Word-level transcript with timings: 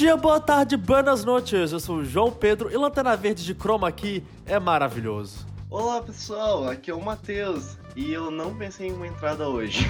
dia, 0.00 0.16
boa 0.16 0.40
tarde, 0.40 0.78
buenas 0.78 1.26
noites. 1.26 1.72
Eu 1.72 1.78
sou 1.78 1.96
o 1.96 2.04
João 2.06 2.32
Pedro 2.32 2.72
e 2.72 2.76
Lanterna 2.78 3.14
Verde 3.14 3.44
de 3.44 3.52
Chroma 3.52 3.86
aqui 3.86 4.24
é 4.46 4.58
maravilhoso. 4.58 5.46
Olá 5.68 6.00
pessoal, 6.00 6.66
aqui 6.66 6.90
é 6.90 6.94
o 6.94 7.02
Matheus 7.02 7.76
e 7.94 8.10
eu 8.10 8.30
não 8.30 8.56
pensei 8.56 8.88
em 8.88 8.92
uma 8.94 9.06
entrada 9.06 9.46
hoje. 9.46 9.86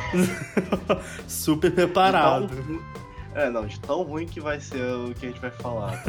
Super 1.29 1.71
preparado. 1.71 2.51
É, 3.37 3.49
não, 3.51 3.65
de 3.65 3.79
tão 3.79 4.03
ruim 4.03 4.27
que 4.27 4.41
vai 4.41 4.61
ser 4.61 4.83
o 4.83 5.15
que 5.15 5.27
a 5.27 5.29
gente 5.29 5.41
vai 5.41 5.53
falar. 5.53 6.03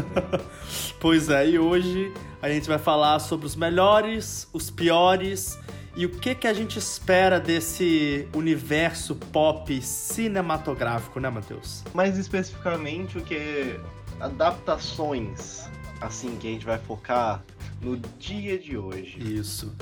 pois 1.00 1.30
é, 1.30 1.50
e 1.50 1.60
hoje 1.60 2.12
a 2.42 2.50
gente 2.50 2.68
vai 2.68 2.80
falar 2.80 3.20
sobre 3.20 3.46
os 3.46 3.56
melhores, 3.56 4.50
os 4.52 4.72
piores 4.72 5.60
e 5.96 6.06
o 6.06 6.10
que, 6.10 6.34
que 6.34 6.48
a 6.48 6.54
gente 6.54 6.80
espera 6.80 7.40
desse 7.40 8.28
universo 8.34 9.14
pop 9.14 9.82
cinematográfico, 9.82 11.20
né, 11.20 11.30
Matheus? 11.30 11.84
Mais 11.94 12.18
especificamente, 12.18 13.18
o 13.18 13.22
que 13.22 13.78
adaptações, 14.22 15.68
assim, 16.00 16.38
que 16.38 16.48
a 16.48 16.52
gente 16.52 16.66
vai 16.66 16.78
focar 16.78 17.44
no 17.82 17.98
dia 18.20 18.58
de 18.58 18.78
hoje. 18.78 19.18
Isso. 19.20 19.74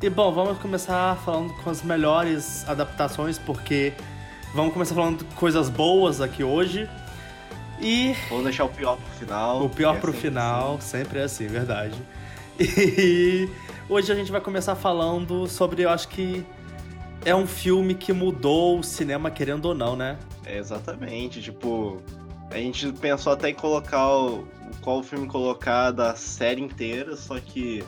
E 0.00 0.08
bom, 0.08 0.32
vamos 0.32 0.58
começar 0.58 1.16
falando 1.24 1.52
com 1.54 1.70
as 1.70 1.82
melhores 1.82 2.68
adaptações, 2.68 3.38
porque 3.38 3.92
vamos 4.54 4.72
começar 4.72 4.94
falando 4.94 5.24
coisas 5.34 5.68
boas 5.68 6.20
aqui 6.20 6.44
hoje. 6.44 6.88
E. 7.80 8.14
Vamos 8.28 8.44
deixar 8.44 8.64
o 8.64 8.68
pior 8.68 8.96
pro 8.96 9.18
final. 9.18 9.64
O 9.64 9.68
pior 9.68 9.96
é 9.96 10.00
pro 10.00 10.12
final, 10.12 10.76
assim. 10.76 10.88
sempre 10.88 11.18
é 11.18 11.22
assim, 11.24 11.46
verdade. 11.46 12.00
E 12.60 13.48
hoje 13.88 14.10
a 14.10 14.16
gente 14.16 14.32
vai 14.32 14.40
começar 14.40 14.74
falando 14.74 15.46
sobre, 15.46 15.82
eu 15.82 15.90
acho 15.90 16.08
que 16.08 16.44
é 17.24 17.32
um 17.32 17.46
filme 17.46 17.94
que 17.94 18.12
mudou 18.12 18.80
o 18.80 18.82
cinema, 18.82 19.30
querendo 19.30 19.66
ou 19.66 19.74
não, 19.74 19.94
né? 19.94 20.18
É, 20.44 20.58
exatamente. 20.58 21.40
Tipo, 21.40 22.02
a 22.50 22.56
gente 22.56 22.92
pensou 22.92 23.32
até 23.32 23.50
em 23.50 23.54
colocar 23.54 24.08
o, 24.08 24.48
qual 24.80 25.02
filme 25.02 25.26
colocar 25.26 25.90
da 25.90 26.14
série 26.14 26.62
inteira, 26.62 27.16
só 27.16 27.38
que 27.38 27.84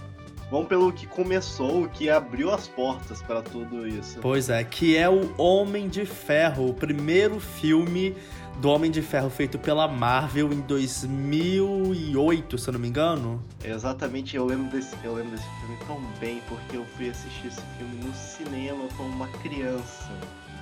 vamos 0.51 0.69
pelo 0.69 0.93
que 0.93 1.07
começou, 1.07 1.85
o 1.85 1.89
que 1.89 2.11
abriu 2.11 2.53
as 2.53 2.69
portas 2.69 3.23
para 3.23 3.41
tudo 3.43 3.87
isso. 3.87 4.19
Pois 4.21 4.51
é, 4.51 4.63
que 4.65 4.97
é 4.97 5.09
o 5.09 5.33
Homem 5.41 5.89
de 5.89 6.05
Ferro, 6.05 6.69
o 6.69 6.75
primeiro 6.75 7.41
filme 7.41 8.15
do 8.61 8.69
Homem 8.69 8.91
de 8.91 9.01
Ferro 9.01 9.31
feito 9.31 9.59
pela 9.59 9.89
Marvel 9.89 10.53
em 10.53 10.61
2008, 10.61 12.59
se 12.59 12.69
eu 12.69 12.73
não 12.73 12.81
me 12.81 12.89
engano. 12.89 13.43
Exatamente, 13.65 14.37
eu 14.37 14.45
lembro 14.45 14.71
desse, 14.71 14.95
eu 15.03 15.15
lembro 15.15 15.31
desse 15.31 15.49
filme 15.61 15.79
tão 15.87 16.01
bem 16.19 16.43
porque 16.47 16.77
eu 16.77 16.85
fui 16.97 17.09
assistir 17.09 17.47
esse 17.47 17.63
filme 17.79 18.05
no 18.05 18.15
cinema 18.15 18.87
como 18.97 19.09
uma 19.09 19.29
criança. 19.39 20.11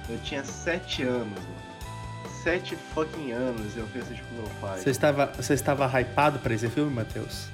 Eu 0.08 0.18
tinha 0.20 0.44
7 0.44 1.02
anos. 1.02 1.38
Né? 1.40 1.57
17 2.44 2.76
fucking 2.94 3.32
anos 3.32 3.76
eu 3.76 3.86
fiz 3.88 4.10
esse 4.10 4.20
com 4.22 4.34
meu 4.36 4.50
pai. 4.60 4.78
Você 4.78 4.90
estava, 4.90 5.26
você 5.36 5.54
estava 5.54 5.86
hypado 6.00 6.38
pra 6.38 6.54
esse 6.54 6.68
filme, 6.68 6.92
Matheus? 6.92 7.46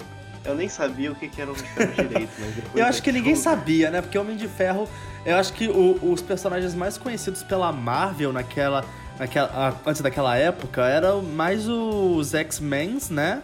Eu 0.44 0.54
nem 0.54 0.68
sabia 0.68 1.10
o 1.10 1.14
que, 1.14 1.28
que 1.28 1.40
era 1.40 1.50
Homem 1.50 1.62
de 1.62 1.68
Ferro 1.70 2.08
direito, 2.08 2.32
mas 2.38 2.54
depois. 2.54 2.74
eu 2.76 2.84
acho 2.84 3.02
que 3.02 3.12
ninguém 3.12 3.34
sabia, 3.34 3.90
né? 3.90 4.02
Porque 4.02 4.18
Homem 4.18 4.36
de 4.36 4.46
Ferro, 4.46 4.88
eu 5.24 5.36
acho 5.36 5.52
que 5.54 5.68
o, 5.68 5.98
os 6.12 6.20
personagens 6.20 6.74
mais 6.74 6.98
conhecidos 6.98 7.42
pela 7.42 7.72
Marvel 7.72 8.32
naquela. 8.32 8.84
naquela 9.18 9.80
antes 9.86 10.02
daquela 10.02 10.36
época 10.36 10.86
eram 10.86 11.22
mais 11.22 11.66
os 11.66 12.34
X-Men, 12.34 12.98
né? 13.10 13.42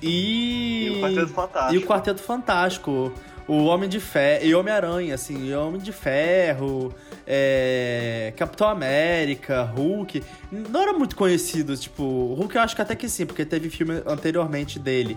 E. 0.00 0.86
E 0.86 0.90
o 0.90 1.00
Quarteto 1.00 1.32
Fantástico. 1.32 1.74
E 1.74 1.78
o 1.78 1.86
Quarteto 1.86 2.22
Fantástico. 2.22 3.14
O 3.48 3.64
Homem 3.64 3.88
de 3.88 3.98
Ferro. 3.98 4.44
E 4.44 4.54
Homem-Aranha, 4.54 5.14
assim. 5.14 5.52
Homem 5.54 5.80
de 5.80 5.90
Ferro. 5.90 6.94
É... 7.26 8.32
Capitão 8.36 8.68
América, 8.68 9.62
Hulk. 9.62 10.22
Não 10.52 10.82
era 10.82 10.92
muito 10.92 11.16
conhecido, 11.16 11.76
tipo. 11.76 12.34
Hulk 12.34 12.54
eu 12.54 12.62
acho 12.62 12.76
que 12.76 12.82
até 12.82 12.94
que 12.94 13.08
sim, 13.08 13.24
porque 13.24 13.44
teve 13.44 13.70
filme 13.70 14.02
anteriormente 14.06 14.78
dele. 14.78 15.16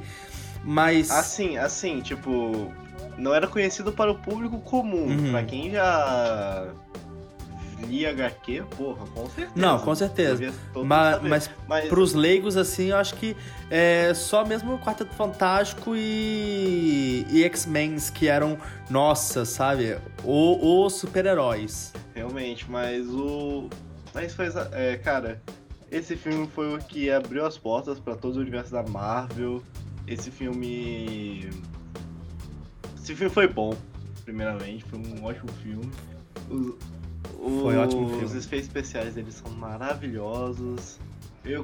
Mas. 0.63 1.11
Assim, 1.11 1.57
assim, 1.57 1.99
tipo. 1.99 2.71
Não 3.17 3.33
era 3.33 3.47
conhecido 3.47 3.91
para 3.91 4.09
o 4.11 4.15
público 4.15 4.59
comum. 4.61 5.07
Uhum. 5.07 5.31
Pra 5.31 5.43
quem 5.43 5.69
já 5.69 6.73
li 7.81 8.05
HQ, 8.05 8.63
porra, 8.77 9.05
com 9.07 9.29
certeza. 9.29 9.51
Não, 9.55 9.79
com 9.79 9.95
certeza. 9.95 10.53
Mas, 10.85 11.21
mas, 11.21 11.49
mas 11.67 11.89
pros 11.89 12.13
leigos, 12.13 12.57
assim, 12.57 12.87
eu 12.87 12.97
acho 12.97 13.15
que 13.15 13.35
é 13.69 14.13
só 14.13 14.45
mesmo 14.45 14.75
o 14.75 14.79
Quarteto 14.79 15.13
Fantástico 15.13 15.93
e, 15.95 17.25
e 17.29 17.43
X-Men 17.43 17.97
que 18.13 18.27
eram, 18.27 18.57
nossa, 18.89 19.45
sabe? 19.45 19.97
Os 20.23 20.93
super-heróis. 20.93 21.93
Realmente, 22.13 22.69
mas 22.69 23.07
o. 23.09 23.69
Mas 24.13 24.33
foi. 24.33 24.47
É, 24.73 24.97
cara, 24.97 25.41
esse 25.89 26.15
filme 26.15 26.47
foi 26.47 26.75
o 26.75 26.79
que 26.79 27.11
abriu 27.11 27.45
as 27.45 27.57
portas 27.57 27.99
para 27.99 28.15
todo 28.15 28.37
o 28.37 28.39
universo 28.39 28.71
da 28.71 28.83
Marvel. 28.83 29.61
Esse 30.07 30.31
filme. 30.31 31.49
Esse 32.95 33.15
filme 33.15 33.33
foi 33.33 33.47
bom, 33.47 33.75
primeiramente, 34.23 34.83
foi 34.85 34.99
um 34.99 35.23
ótimo 35.23 35.51
filme. 35.63 35.91
Foi 37.41 37.75
ótimo 37.77 38.07
filme. 38.07 38.23
Os 38.23 38.35
efeitos 38.35 38.67
especiais 38.67 39.15
deles 39.15 39.33
são 39.35 39.51
maravilhosos. 39.51 40.99
Eu. 41.43 41.63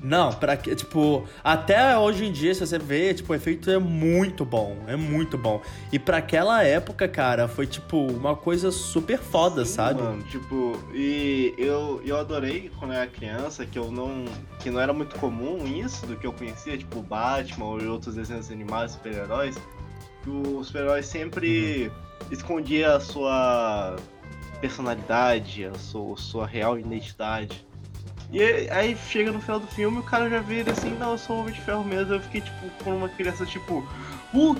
Não, 0.00 0.32
pra 0.32 0.56
que, 0.56 0.74
tipo, 0.74 1.24
até 1.44 1.96
hoje 1.96 2.24
em 2.24 2.32
dia, 2.32 2.52
se 2.52 2.66
você 2.66 2.76
vê, 2.76 3.14
tipo, 3.14 3.32
o 3.32 3.36
efeito 3.36 3.70
é 3.70 3.78
muito 3.78 4.44
bom, 4.44 4.76
é 4.88 4.96
muito 4.96 5.38
bom. 5.38 5.62
E 5.92 5.98
para 5.98 6.16
aquela 6.16 6.64
época, 6.64 7.06
cara, 7.06 7.46
foi, 7.46 7.68
tipo, 7.68 7.98
uma 7.98 8.34
coisa 8.34 8.72
super 8.72 9.18
foda, 9.18 9.64
Sim, 9.64 9.74
sabe? 9.74 10.02
Mano, 10.02 10.22
tipo, 10.24 10.76
e 10.92 11.54
eu, 11.56 12.02
eu 12.04 12.16
adorei 12.16 12.70
quando 12.78 12.92
eu 12.92 12.98
era 12.98 13.06
criança, 13.06 13.64
que 13.64 13.78
eu 13.78 13.92
não. 13.92 14.24
que 14.58 14.70
não 14.70 14.80
era 14.80 14.92
muito 14.92 15.16
comum 15.20 15.64
isso 15.66 16.04
do 16.06 16.16
que 16.16 16.26
eu 16.26 16.32
conhecia, 16.32 16.76
tipo, 16.76 17.00
Batman 17.00 17.78
e 17.80 17.86
outros 17.86 18.16
desenhos 18.16 18.50
animados, 18.50 18.94
super-heróis. 18.94 19.56
Que 20.24 20.30
os 20.30 20.66
super-heróis 20.66 21.06
sempre 21.06 21.88
uhum. 21.88 22.26
escondia 22.32 22.96
a 22.96 23.00
sua 23.00 23.96
personalidade, 24.62 25.66
a 25.66 25.74
sua, 25.74 26.14
a 26.14 26.16
sua 26.16 26.46
real 26.46 26.78
identidade. 26.78 27.66
E 28.32 28.42
aí 28.70 28.96
chega 29.10 29.30
no 29.30 29.40
final 29.40 29.60
do 29.60 29.66
filme 29.66 29.98
o 29.98 30.02
cara 30.02 30.30
já 30.30 30.42
ele 30.48 30.70
assim, 30.70 30.96
não, 30.98 31.12
eu 31.12 31.18
sou 31.18 31.36
um 31.36 31.40
homem 31.40 31.52
de 31.52 31.60
ferro 31.60 31.84
mesmo. 31.84 32.14
Eu 32.14 32.20
fiquei 32.20 32.40
tipo 32.40 32.70
com 32.82 32.96
uma 32.96 33.08
criança 33.08 33.44
tipo, 33.44 33.86
o 34.32 34.56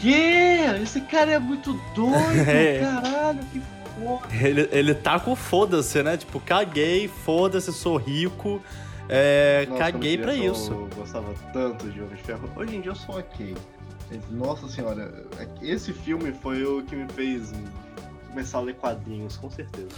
quê? 0.00 0.60
Esse 0.82 1.02
cara 1.02 1.32
é 1.32 1.38
muito 1.38 1.74
doido, 1.94 2.16
é. 2.48 2.78
caralho, 2.78 3.40
que 3.52 3.60
foda. 3.98 4.34
Ele, 4.34 4.68
ele 4.72 4.94
tá 4.94 5.20
com 5.20 5.36
foda-se, 5.36 6.02
né? 6.02 6.16
Tipo, 6.16 6.40
caguei, 6.40 7.08
foda-se, 7.08 7.70
sou 7.72 7.98
rico. 7.98 8.62
É, 9.06 9.66
Nossa, 9.68 9.82
caguei 9.82 10.16
pra 10.16 10.34
isso. 10.34 10.72
Eu 10.72 10.88
gostava 10.96 11.34
tanto 11.52 11.90
de 11.90 12.00
Homem 12.00 12.14
de 12.14 12.22
Ferro. 12.22 12.48
Hoje 12.56 12.76
em 12.76 12.80
dia 12.80 12.92
eu 12.92 12.96
sou 12.96 13.18
ok. 13.18 13.54
Nossa 14.30 14.68
senhora, 14.68 15.26
esse 15.60 15.92
filme 15.92 16.32
foi 16.32 16.64
o 16.64 16.82
que 16.82 16.96
me 16.96 17.06
fez 17.12 17.52
começar 18.30 18.58
a 18.58 18.60
ler 18.62 18.74
quadrinhos, 18.74 19.36
com 19.36 19.50
certeza. 19.50 19.88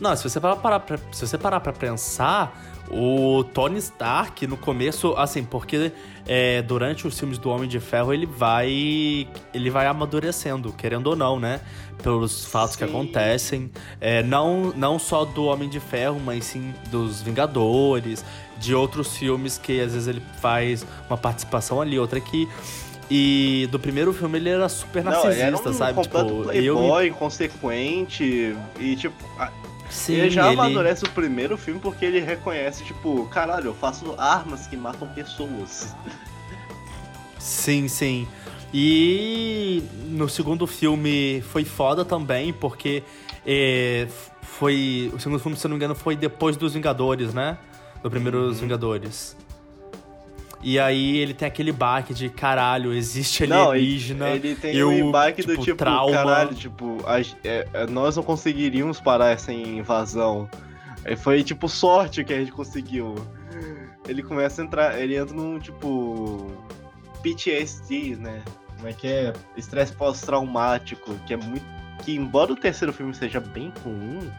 Não, 0.00 0.14
se 0.16 0.28
você 0.28 0.40
parar 0.40 0.80
pra, 0.80 0.98
se 1.12 1.26
você 1.26 1.38
parar 1.38 1.60
pra 1.60 1.72
pensar, 1.72 2.60
o 2.90 3.44
Tony 3.44 3.78
Stark 3.78 4.46
no 4.46 4.56
começo, 4.56 5.14
assim, 5.16 5.44
porque 5.44 5.92
é, 6.26 6.62
durante 6.62 7.06
os 7.06 7.18
filmes 7.18 7.38
do 7.38 7.48
Homem 7.48 7.68
de 7.68 7.80
Ferro 7.80 8.12
ele 8.12 8.26
vai 8.26 9.28
ele 9.52 9.70
vai 9.70 9.86
amadurecendo, 9.86 10.72
querendo 10.72 11.08
ou 11.08 11.16
não, 11.16 11.38
né? 11.38 11.60
Pelos 12.02 12.44
fatos 12.44 12.72
sim. 12.72 12.78
que 12.78 12.84
acontecem, 12.84 13.70
é, 14.00 14.22
não 14.22 14.72
não 14.76 14.98
só 14.98 15.24
do 15.24 15.44
Homem 15.44 15.68
de 15.68 15.80
Ferro, 15.80 16.20
mas 16.20 16.44
sim 16.44 16.74
dos 16.90 17.22
Vingadores, 17.22 18.24
de 18.58 18.74
outros 18.74 19.16
filmes 19.16 19.58
que 19.58 19.80
às 19.80 19.92
vezes 19.92 20.08
ele 20.08 20.22
faz 20.40 20.84
uma 21.08 21.16
participação 21.16 21.80
ali, 21.80 21.98
outra 21.98 22.18
aqui. 22.18 22.48
E 23.10 23.68
do 23.70 23.78
primeiro 23.78 24.12
filme 24.12 24.38
ele 24.38 24.48
era 24.48 24.68
super 24.68 25.04
narcisista, 25.04 25.50
Não, 25.50 25.58
era 25.58 25.70
um 25.70 25.72
sabe? 25.72 26.02
Tipo, 26.02 26.42
playboy, 26.44 27.06
eu... 27.06 27.08
inconsequente. 27.08 28.56
E 28.78 28.96
tipo. 28.96 29.14
Sim, 29.90 30.14
ele 30.14 30.30
já 30.30 30.46
ele... 30.50 30.54
amadurece 30.54 31.04
o 31.04 31.10
primeiro 31.10 31.56
filme 31.56 31.78
porque 31.78 32.04
ele 32.04 32.18
reconhece, 32.18 32.82
tipo, 32.84 33.26
caralho, 33.26 33.66
eu 33.66 33.74
faço 33.74 34.14
armas 34.18 34.66
que 34.66 34.76
matam 34.76 35.06
pessoas. 35.08 35.94
Sim, 37.38 37.88
sim. 37.88 38.26
E 38.72 39.84
no 40.08 40.28
segundo 40.28 40.66
filme 40.66 41.42
foi 41.42 41.64
foda 41.64 42.04
também, 42.04 42.52
porque 42.52 43.04
é, 43.46 44.08
foi. 44.42 45.12
O 45.14 45.20
segundo 45.20 45.38
filme, 45.38 45.56
se 45.56 45.66
eu 45.66 45.68
não 45.68 45.76
me 45.76 45.78
engano, 45.78 45.94
foi 45.94 46.16
depois 46.16 46.56
dos 46.56 46.74
Vingadores, 46.74 47.34
né? 47.34 47.58
Do 48.02 48.10
primeiro 48.10 48.46
uhum. 48.46 48.52
Vingadores. 48.52 49.36
E 50.66 50.80
aí 50.80 51.18
ele 51.18 51.34
tem 51.34 51.46
aquele 51.46 51.70
baque 51.70 52.14
de 52.14 52.30
caralho, 52.30 52.94
existe 52.94 53.44
alienígena. 53.44 54.28
Não, 54.28 54.34
ele 54.34 54.54
tem 54.54 54.82
um 54.82 55.10
baque 55.10 55.42
tipo, 55.42 55.56
do 55.56 55.62
tipo, 55.62 55.76
trauma. 55.76 56.10
caralho, 56.10 56.54
tipo, 56.54 56.98
a, 57.06 57.20
é, 57.20 57.68
é, 57.74 57.86
nós 57.86 58.16
não 58.16 58.22
conseguiríamos 58.22 58.98
parar 58.98 59.30
essa 59.30 59.52
invasão. 59.52 60.48
Foi 61.18 61.44
tipo 61.44 61.68
sorte 61.68 62.24
que 62.24 62.32
a 62.32 62.38
gente 62.38 62.50
conseguiu. 62.50 63.14
Ele 64.08 64.22
começa 64.22 64.62
a 64.62 64.64
entrar, 64.64 64.98
ele 64.98 65.16
entra 65.16 65.36
num 65.36 65.58
tipo 65.58 66.50
PTSD, 67.22 68.16
né? 68.16 68.42
Como 68.76 68.88
é 68.88 68.94
que 68.94 69.06
é? 69.06 69.32
Estresse 69.58 69.92
pós-traumático, 69.92 71.14
que 71.26 71.34
é 71.34 71.36
muito 71.36 71.64
que 72.04 72.14
embora 72.14 72.52
o 72.52 72.56
terceiro 72.56 72.92
filme 72.92 73.14
seja 73.14 73.40
bem 73.40 73.72
comum, 73.82 74.30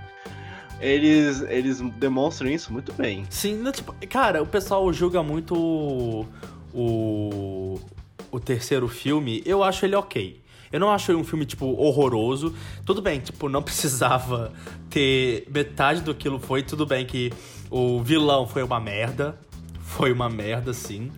eles, 0.80 1.42
eles 1.42 1.80
demonstram 1.98 2.50
isso 2.50 2.72
muito 2.72 2.94
bem. 2.94 3.26
Sim, 3.30 3.58
não, 3.58 3.72
tipo, 3.72 3.94
cara, 4.08 4.42
o 4.42 4.46
pessoal 4.46 4.92
julga 4.92 5.24
muito 5.24 5.56
o, 5.56 6.28
o, 6.74 7.80
o 8.32 8.40
terceiro 8.40 8.88
filme. 8.88 9.42
Eu 9.46 9.64
acho 9.64 9.86
ele 9.86 9.96
ok. 9.96 10.44
Eu 10.72 10.80
não 10.80 10.92
acho 10.92 11.12
ele 11.12 11.20
um 11.20 11.24
filme, 11.24 11.46
tipo, 11.46 11.66
horroroso. 11.66 12.54
Tudo 12.86 13.02
bem, 13.02 13.20
tipo, 13.20 13.48
não 13.48 13.62
precisava 13.64 14.52
ter 14.90 15.48
metade 15.50 16.02
do 16.02 16.14
que 16.14 16.30
foi. 16.40 16.62
Tudo 16.64 16.86
bem 16.86 17.06
que 17.06 17.32
o 17.70 18.02
vilão 18.02 18.48
foi 18.48 18.64
uma 18.64 18.80
merda. 18.80 19.40
Foi 19.80 20.12
uma 20.12 20.30
merda, 20.30 20.74
sim. 20.74 21.12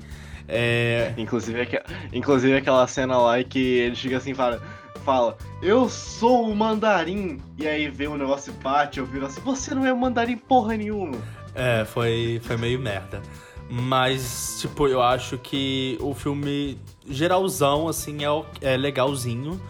É... 0.48 1.14
Inclusive, 1.18 1.68
inclusive 2.14 2.56
aquela 2.56 2.88
cena 2.88 3.18
lá 3.18 3.44
que 3.44 3.60
ele 3.60 3.96
chega 3.96 4.18
assim 4.18 4.32
e 4.32 4.36
fala 4.36 4.62
fala, 5.08 5.38
eu 5.62 5.88
sou 5.88 6.52
o 6.52 6.54
mandarim. 6.54 7.40
E 7.58 7.66
aí 7.66 7.90
vem 7.90 8.10
um 8.10 8.18
negócio 8.18 8.52
e 8.52 8.62
bate, 8.62 9.00
eu 9.00 9.06
viro 9.06 9.26
assim, 9.26 9.40
você 9.40 9.74
não 9.74 9.86
é 9.86 9.94
mandarim 9.94 10.36
porra 10.36 10.76
nenhuma. 10.76 11.18
É, 11.56 11.86
foi, 11.86 12.42
foi 12.44 12.58
meio 12.58 12.78
merda. 12.78 13.22
Mas, 13.70 14.58
tipo, 14.60 14.86
eu 14.86 15.02
acho 15.02 15.38
que 15.38 15.98
o 16.02 16.14
filme 16.14 16.78
geralzão, 17.08 17.88
assim, 17.88 18.18
é, 18.26 18.74
é 18.74 18.76
legalzinho. 18.76 19.62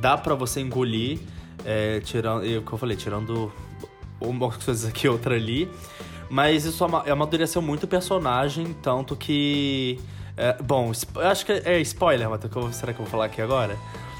Dá 0.00 0.16
pra 0.16 0.36
você 0.36 0.60
engolir. 0.60 1.18
É, 1.64 1.98
tirando. 2.00 2.46
É 2.46 2.58
o 2.58 2.62
que 2.62 2.72
eu 2.72 2.78
falei, 2.78 2.96
tirando 2.96 3.52
umas 4.20 4.56
coisas 4.64 4.88
aqui 4.88 5.08
outra 5.08 5.34
ali. 5.34 5.68
Mas 6.30 6.64
isso 6.64 6.84
amadureceu 6.84 7.60
muito 7.60 7.82
o 7.82 7.88
personagem, 7.88 8.72
tanto 8.80 9.16
que. 9.16 9.98
É, 10.36 10.56
bom, 10.62 10.92
eu 11.16 11.28
acho 11.28 11.44
que 11.44 11.52
é 11.52 11.80
spoiler, 11.80 12.28
mas 12.28 12.40
será 12.74 12.92
que 12.92 13.00
eu 13.00 13.04
vou 13.04 13.10
falar 13.10 13.26
aqui 13.26 13.40
agora? 13.40 13.76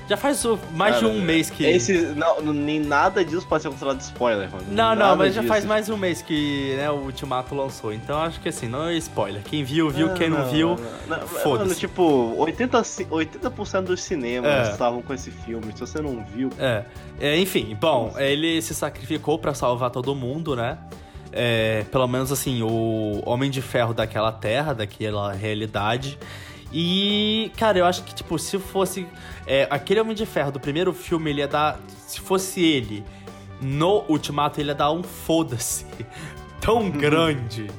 Já 0.09 0.17
faz 0.19 0.45
mais 0.73 0.97
Cara, 0.97 1.09
de 1.09 1.19
um 1.19 1.23
mês 1.23 1.49
que. 1.49 1.65
Esse, 1.65 1.93
não, 2.15 2.41
nem 2.43 2.79
nada 2.79 3.25
disso 3.25 3.47
pode 3.47 3.63
ser 3.63 3.71
considerado 3.71 4.01
spoiler, 4.01 4.51
mano. 4.51 4.65
Não, 4.69 4.75
nada 4.75 5.09
não, 5.09 5.17
mas 5.17 5.33
disso. 5.33 5.43
já 5.43 5.49
faz 5.49 5.65
mais 5.65 5.87
de 5.87 5.93
um 5.93 5.97
mês 5.97 6.21
que 6.21 6.75
né, 6.77 6.91
o 6.91 6.97
Ultimato 6.97 7.55
lançou. 7.55 7.93
Então 7.93 8.21
acho 8.21 8.39
que 8.41 8.51
assim, 8.51 8.69
não 8.69 8.89
é 8.89 8.97
spoiler. 8.97 9.43
Quem 9.43 9.65
viu, 9.65 9.89
viu. 9.89 10.09
Não, 10.09 10.15
quem 10.15 10.29
não, 10.29 10.39
não 10.41 10.51
viu, 10.51 10.77
foda-se. 11.43 11.81
Tipo, 11.81 12.37
80%, 12.39 13.07
80 13.11 13.83
dos 13.83 14.03
cinemas 14.03 14.69
é. 14.69 14.73
estavam 14.73 15.01
com 15.01 15.15
esse 15.15 15.31
filme. 15.31 15.73
Se 15.75 15.81
você 15.81 16.03
não 16.03 16.23
viu. 16.25 16.51
É. 16.59 16.85
é 17.19 17.39
enfim, 17.39 17.75
bom, 17.81 18.13
ele 18.19 18.61
se 18.61 18.75
sacrificou 18.75 19.39
para 19.39 19.55
salvar 19.55 19.91
todo 19.91 20.15
mundo, 20.15 20.55
né? 20.55 20.79
É, 21.33 21.85
pelo 21.91 22.07
menos 22.07 22.31
assim, 22.31 22.63
o 22.63 23.21
Homem 23.25 23.51
de 23.51 23.61
Ferro 23.61 23.93
daquela 23.93 24.31
terra, 24.31 24.73
daquela 24.73 25.33
realidade. 25.33 26.19
E, 26.77 27.53
cara, 27.57 27.79
eu 27.79 27.87
acho 27.87 28.03
que, 28.03 28.13
tipo, 28.13 28.37
se 28.37 28.59
fosse. 28.59 29.07
É, 29.47 29.69
aquele 29.71 30.01
Homem 30.01 30.17
de 30.17 30.27
Ferro 30.27 30.51
do 30.51 30.59
primeiro 30.59 30.93
filme, 30.93 31.31
ele 31.31 31.41
ia 31.41 31.47
dar. 31.47 31.79
Se 32.05 32.21
fosse 32.21 32.61
ele 32.61 33.05
no 33.63 34.05
Ultimato, 34.09 34.61
ele 34.61 34.71
ia 34.71 34.75
dar 34.75 34.91
um 34.91 35.05
foda-se 35.05 35.87
tão 36.61 36.79
uhum. 36.79 36.91
grande. 36.91 37.71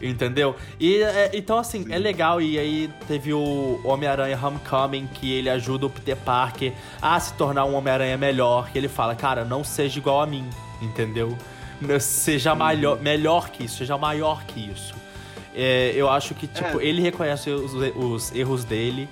Entendeu? 0.00 0.54
E 0.78 1.02
é, 1.02 1.30
então, 1.34 1.58
assim, 1.58 1.82
Sim. 1.82 1.92
é 1.92 1.98
legal. 1.98 2.40
E 2.40 2.56
aí 2.56 2.90
teve 3.08 3.32
o 3.32 3.80
Homem-Aranha 3.82 4.38
Homecoming, 4.40 5.08
que 5.08 5.32
ele 5.32 5.50
ajuda 5.50 5.86
o 5.86 5.90
Peter 5.90 6.16
Parker 6.16 6.72
a 7.02 7.18
se 7.18 7.34
tornar 7.34 7.64
um 7.64 7.74
Homem-Aranha 7.74 8.16
melhor. 8.16 8.70
Que 8.70 8.78
ele 8.78 8.88
fala, 8.88 9.16
cara, 9.16 9.44
não 9.44 9.64
seja 9.64 9.98
igual 9.98 10.20
a 10.20 10.26
mim, 10.26 10.48
entendeu? 10.80 11.36
Seja 11.98 12.52
uhum. 12.52 12.96
melhor 13.02 13.50
que 13.50 13.64
isso, 13.64 13.78
seja 13.78 13.98
maior 13.98 14.44
que 14.44 14.60
isso. 14.70 14.94
É, 15.54 15.92
eu 15.94 16.08
acho 16.08 16.34
que, 16.34 16.46
tipo, 16.46 16.80
é. 16.80 16.84
ele 16.84 17.00
reconhece 17.00 17.50
os, 17.50 17.72
os, 17.72 18.34
erros 18.34 18.64
dele. 18.64 19.08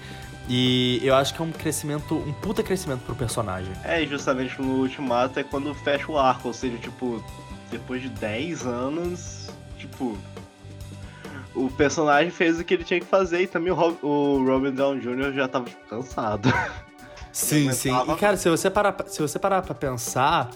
E 0.48 1.00
eu 1.04 1.14
acho 1.14 1.32
que 1.34 1.40
é 1.40 1.44
um 1.44 1.52
crescimento, 1.52 2.16
um 2.16 2.32
puta 2.32 2.62
crescimento 2.62 3.00
pro 3.02 3.14
personagem. 3.14 3.72
É, 3.84 4.04
justamente 4.04 4.60
no 4.60 4.80
Ultimato 4.80 5.38
é 5.38 5.44
quando 5.44 5.72
fecha 5.72 6.10
o 6.10 6.18
arco, 6.18 6.48
ou 6.48 6.54
seja, 6.54 6.76
tipo, 6.78 7.24
depois 7.70 8.02
de 8.02 8.08
10 8.08 8.66
anos, 8.66 9.50
tipo, 9.78 10.18
o 11.54 11.70
personagem 11.70 12.30
fez 12.30 12.58
o 12.58 12.64
que 12.64 12.74
ele 12.74 12.84
tinha 12.84 12.98
que 12.98 13.06
fazer 13.06 13.42
e 13.42 13.46
também 13.46 13.72
o, 13.72 13.76
Rob, 13.76 13.96
o 14.02 14.44
Robin 14.44 14.72
Down 14.72 14.98
Jr. 14.98 15.32
já 15.32 15.46
tava 15.46 15.66
tipo, 15.66 15.86
cansado. 15.88 16.52
Sim, 17.32 17.72
sim. 17.72 17.90
E 17.90 18.16
cara, 18.16 18.36
se 18.36 18.50
você 18.50 18.68
parar, 18.68 18.94
se 19.06 19.22
você 19.22 19.38
parar 19.38 19.62
pra 19.62 19.74
pensar, 19.74 20.50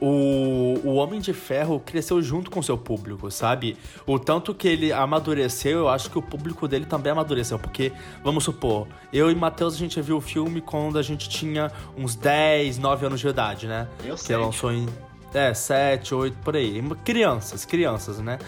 o, 0.00 0.80
o 0.84 0.94
Homem 0.94 1.20
de 1.20 1.32
Ferro 1.32 1.80
cresceu 1.80 2.20
junto 2.20 2.50
com 2.50 2.60
seu 2.62 2.76
público, 2.76 3.30
sabe? 3.30 3.76
O 4.06 4.18
tanto 4.18 4.54
que 4.54 4.68
ele 4.68 4.92
amadureceu, 4.92 5.80
eu 5.80 5.88
acho 5.88 6.10
que 6.10 6.18
o 6.18 6.22
público 6.22 6.68
dele 6.68 6.84
também 6.84 7.12
amadureceu. 7.12 7.58
Porque, 7.58 7.92
vamos 8.22 8.44
supor, 8.44 8.86
eu 9.12 9.30
e 9.30 9.34
Matheus 9.34 9.74
a 9.74 9.78
gente 9.78 10.00
viu 10.00 10.18
o 10.18 10.20
filme 10.20 10.60
quando 10.60 10.98
a 10.98 11.02
gente 11.02 11.28
tinha 11.28 11.70
uns 11.96 12.14
10, 12.14 12.78
9 12.78 13.06
anos 13.06 13.20
de 13.20 13.28
idade, 13.28 13.66
né? 13.66 13.88
Eu 14.04 14.16
sei. 14.16 14.36
Que 14.36 14.42
lançou 14.42 14.72
em. 14.72 14.86
É, 15.32 15.52
7, 15.52 16.14
8, 16.14 16.38
por 16.38 16.54
aí. 16.54 16.82
Crianças, 17.04 17.64
crianças, 17.64 18.20
né? 18.20 18.38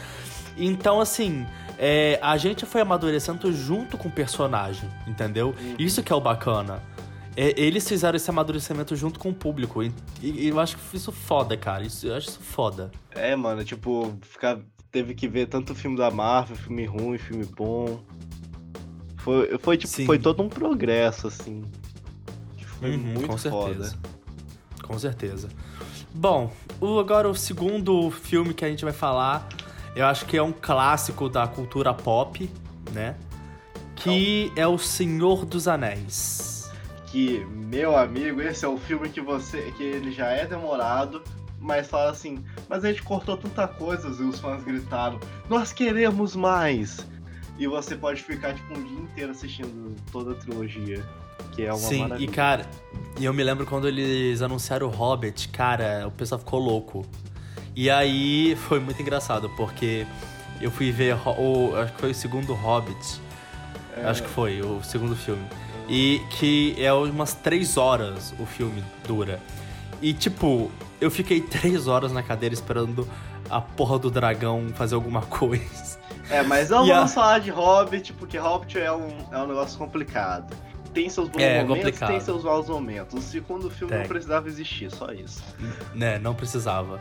Então, 0.57 1.01
assim, 1.01 1.47
é, 1.79 2.19
a 2.23 2.37
gente 2.37 2.65
foi 2.65 2.81
amadurecendo 2.81 3.53
junto 3.53 3.99
com 3.99 4.09
o 4.09 4.11
personagem, 4.11 4.89
entendeu? 5.07 5.55
Uhum. 5.59 5.75
Isso 5.79 6.03
que 6.03 6.13
é 6.13 6.17
o 6.17 6.21
bacana. 6.21 6.83
É, 7.37 7.53
eles 7.61 7.87
fizeram 7.87 8.17
esse 8.17 8.31
amadurecimento 8.31 8.97
junto 8.97 9.21
com 9.21 9.29
o 9.29 9.35
público. 9.35 9.83
E, 9.83 9.93
e, 10.23 10.49
eu 10.49 10.59
acho 10.59 10.79
que 10.79 10.97
isso 10.97 11.13
foda, 11.13 11.55
cara. 11.57 11.85
Isso, 11.85 12.07
eu 12.07 12.17
acho 12.17 12.31
isso 12.31 12.41
foda. 12.41 12.91
É, 13.11 13.37
mano, 13.37 13.63
tipo, 13.63 14.17
ficar, 14.23 14.59
teve 14.91 15.15
que 15.15 15.29
ver 15.29 15.47
tanto 15.47 15.75
filme 15.75 15.99
da 15.99 16.11
Marvel, 16.11 16.57
filme 16.57 16.87
ruim, 16.87 17.19
filme 17.19 17.45
bom. 17.45 18.01
Foi, 19.19 19.59
foi 19.59 19.77
tipo, 19.77 19.93
Sim. 19.93 20.07
foi 20.07 20.19
todo 20.19 20.43
um 20.43 20.49
progresso, 20.49 21.27
assim. 21.27 21.63
Foi 22.79 22.93
uhum, 22.93 22.99
muito 22.99 23.27
com 23.27 23.37
certeza. 23.39 23.91
foda. 23.91 23.93
Com 24.83 24.99
certeza. 24.99 25.49
Bom, 26.15 26.51
o, 26.81 26.99
agora 26.99 27.29
o 27.29 27.35
segundo 27.35 28.11
filme 28.11 28.55
que 28.55 28.65
a 28.65 28.69
gente 28.69 28.85
vai 28.85 28.95
falar, 28.95 29.47
eu 29.95 30.07
acho 30.07 30.25
que 30.25 30.39
é 30.39 30.43
um 30.43 30.53
clássico 30.53 31.29
da 31.29 31.47
cultura 31.47 31.93
pop, 31.93 32.51
né? 32.93 33.15
Que 33.95 34.51
Não. 34.55 34.63
é 34.63 34.67
O 34.67 34.79
Senhor 34.79 35.45
dos 35.45 35.69
Anéis 35.69 36.56
que, 37.17 37.47
meu 37.47 37.97
amigo, 37.97 38.43
esse 38.43 38.63
é 38.63 38.69
o 38.69 38.77
filme 38.77 39.09
que 39.09 39.23
você. 39.23 39.73
que 39.75 39.83
ele 39.83 40.13
já 40.13 40.27
é 40.27 40.47
demorado, 40.47 41.23
mas 41.59 41.89
fala 41.89 42.11
assim, 42.11 42.45
mas 42.69 42.85
a 42.85 42.91
gente 42.91 43.03
cortou 43.03 43.39
tanta 43.39 43.67
coisa 43.67 44.09
e 44.09 44.27
os 44.27 44.39
fãs 44.39 44.63
gritaram, 44.63 45.19
nós 45.49 45.73
queremos 45.73 46.37
mais! 46.37 47.07
E 47.59 47.67
você 47.67 47.97
pode 47.97 48.23
ficar 48.23 48.53
tipo 48.53 48.79
um 48.79 48.85
dia 48.85 48.99
inteiro 48.99 49.31
assistindo 49.31 49.97
toda 50.13 50.33
a 50.33 50.35
trilogia. 50.35 51.03
Que 51.53 51.63
é 51.63 51.73
uma 51.73 51.79
Sim, 51.79 52.01
maravilha. 52.01 52.29
e 52.29 52.31
cara, 52.31 52.67
e 53.19 53.25
eu 53.25 53.33
me 53.33 53.43
lembro 53.43 53.65
quando 53.65 53.89
eles 53.89 54.43
anunciaram 54.43 54.87
o 54.87 54.91
Hobbit, 54.91 55.49
cara, 55.49 56.07
o 56.07 56.11
pessoal 56.11 56.39
ficou 56.39 56.61
louco. 56.61 57.07
E 57.75 57.89
aí 57.89 58.55
foi 58.69 58.79
muito 58.79 59.01
engraçado, 59.01 59.49
porque 59.57 60.07
eu 60.61 60.71
fui 60.71 60.93
ver 60.93 61.17
o. 61.27 61.75
Acho 61.77 61.95
que 61.95 61.99
foi 61.99 62.11
o 62.11 62.15
segundo 62.15 62.53
Hobbit. 62.53 63.23
É... 63.97 64.05
Acho 64.05 64.23
que 64.23 64.29
foi, 64.29 64.61
o 64.61 64.83
segundo 64.83 65.17
filme. 65.17 65.47
E 65.89 66.21
que 66.31 66.75
é 66.79 66.93
umas 66.93 67.35
três 67.35 67.77
horas 67.77 68.35
o 68.39 68.47
filme 68.47 68.83
dura. 69.07 69.41
E 70.03 70.13
tipo, 70.13 70.71
eu 71.01 71.11
fiquei 71.11 71.41
três 71.43 71.87
horas 71.87 72.13
na 72.13 72.23
cadeira 72.23 72.55
esperando 72.55 73.09
a 73.49 73.61
porra 73.61 73.99
do 73.99 74.11
dragão 74.11 74.69
fazer 74.75 74.95
alguma 74.95 75.23
coisa. 75.27 75.99
É, 76.29 76.43
mas 76.43 76.71
não 76.71 76.85
e 76.85 76.91
vamos 76.91 77.13
a... 77.13 77.15
falar 77.15 77.39
de 77.39 77.51
Hobbit, 77.51 78.13
porque 78.15 78.37
Hobbit 78.37 78.79
é 78.79 78.93
um, 78.93 79.09
é 79.31 79.39
um 79.39 79.47
negócio 79.47 79.79
complicado. 79.79 80.57
Tem 80.93 81.09
seus 81.09 81.29
bons 81.29 81.43
é, 81.43 81.63
momentos, 81.63 81.85
complicado. 81.85 82.09
tem 82.09 82.21
seus 82.21 82.43
maus 82.43 82.69
momentos. 82.69 83.15
O 83.15 83.23
segundo 83.23 83.71
filme 83.71 83.93
tem. 83.93 84.01
não 84.01 84.09
precisava 84.09 84.49
existir, 84.49 84.91
só 84.91 85.13
isso. 85.13 85.45
Né, 85.95 86.19
não 86.19 86.35
precisava. 86.35 87.01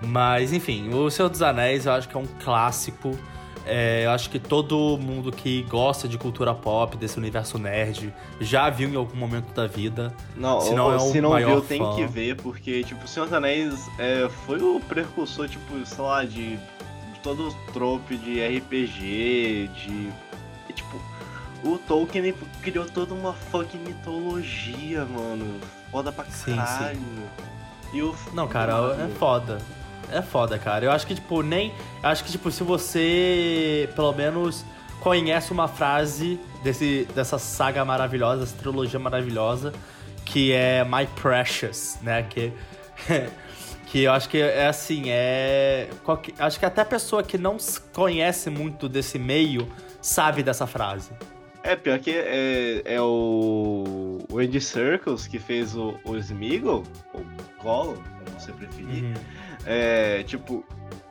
Mas, 0.00 0.52
enfim, 0.52 0.92
O 0.94 1.10
Senhor 1.10 1.28
dos 1.28 1.42
Anéis 1.42 1.86
eu 1.86 1.92
acho 1.92 2.08
que 2.08 2.16
é 2.16 2.20
um 2.20 2.26
clássico 2.42 3.18
é, 3.66 4.04
eu 4.04 4.10
acho 4.10 4.28
que 4.28 4.38
todo 4.38 4.98
mundo 4.98 5.30
que 5.30 5.62
gosta 5.64 6.08
de 6.08 6.18
cultura 6.18 6.54
pop, 6.54 6.96
desse 6.96 7.18
universo 7.18 7.58
nerd, 7.58 8.12
já 8.40 8.68
viu 8.68 8.88
em 8.88 8.96
algum 8.96 9.16
momento 9.16 9.52
da 9.54 9.66
vida. 9.66 10.12
Não, 10.36 10.60
se 10.60 10.74
não, 10.74 10.94
é 10.94 10.98
se 10.98 11.20
não 11.20 11.36
viu, 11.36 11.62
fã. 11.62 11.66
tem 11.66 11.94
que 11.94 12.06
ver, 12.06 12.36
porque, 12.36 12.82
tipo, 12.82 13.06
Senhor 13.06 13.26
dos 13.26 13.34
Anéis 13.34 13.88
é, 13.98 14.28
foi 14.46 14.60
o 14.60 14.80
precursor, 14.80 15.48
tipo, 15.48 15.84
sei 15.86 16.04
lá, 16.04 16.24
de, 16.24 16.56
de 16.56 17.20
todo 17.22 17.48
o 17.48 17.54
trope 17.72 18.16
de 18.16 18.40
RPG, 18.58 19.70
de. 19.74 20.12
Tipo, 20.72 21.00
o 21.64 21.78
Tolkien 21.78 22.34
criou 22.62 22.86
toda 22.86 23.14
uma 23.14 23.32
fucking 23.32 23.78
mitologia, 23.78 25.04
mano. 25.04 25.60
Foda 25.90 26.10
pra 26.10 26.24
caralho. 26.24 26.98
Sim, 26.98 27.04
sim. 27.04 27.24
E 27.92 28.02
o... 28.02 28.14
Não, 28.32 28.48
cara, 28.48 28.72
é 29.04 29.08
foda 29.18 29.58
é 30.18 30.22
foda, 30.22 30.58
cara. 30.58 30.84
Eu 30.84 30.92
acho 30.92 31.06
que, 31.06 31.14
tipo, 31.14 31.42
nem. 31.42 31.72
Acho 32.02 32.24
que, 32.24 32.30
tipo, 32.30 32.50
se 32.50 32.62
você, 32.62 33.88
pelo 33.94 34.12
menos, 34.12 34.64
conhece 35.00 35.52
uma 35.52 35.68
frase 35.68 36.38
desse, 36.62 37.08
dessa 37.14 37.38
saga 37.38 37.84
maravilhosa, 37.84 38.40
dessa 38.40 38.56
trilogia 38.56 38.98
maravilhosa, 38.98 39.72
que 40.24 40.52
é 40.52 40.84
My 40.84 41.06
Precious, 41.20 41.98
né? 42.02 42.22
Que. 42.22 42.52
que 43.86 44.04
eu 44.04 44.12
acho 44.12 44.28
que 44.28 44.38
é 44.38 44.68
assim, 44.68 45.04
é. 45.08 45.88
Acho 46.38 46.58
que 46.58 46.64
até 46.64 46.80
a 46.80 46.84
pessoa 46.84 47.22
que 47.22 47.36
não 47.36 47.58
conhece 47.92 48.48
muito 48.48 48.88
desse 48.88 49.18
meio 49.18 49.68
sabe 50.00 50.42
dessa 50.42 50.66
frase. 50.66 51.10
É, 51.64 51.76
pior 51.76 51.98
que 52.00 52.10
é, 52.10 52.82
é 52.84 53.00
o, 53.00 54.18
o 54.28 54.38
Andy 54.38 54.60
Circles 54.60 55.28
que 55.28 55.38
fez 55.38 55.76
o, 55.76 55.94
o 56.04 56.16
Smeagol, 56.16 56.82
ou 57.12 57.24
Gollum, 57.62 57.94
como 57.94 58.40
você 58.40 58.50
preferir. 58.52 59.04
Uhum. 59.04 59.14
É, 59.66 60.22
tipo, 60.24 60.64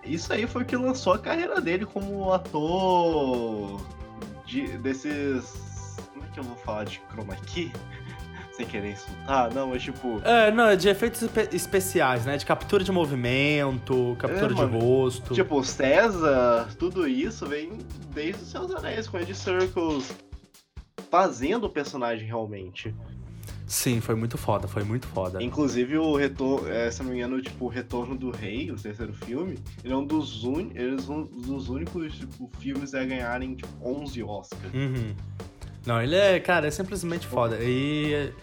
isso 0.04 0.32
aí 0.34 0.48
foi 0.48 0.64
o 0.64 0.66
que 0.66 0.76
lançou 0.76 1.14
a 1.14 1.20
carreira 1.20 1.62
dele 1.62 1.86
como 1.86 2.34
ator 2.34 3.80
de, 4.46 4.78
desses. 4.80 5.98
Como 6.14 6.26
é 6.26 6.30
que 6.34 6.40
eu 6.40 6.44
vou 6.44 6.56
falar 6.58 6.86
de 6.86 7.02
chroma 7.12 7.36
key? 7.36 7.72
Sem 8.52 8.66
querer 8.66 8.92
insultar, 8.92 9.54
não, 9.54 9.70
mas 9.70 9.82
tipo. 9.82 10.22
É, 10.26 10.52
não, 10.52 10.66
é 10.66 10.76
de 10.76 10.90
efeitos 10.90 11.22
espe 11.22 11.56
especiais, 11.56 12.26
né? 12.26 12.36
De 12.36 12.46
captura 12.46 12.84
de 12.84 12.92
movimento, 12.92 14.16
captura 14.20 14.52
É, 14.52 14.56
de 14.56 14.78
rosto. 14.78 15.34
Tipo, 15.34 15.64
César, 15.64 16.68
tudo 16.78 17.08
isso 17.08 17.46
vem 17.46 17.78
desde 18.14 18.44
os 18.44 18.50
seus 18.50 18.76
anéis, 18.76 19.08
com 19.08 19.18
Ed 19.18 19.34
Circles 19.34 20.14
fazendo 21.10 21.66
o 21.66 21.70
personagem 21.70 22.28
realmente. 22.28 22.94
Sim, 23.72 24.02
foi 24.02 24.16
muito 24.16 24.38
foda, 24.38 24.68
foi 24.68 24.84
muito 24.84 25.08
foda. 25.08 25.42
Inclusive 25.42 25.98
o 25.98 26.18
retorno, 26.18 26.68
é, 26.68 26.92
se 26.92 27.02
não 27.02 27.10
me 27.10 27.16
engano, 27.16 27.42
tipo, 27.42 27.64
o 27.64 27.68
Retorno 27.70 28.18
do 28.18 28.30
Rei, 28.30 28.70
o 28.70 28.76
terceiro 28.76 29.14
filme, 29.14 29.58
ele 29.82 29.94
é 29.94 29.96
um 29.96 30.06
dos, 30.06 30.44
un... 30.44 30.72
eles 30.76 31.08
um 31.08 31.24
dos 31.24 31.70
únicos 31.70 32.18
tipo, 32.18 32.52
filmes 32.60 32.94
a 32.94 33.06
ganharem 33.06 33.56
tipo, 33.56 33.70
11 33.82 34.24
Oscars. 34.24 34.74
Uhum. 34.74 35.16
Não, 35.86 36.02
ele 36.02 36.18
é, 36.18 36.38
cara, 36.42 36.68
é 36.68 36.70
simplesmente 36.70 37.26
foda. 37.26 37.60
E 37.62 38.34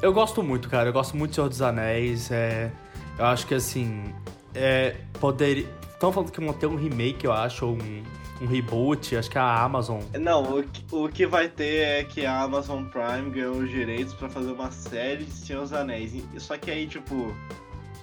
eu 0.00 0.14
gosto 0.14 0.42
muito, 0.42 0.66
cara. 0.70 0.88
Eu 0.88 0.94
gosto 0.94 1.14
muito 1.14 1.32
de 1.32 1.34
Senhor 1.34 1.50
dos 1.50 1.60
Anéis. 1.60 2.30
É, 2.30 2.72
eu 3.18 3.26
acho 3.26 3.46
que 3.46 3.54
assim. 3.54 4.14
É, 4.54 4.96
poderia. 5.20 5.68
Estão 5.92 6.10
falando 6.10 6.32
que 6.32 6.40
vão 6.40 6.54
ter 6.54 6.66
um 6.66 6.76
remake, 6.76 7.26
eu 7.26 7.32
acho, 7.34 7.66
ou 7.66 7.74
um, 7.74 8.02
um 8.40 8.46
reboot. 8.46 9.16
Acho 9.16 9.30
que 9.30 9.38
a 9.38 9.62
Amazon. 9.62 10.00
Não, 10.18 10.58
o 10.58 10.62
que, 10.62 10.84
o 10.92 11.08
que 11.08 11.26
vai 11.26 11.48
ter 11.48 12.00
é 12.00 12.04
que 12.04 12.24
a 12.26 12.42
Amazon 12.42 12.84
Prime 12.84 13.30
ganhou 13.30 13.56
os 13.56 13.70
direitos 13.70 14.14
pra 14.14 14.28
fazer 14.28 14.50
uma 14.52 14.70
série 14.70 15.24
de 15.24 15.32
Senhor 15.32 15.62
dos 15.62 15.72
Anéis. 15.72 16.12
Só 16.38 16.56
que 16.56 16.70
aí, 16.70 16.86
tipo, 16.86 17.34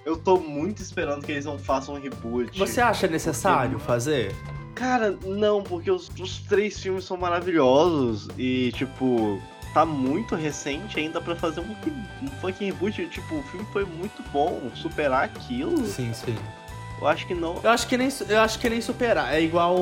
eu 0.06 0.18
tô 0.18 0.38
muito 0.38 0.82
esperando 0.82 1.26
que 1.26 1.32
eles 1.32 1.46
não 1.46 1.60
façam 1.60 1.96
um 1.96 2.00
reboot. 2.00 2.58
Você 2.58 2.82
acha 2.82 3.08
necessário 3.08 3.78
fazer? 3.80 4.36
Cara, 4.74 5.18
não, 5.26 5.62
porque 5.62 5.92
os, 5.92 6.10
os 6.20 6.40
três 6.40 6.80
filmes 6.80 7.04
são 7.04 7.18
maravilhosos 7.18 8.28
e, 8.38 8.72
tipo, 8.72 9.40
tá 9.74 9.86
muito 9.86 10.36
recente 10.36 11.00
ainda 11.00 11.22
pra 11.22 11.36
fazer 11.36 11.62
um, 11.62 11.76
um 12.24 12.28
fucking 12.40 12.66
reboot. 12.66 13.06
Tipo, 13.08 13.36
o 13.36 13.44
filme 13.44 13.66
foi 13.72 13.86
muito 13.86 14.24
bom. 14.32 14.72
Superar 14.74 15.26
aquilo, 15.26 15.86
Sim, 15.86 16.14
sim. 16.14 16.36
Eu 17.02 17.08
acho 17.08 17.26
que 17.26 17.34
não. 17.34 17.60
Eu 17.64 17.70
acho 17.72 17.88
que 17.88 17.98
nem, 17.98 18.10
eu 18.30 18.40
acho 18.40 18.60
que 18.60 18.70
nem 18.70 18.80
superar. 18.80 19.34
É 19.34 19.42
igual 19.42 19.76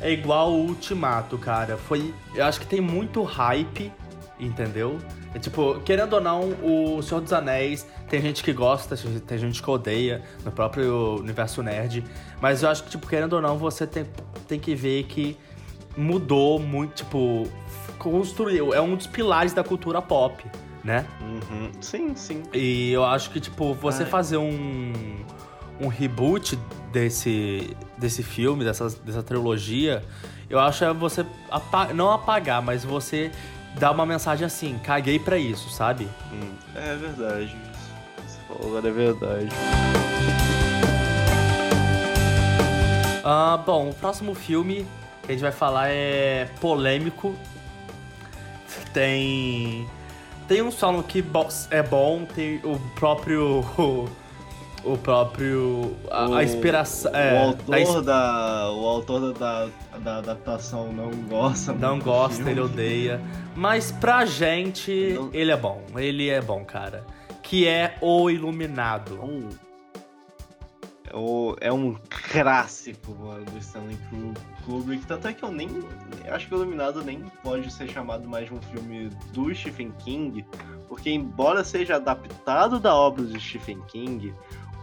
é 0.00 0.12
igual 0.12 0.52
o 0.52 0.66
Ultimato, 0.66 1.38
cara. 1.38 1.76
Foi, 1.76 2.14
eu 2.34 2.44
acho 2.44 2.60
que 2.60 2.66
tem 2.66 2.80
muito 2.80 3.22
hype, 3.22 3.90
entendeu? 4.38 4.98
É 5.34 5.38
tipo, 5.38 5.80
querendo 5.80 6.14
ou 6.14 6.20
não, 6.20 6.50
o 6.62 7.02
Senhor 7.02 7.20
dos 7.20 7.32
Anéis, 7.32 7.86
tem 8.08 8.20
gente 8.20 8.42
que 8.42 8.52
gosta, 8.52 8.96
tem 9.26 9.38
gente 9.38 9.62
que 9.62 9.70
odeia, 9.70 10.22
no 10.44 10.50
próprio 10.50 11.20
universo 11.20 11.62
nerd, 11.62 12.04
mas 12.40 12.62
eu 12.62 12.68
acho 12.68 12.82
que 12.82 12.90
tipo, 12.90 13.06
querendo 13.06 13.34
ou 13.34 13.42
não, 13.42 13.56
você 13.56 13.86
tem, 13.86 14.06
tem 14.48 14.58
que 14.58 14.74
ver 14.74 15.04
que 15.04 15.38
mudou 15.96 16.58
muito, 16.58 16.94
tipo, 16.94 17.46
construiu, 17.96 18.74
é 18.74 18.80
um 18.80 18.96
dos 18.96 19.06
pilares 19.06 19.52
da 19.52 19.62
cultura 19.62 20.02
pop, 20.02 20.44
né? 20.82 21.06
Uhum. 21.20 21.70
Sim, 21.80 22.14
sim. 22.16 22.42
E 22.52 22.90
eu 22.90 23.04
acho 23.04 23.30
que, 23.30 23.38
tipo, 23.38 23.72
você 23.74 24.02
Ai. 24.02 24.08
fazer 24.08 24.36
um, 24.36 24.92
um 25.80 25.88
reboot 25.88 26.58
desse, 26.92 27.76
desse 27.96 28.22
filme, 28.22 28.64
dessa, 28.64 28.88
dessa 28.88 29.22
trilogia, 29.22 30.04
eu 30.48 30.58
acho 30.58 30.84
é 30.84 30.92
você 30.92 31.24
não 31.94 32.10
apagar, 32.10 32.60
mas 32.60 32.84
você 32.84 33.30
dar 33.78 33.92
uma 33.92 34.04
mensagem 34.04 34.44
assim, 34.44 34.78
caguei 34.82 35.18
pra 35.18 35.38
isso, 35.38 35.70
sabe? 35.70 36.08
Hum, 36.32 36.52
É 36.74 36.96
verdade. 36.96 37.56
Você 38.26 38.38
falou 38.46 38.68
agora 38.68 38.88
é 38.88 38.92
verdade. 38.92 39.48
Ah, 43.24 43.62
bom, 43.64 43.90
o 43.90 43.94
próximo 43.94 44.34
filme 44.34 44.86
que 45.22 45.28
a 45.28 45.32
gente 45.32 45.42
vai 45.42 45.52
falar 45.52 45.88
é 45.90 46.48
polêmico. 46.60 47.34
Tem. 48.92 49.86
Tem 50.48 50.62
um 50.62 50.70
solo 50.72 51.02
que 51.04 51.24
é 51.70 51.82
bom, 51.82 52.24
tem 52.24 52.60
o 52.64 52.78
próprio. 52.96 53.64
O, 54.84 54.96
próprio. 54.96 55.94
A, 56.10 56.24
a 56.24 56.28
O- 56.28 56.42
inspiração. 56.42 57.12
O 57.12 57.16
é, 57.16 57.38
a 57.38 57.42
autor, 57.44 57.78
ins- 57.78 58.02
da, 58.04 58.70
o 58.72 58.86
autor 58.86 59.32
da, 59.34 59.68
da 59.98 60.16
adaptação 60.18 60.92
não 60.92 61.10
gosta. 61.28 61.72
Não 61.72 61.98
gosta, 61.98 62.36
filme. 62.36 62.50
ele 62.52 62.60
odeia. 62.60 63.20
Mas 63.54 63.92
pra 63.92 64.24
gente, 64.24 65.12
Não- 65.14 65.30
ele 65.32 65.50
é 65.50 65.56
bom. 65.56 65.82
Ele 65.96 66.28
é 66.30 66.40
bom, 66.40 66.64
cara. 66.64 67.04
Que 67.42 67.66
é 67.66 67.96
O 68.00 68.30
Iluminado. 68.30 69.20
Um- 69.22 69.48
É, 71.12 71.16
o- 71.16 71.56
é 71.60 71.72
um 71.72 71.96
clássico 72.30 73.12
mano, 73.18 73.44
do 73.44 73.58
Stanley 73.58 73.98
Kubrick. 74.64 75.04
Tanto 75.06 75.26
é 75.28 75.32
que 75.34 75.42
eu 75.42 75.50
nem. 75.50 75.68
eu 76.24 76.34
Acho 76.34 76.46
que 76.48 76.54
o 76.54 76.58
Iluminado 76.58 77.02
nem 77.04 77.20
pode 77.42 77.70
ser 77.72 77.88
chamado 77.88 78.28
mais 78.28 78.46
de 78.46 78.54
um 78.54 78.62
filme 78.62 79.10
do 79.32 79.52
Stephen 79.54 79.92
King. 79.98 80.44
Porque, 80.88 81.10
embora 81.10 81.62
seja 81.64 81.96
adaptado 81.96 82.78
da 82.80 82.94
obra 82.94 83.22
do 83.24 83.38
Stephen 83.40 83.80
King, 83.88 84.32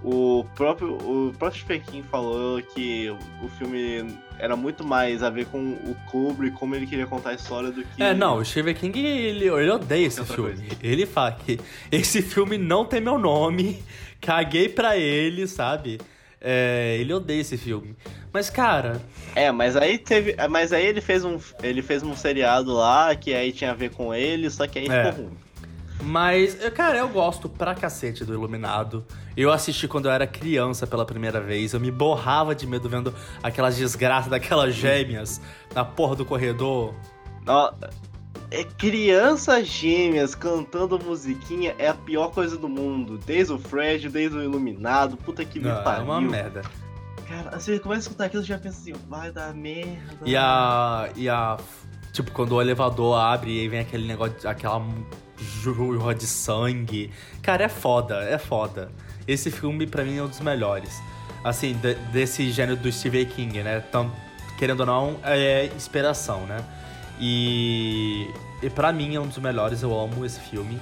o 0.04 0.46
próprio, 0.56 0.94
o 0.96 1.34
próprio 1.38 1.60
Stephen 1.62 1.82
King 1.82 2.08
falou 2.08 2.62
que 2.62 3.10
o 3.42 3.48
filme 3.58 4.06
era 4.39 4.56
muito 4.56 4.84
mais 4.86 5.24
a 5.24 5.30
ver 5.30 5.46
com 5.48 5.60
o 5.60 5.96
Kubrick, 6.10 6.56
como 6.58 6.75
ele 6.75 6.86
queria 6.86 7.08
contar 7.08 7.32
a 7.32 7.34
história 7.34 7.72
do 7.72 7.84
que. 7.84 8.01
É, 8.01 8.13
não, 8.13 8.38
o 8.38 8.46
Stephen 8.46 8.75
King, 8.75 9.00
ele, 9.00 9.48
ele 9.50 9.70
odeia 9.72 10.06
esse 10.08 10.24
filme. 10.24 10.56
coisa. 10.56 10.63
Ele 10.82 11.06
fala 11.06 11.32
que 11.32 11.60
esse 11.92 12.22
filme 12.22 12.58
não 12.58 12.86
tem 12.86 13.01
meu 13.01 13.18
nome, 13.18 13.82
caguei 14.22 14.70
pra 14.70 14.96
ele, 14.98 15.48
sabe? 15.48 16.00
É, 16.39 16.98
ele 17.00 17.12
odeia 17.13 17.42
esse 17.42 17.58
filme. 17.58 17.96
Mas, 18.32 18.50
cara, 18.51 19.01
É, 19.34 19.51
mas 19.51 19.75
aí 19.75 19.98
teve. 19.98 20.36
Mas 20.50 20.72
aí 20.72 20.86
ele 20.86 21.01
fez 21.01 21.25
um. 21.25 21.39
Ele 21.63 21.82
fez 21.82 22.04
um 22.04 22.16
seriado 22.16 22.72
lá 22.74 23.16
que 23.16 23.34
aí 23.34 23.51
tinha 23.51 23.72
a 23.72 23.74
ver 23.74 23.89
com 23.89 24.13
ele, 24.13 24.48
só 24.51 24.68
que 24.68 24.77
aí 24.77 24.88
É. 24.88 25.12
ficou 25.12 25.25
ruim. 25.25 25.38
Mas, 26.04 26.62
eu- 26.63 26.72
cara, 26.72 26.98
eu 27.00 27.10
gosto 27.10 27.50
pra 27.50 27.74
cacete 27.75 28.24
do 28.24 28.34
Iluminado. 28.34 29.04
Eu 29.36 29.51
assisti 29.51 29.88
quando 29.88 30.06
eu 30.08 30.12
era 30.12 30.25
criança 30.27 30.86
pela 30.88 31.06
primeira 31.06 31.42
vez. 31.42 31.74
Eu 31.74 31.80
me 31.80 31.92
borrava 31.92 32.54
de 32.56 32.66
medo 32.68 32.88
vendo 32.89 33.13
aquelas 33.44 33.75
desgraças 33.75 34.30
daquelas 34.30 34.74
gêmeas 34.75 35.42
na 35.75 35.84
porra 35.84 36.16
do 36.16 36.25
corredor. 36.25 36.94
Ó, 37.48 37.74
é 38.51 38.63
crianças 38.63 39.68
gêmeas 39.68 40.34
cantando 40.36 40.98
musiquinha 41.00 41.75
é 41.77 41.88
a 41.88 41.94
pior 41.94 42.30
coisa 42.32 42.58
do 42.58 42.70
mundo. 42.70 43.18
Desde 43.25 43.54
o 43.54 43.60
Fred, 43.60 44.08
desde 44.10 44.38
o 44.38 44.44
Iluminado, 44.44 45.18
puta 45.18 45.44
que 45.44 45.60
me 45.60 45.66
Não, 45.68 45.80
é 45.80 45.84
pariu. 45.84 46.04
uma 46.06 46.22
merda. 46.22 46.62
Cara, 47.27 47.60
você 47.60 47.77
começa 47.80 48.00
a 48.00 48.04
escutar 48.04 48.25
aquilo 48.25 48.42
e 48.44 48.46
já 48.46 48.58
pensa 48.58 48.80
assim, 48.80 48.94
vai 49.10 49.32
dar 49.32 49.54
merda. 49.54 50.00
E 50.25 50.36
a. 50.36 51.10
E 51.16 51.27
a. 51.27 51.58
Tipo, 52.13 52.32
quando 52.32 52.54
o 52.54 52.62
elevador 52.62 53.20
abre 53.20 53.51
e 53.51 53.68
vem 53.68 53.82
aquele 53.82 54.08
negócio, 54.08 54.50
aquela 54.50 54.82
jorra 55.38 56.13
de 56.15 56.25
sangue. 56.25 57.12
Cara, 57.41 57.63
é 57.65 57.70
foda, 57.70 58.24
é 58.24 58.38
foda. 58.38 58.91
Esse 59.27 59.51
filme, 59.51 59.86
pra 59.88 60.03
mim, 60.03 60.17
é 60.17 60.24
um 60.24 60.27
dos 60.27 60.39
melhores. 60.39 61.00
Assim, 61.44 61.74
de- 61.74 61.96
desse 62.12 62.50
gênero 62.51 62.77
do 62.77 62.91
Stephen 62.91 63.25
King, 63.25 63.62
né? 63.63 63.84
Então, 63.88 64.12
querendo 64.58 64.82
ou 64.82 64.86
não, 64.86 65.17
é 65.24 65.65
inspiração, 65.75 66.46
né? 66.46 66.58
E. 67.20 68.27
E 68.62 68.70
pra 68.70 68.91
mim 68.91 69.15
é 69.15 69.20
um 69.20 69.27
dos 69.27 69.38
melhores, 69.38 69.84
eu 69.84 69.98
amo 69.98 70.25
esse 70.25 70.39
filme. 70.39 70.79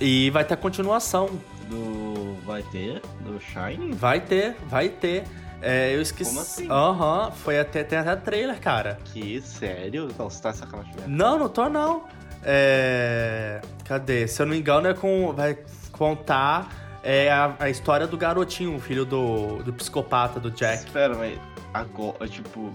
E 0.00 0.30
vai 0.30 0.44
ter 0.44 0.56
continuação. 0.56 1.28
Do. 1.68 2.36
Vai 2.44 2.62
ter? 2.64 3.00
Do 3.20 3.38
Shining? 3.40 3.92
Vai 3.92 4.20
ter, 4.20 4.56
vai 4.68 4.88
ter. 4.88 5.24
É, 5.60 5.94
eu 5.94 6.00
esqueci. 6.00 6.30
Como 6.30 6.40
assim? 6.40 6.70
Aham, 6.70 7.30
foi 7.32 7.58
até, 7.58 7.82
tem 7.82 7.98
até 7.98 8.14
trailer, 8.16 8.60
cara. 8.60 8.98
Que 9.06 9.40
sério? 9.42 10.08
Não, 10.18 10.30
você 10.30 10.40
tá 10.42 10.52
sacanagem. 10.52 10.92
Não, 11.06 11.38
não 11.38 11.48
tô 11.48 11.68
não. 11.68 12.04
É... 12.44 13.60
Cadê? 13.88 14.28
Se 14.28 14.42
eu 14.42 14.46
não 14.46 14.52
me 14.52 14.60
engano, 14.60 14.86
é 14.86 14.92
com. 14.92 15.32
Vai 15.32 15.56
contar 15.90 17.00
é, 17.02 17.32
a, 17.32 17.56
a 17.58 17.70
história 17.70 18.06
do 18.06 18.18
garotinho, 18.18 18.76
o 18.76 18.78
filho 18.78 19.06
do, 19.06 19.62
do 19.62 19.72
psicopata, 19.72 20.38
do 20.38 20.50
Jack. 20.50 20.84
Espera, 20.84 21.14
mas 21.16 21.38
agora, 21.72 22.28
tipo. 22.28 22.70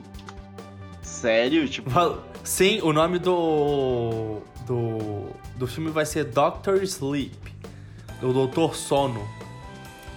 Sério? 1.03 1.69
Tipo. 1.69 1.91
Sim, 2.43 2.81
o 2.81 2.91
nome 2.91 3.19
do. 3.19 4.41
do. 4.65 5.27
do 5.55 5.67
filme 5.67 5.91
vai 5.91 6.05
ser 6.05 6.25
Doctor 6.25 6.81
Sleep. 6.81 7.37
O 8.21 8.33
Doutor 8.33 8.75
Sono. 8.75 9.23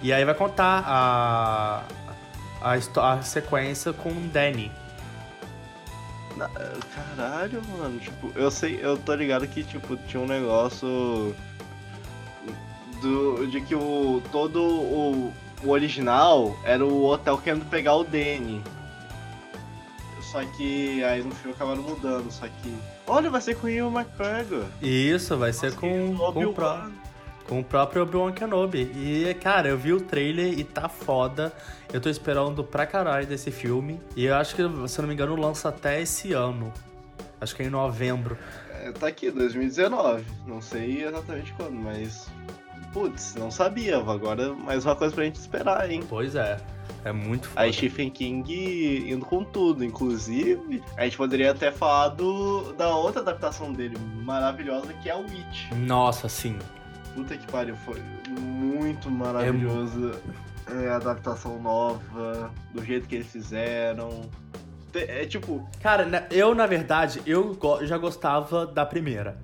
E 0.01 0.11
aí 0.11 0.25
vai 0.25 0.33
contar 0.33 0.83
a. 0.83 1.83
a, 2.59 2.73
a 2.73 3.21
sequência 3.21 3.93
com 3.93 4.09
o 4.09 4.27
Danny. 4.33 4.71
Caralho, 6.37 7.61
mano, 7.77 7.99
tipo, 7.99 8.31
eu 8.35 8.51
sei, 8.51 8.79
eu 8.81 8.97
tô 8.97 9.13
ligado 9.15 9.47
que, 9.47 9.63
tipo, 9.63 9.95
tinha 10.07 10.21
um 10.21 10.27
negócio 10.27 11.35
do, 13.01 13.47
de 13.47 13.61
que 13.61 13.75
o 13.75 14.21
todo 14.31 14.61
o, 14.61 15.33
o 15.63 15.69
original 15.69 16.55
era 16.63 16.85
o 16.85 17.05
hotel 17.05 17.37
querendo 17.37 17.65
pegar 17.69 17.95
o 17.95 18.03
Danny. 18.03 18.61
Só 20.31 20.43
que 20.43 21.03
aí 21.03 21.23
no 21.23 21.33
filme 21.33 21.55
acabaram 21.55 21.81
mudando, 21.81 22.29
só 22.31 22.47
que. 22.47 22.75
Olha, 23.07 23.29
vai 23.29 23.39
ser 23.39 23.55
com 23.55 23.67
o 23.67 23.69
Ian 23.69 23.87
McGregor. 23.87 24.65
Isso, 24.81 25.37
vai 25.37 25.53
ser 25.53 25.67
Nossa, 25.67 25.77
com, 25.79 26.15
com, 26.17 26.23
o 26.23 26.27
Obi-Wan. 26.27 26.91
Com 27.47 27.59
o 27.59 27.63
próprio 27.63 28.03
Obi-Wan 28.03 28.33
Kenobi. 28.33 28.91
E, 28.93 29.33
cara, 29.35 29.69
eu 29.69 29.77
vi 29.77 29.93
o 29.93 30.01
trailer 30.01 30.59
e 30.59 30.63
tá 30.63 30.89
foda. 30.89 31.53
Eu 31.93 32.01
tô 32.01 32.09
esperando 32.09 32.63
pra 32.63 32.85
caralho 32.85 33.25
desse 33.25 33.51
filme. 33.51 34.01
E 34.15 34.25
eu 34.25 34.35
acho 34.35 34.53
que, 34.53 34.61
se 34.87 35.01
não 35.01 35.07
me 35.07 35.13
engano, 35.13 35.35
lança 35.35 35.69
até 35.69 36.01
esse 36.01 36.33
ano. 36.33 36.73
Acho 37.39 37.55
que 37.55 37.63
é 37.63 37.65
em 37.67 37.69
novembro. 37.69 38.37
É, 38.81 38.91
tá 38.91 39.07
aqui, 39.07 39.31
2019. 39.31 40.25
Não 40.45 40.61
sei 40.61 41.03
exatamente 41.03 41.53
quando, 41.53 41.75
mas. 41.75 42.27
Putz, 42.91 43.35
não 43.35 43.51
sabia. 43.51 43.97
Agora 43.97 44.53
mais 44.53 44.85
uma 44.85 44.95
coisa 44.95 45.13
pra 45.13 45.23
gente 45.23 45.35
esperar, 45.35 45.89
hein? 45.89 46.03
Pois 46.07 46.35
é. 46.35 46.57
É 47.05 47.11
muito 47.11 47.47
foda. 47.47 47.61
Aí 47.61 47.71
Stephen 47.71 48.09
King 48.09 49.11
indo 49.11 49.25
com 49.25 49.43
tudo. 49.43 49.85
Inclusive, 49.85 50.83
a 50.97 51.03
gente 51.03 51.15
poderia 51.15 51.51
até 51.51 51.71
falar 51.71 52.09
do, 52.09 52.73
da 52.73 52.95
outra 52.95 53.21
adaptação 53.21 53.71
dele, 53.71 53.97
maravilhosa, 54.23 54.93
que 54.93 55.09
é 55.09 55.15
o 55.15 55.21
Witch. 55.21 55.71
Nossa, 55.75 56.27
sim. 56.27 56.57
Puta 57.17 57.35
que 57.35 57.51
pariu, 57.51 57.75
foi 57.77 57.99
muito 58.29 59.09
maravilhoso. 59.09 60.11
É, 60.67 60.87
a 60.87 60.97
adaptação 60.97 61.59
nova, 61.59 62.51
do 62.71 62.85
jeito 62.85 63.07
que 63.07 63.15
eles 63.15 63.25
fizeram. 63.25 64.29
É 64.93 65.25
tipo. 65.25 65.67
Cara, 65.81 66.27
eu, 66.29 66.53
na 66.53 66.67
verdade, 66.67 67.19
eu 67.25 67.57
já 67.81 67.97
gostava 67.97 68.67
da 68.67 68.85
primeira. 68.85 69.35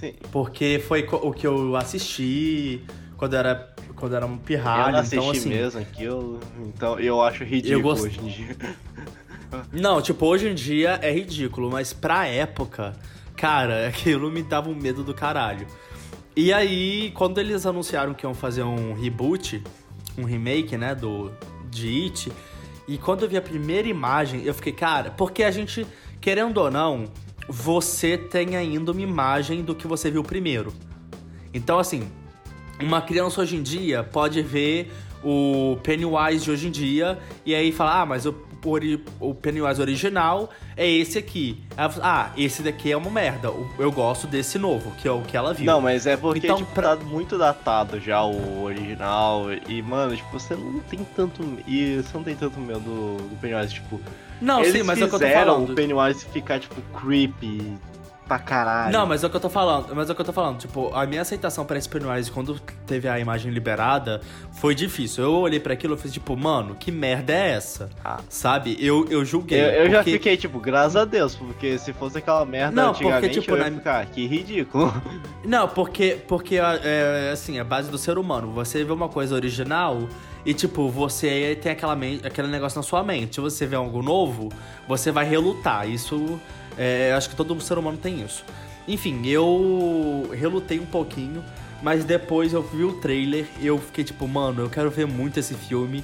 Sim. 0.00 0.14
Porque 0.32 0.82
foi 0.88 1.06
o 1.10 1.30
que 1.34 1.46
eu 1.46 1.76
assisti 1.76 2.82
quando 3.18 3.36
era 3.36 3.74
quando 3.94 4.16
era 4.16 4.24
um 4.24 4.38
pirralho, 4.38 4.96
eu 4.96 5.04
então 5.04 5.30
assim... 5.30 5.50
mesmo 5.50 5.80
aquilo, 5.80 6.40
então 6.60 6.98
eu 6.98 7.20
acho 7.20 7.44
ridículo 7.44 7.78
eu 7.78 7.82
gost... 7.82 8.04
hoje 8.04 8.20
em 8.20 8.26
dia. 8.26 8.56
Não, 9.70 10.00
tipo, 10.00 10.24
hoje 10.24 10.48
em 10.48 10.54
dia 10.54 10.98
é 11.02 11.12
ridículo, 11.12 11.70
mas 11.70 11.92
pra 11.92 12.26
época, 12.26 12.96
cara, 13.36 13.88
aquilo 13.88 14.30
me 14.30 14.42
dava 14.42 14.70
um 14.70 14.74
medo 14.74 15.04
do 15.04 15.12
caralho. 15.12 15.66
E 16.40 16.52
aí, 16.52 17.10
quando 17.16 17.38
eles 17.38 17.66
anunciaram 17.66 18.14
que 18.14 18.24
iam 18.24 18.32
fazer 18.32 18.62
um 18.62 18.92
reboot, 18.92 19.60
um 20.16 20.22
remake, 20.22 20.76
né, 20.76 20.94
do 20.94 21.32
de 21.68 22.04
It, 22.04 22.30
e 22.86 22.96
quando 22.96 23.24
eu 23.24 23.28
vi 23.28 23.36
a 23.36 23.42
primeira 23.42 23.88
imagem, 23.88 24.44
eu 24.44 24.54
fiquei, 24.54 24.72
cara, 24.72 25.10
porque 25.10 25.42
a 25.42 25.50
gente, 25.50 25.84
querendo 26.20 26.58
ou 26.58 26.70
não, 26.70 27.06
você 27.48 28.16
tem 28.16 28.54
ainda 28.54 28.92
uma 28.92 29.00
imagem 29.00 29.64
do 29.64 29.74
que 29.74 29.88
você 29.88 30.12
viu 30.12 30.22
primeiro. 30.22 30.72
Então, 31.52 31.76
assim, 31.76 32.08
uma 32.80 33.02
criança 33.02 33.40
hoje 33.40 33.56
em 33.56 33.62
dia 33.62 34.04
pode 34.04 34.40
ver 34.40 34.92
o 35.24 35.76
Pennywise 35.82 36.44
de 36.44 36.52
hoje 36.52 36.68
em 36.68 36.70
dia 36.70 37.18
e 37.44 37.52
aí 37.52 37.72
falar, 37.72 38.02
ah, 38.02 38.06
mas 38.06 38.26
o, 38.26 38.32
o 39.20 39.34
Pennywise 39.34 39.80
original 39.80 40.50
é 40.76 40.88
esse 40.88 41.18
aqui. 41.18 41.62
Ah, 41.76 42.30
esse 42.36 42.62
daqui 42.62 42.92
é 42.92 42.96
uma 42.96 43.10
merda. 43.10 43.52
Eu 43.78 43.90
gosto 43.90 44.26
desse 44.26 44.58
novo, 44.58 44.92
que 44.92 45.08
é 45.08 45.10
o 45.10 45.22
que 45.22 45.36
ela 45.36 45.54
viu. 45.54 45.66
Não, 45.66 45.80
mas 45.80 46.06
é 46.06 46.16
porque 46.16 46.46
então, 46.46 46.58
tipo, 46.58 46.72
pra... 46.72 46.96
tá 46.96 47.04
muito 47.04 47.38
datado 47.38 47.98
já 48.00 48.22
o 48.22 48.62
original. 48.62 49.46
E, 49.68 49.82
mano, 49.82 50.16
tipo, 50.16 50.38
você 50.38 50.54
não 50.54 50.80
tem 50.80 51.00
tanto. 51.16 51.42
E 51.66 51.96
você 51.96 52.16
não 52.16 52.24
tem 52.24 52.36
tanto 52.36 52.60
medo 52.60 52.80
do, 52.80 53.16
do 53.16 53.36
Pennywise, 53.40 53.74
tipo. 53.74 54.00
Não, 54.40 54.64
sim, 54.64 54.82
mas 54.82 55.00
é 55.00 55.04
o 55.04 55.08
que 55.08 55.14
eu 55.14 55.20
tô 55.20 55.28
falando. 55.28 55.72
o 55.72 55.74
Pennywise 55.74 56.24
ficar, 56.26 56.60
tipo, 56.60 56.80
creepy, 56.96 57.76
pra 58.28 58.38
caralho. 58.38 58.92
Não, 58.92 59.06
mas 59.06 59.24
é 59.24 59.26
o 59.26 59.30
que 59.30 59.36
eu 59.36 59.40
tô 59.40 59.48
falando. 59.48 59.94
Mas 59.94 60.08
é 60.08 60.12
o 60.12 60.14
que 60.14 60.20
eu 60.20 60.26
tô 60.26 60.32
falando. 60.32 60.58
Tipo, 60.58 60.94
a 60.94 61.06
minha 61.06 61.22
aceitação 61.22 61.64
pra 61.64 61.78
Pennywise 61.80 62.30
quando 62.30 62.60
teve 62.86 63.08
a 63.08 63.18
imagem 63.18 63.50
liberada 63.50 64.20
foi 64.52 64.74
difícil. 64.74 65.24
Eu 65.24 65.32
olhei 65.32 65.58
para 65.58 65.72
aquilo 65.72 65.94
e 65.94 65.98
fiz 65.98 66.12
tipo, 66.12 66.36
mano, 66.36 66.74
que 66.74 66.92
merda 66.92 67.32
é 67.32 67.52
essa? 67.52 67.88
Ah. 68.04 68.20
Sabe? 68.28 68.76
Eu, 68.78 69.06
eu 69.08 69.24
julguei. 69.24 69.60
Eu, 69.60 69.64
eu 69.64 69.80
porque... 69.80 69.92
já 69.92 70.04
fiquei 70.04 70.36
tipo, 70.36 70.60
graças 70.60 70.96
a 70.96 71.04
Deus, 71.04 71.34
porque 71.34 71.78
se 71.78 71.92
fosse 71.92 72.18
aquela 72.18 72.44
merda 72.44 72.82
não, 72.82 72.90
antigamente, 72.90 73.20
porque, 73.20 73.40
tipo, 73.40 73.56
eu 73.56 73.64
ia 73.64 73.72
ficar, 73.72 74.06
que 74.06 74.26
ridículo. 74.26 74.92
Não, 75.44 75.68
porque, 75.68 76.18
porque 76.26 76.56
é, 76.56 77.30
assim, 77.32 77.58
a 77.58 77.64
base 77.64 77.90
do 77.90 77.96
ser 77.96 78.18
humano. 78.18 78.52
Você 78.52 78.84
vê 78.84 78.92
uma 78.92 79.08
coisa 79.08 79.34
original 79.34 80.06
e, 80.44 80.52
tipo, 80.52 80.88
você 80.90 81.58
tem 81.62 81.72
aquela 81.72 81.96
aquele 82.24 82.48
negócio 82.48 82.78
na 82.78 82.82
sua 82.82 83.02
mente. 83.02 83.36
Se 83.36 83.40
você 83.40 83.64
vê 83.64 83.76
algo 83.76 84.02
novo, 84.02 84.50
você 84.86 85.10
vai 85.10 85.24
relutar. 85.24 85.88
Isso 85.88 86.38
é, 86.78 87.12
acho 87.12 87.28
que 87.28 87.36
todo 87.36 87.58
ser 87.60 87.76
humano 87.76 87.98
tem 87.98 88.22
isso. 88.22 88.44
Enfim, 88.86 89.26
eu 89.26 90.30
relutei 90.32 90.80
um 90.80 90.86
pouquinho, 90.86 91.44
mas 91.82 92.04
depois 92.04 92.52
eu 92.52 92.62
vi 92.62 92.84
o 92.84 92.94
trailer 92.94 93.46
e 93.60 93.66
eu 93.66 93.78
fiquei 93.78 94.04
tipo, 94.04 94.26
mano, 94.26 94.62
eu 94.62 94.70
quero 94.70 94.90
ver 94.90 95.06
muito 95.06 95.38
esse 95.38 95.54
filme. 95.54 96.02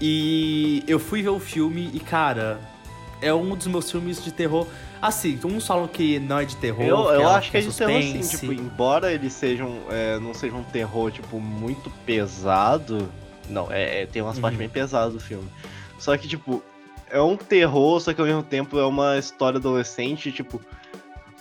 E 0.00 0.84
eu 0.86 0.98
fui 0.98 1.22
ver 1.22 1.30
o 1.30 1.40
filme 1.40 1.90
e, 1.92 2.00
cara, 2.00 2.60
é 3.20 3.32
um 3.32 3.56
dos 3.56 3.66
meus 3.66 3.90
filmes 3.90 4.22
de 4.22 4.32
terror. 4.32 4.66
Assim, 5.00 5.38
uns 5.44 5.66
falam 5.66 5.88
que 5.88 6.18
não 6.20 6.38
é 6.38 6.44
de 6.44 6.56
terror. 6.56 6.84
Eu, 6.84 6.98
eu 7.12 7.22
é 7.22 7.34
acho 7.34 7.50
que 7.50 7.56
é 7.56 7.60
de 7.60 7.72
terror 7.72 8.02
sim, 8.02 8.20
tipo, 8.20 8.52
embora 8.52 9.12
eles 9.12 9.32
sejam. 9.32 9.78
É, 9.90 10.18
não 10.18 10.34
seja 10.34 10.54
um 10.54 10.62
terror, 10.62 11.10
tipo, 11.10 11.40
muito 11.40 11.90
pesado. 12.04 13.08
Não, 13.48 13.70
é, 13.70 14.02
é 14.02 14.06
tem 14.06 14.22
umas 14.22 14.36
uhum. 14.36 14.42
partes 14.42 14.58
bem 14.58 14.68
pesadas 14.68 15.12
do 15.12 15.20
filme. 15.20 15.48
Só 15.98 16.16
que, 16.16 16.28
tipo, 16.28 16.62
é 17.12 17.20
um 17.20 17.36
terror, 17.36 18.00
só 18.00 18.14
que 18.14 18.20
ao 18.20 18.26
mesmo 18.26 18.42
tempo 18.42 18.78
é 18.78 18.86
uma 18.86 19.18
história 19.18 19.58
adolescente, 19.58 20.32
tipo. 20.32 20.60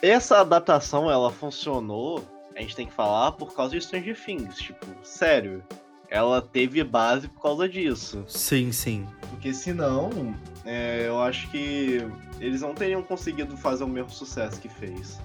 Essa 0.01 0.39
adaptação, 0.39 1.09
ela 1.09 1.31
funcionou, 1.31 2.23
a 2.55 2.59
gente 2.59 2.75
tem 2.75 2.85
que 2.85 2.93
falar, 2.93 3.31
por 3.31 3.55
causa 3.55 3.71
de 3.71 3.81
Stranger 3.81 4.19
Things, 4.19 4.57
tipo, 4.57 4.85
sério. 5.01 5.63
Ela 6.09 6.41
teve 6.41 6.83
base 6.83 7.29
por 7.29 7.41
causa 7.41 7.69
disso. 7.69 8.25
Sim, 8.27 8.73
sim. 8.73 9.07
Porque 9.29 9.53
senão, 9.53 10.35
é, 10.65 11.05
eu 11.07 11.21
acho 11.21 11.49
que 11.49 12.05
eles 12.37 12.61
não 12.61 12.73
teriam 12.73 13.01
conseguido 13.01 13.55
fazer 13.55 13.85
o 13.85 13.87
mesmo 13.87 14.09
sucesso 14.09 14.59
que 14.59 14.67
fez. 14.67 15.19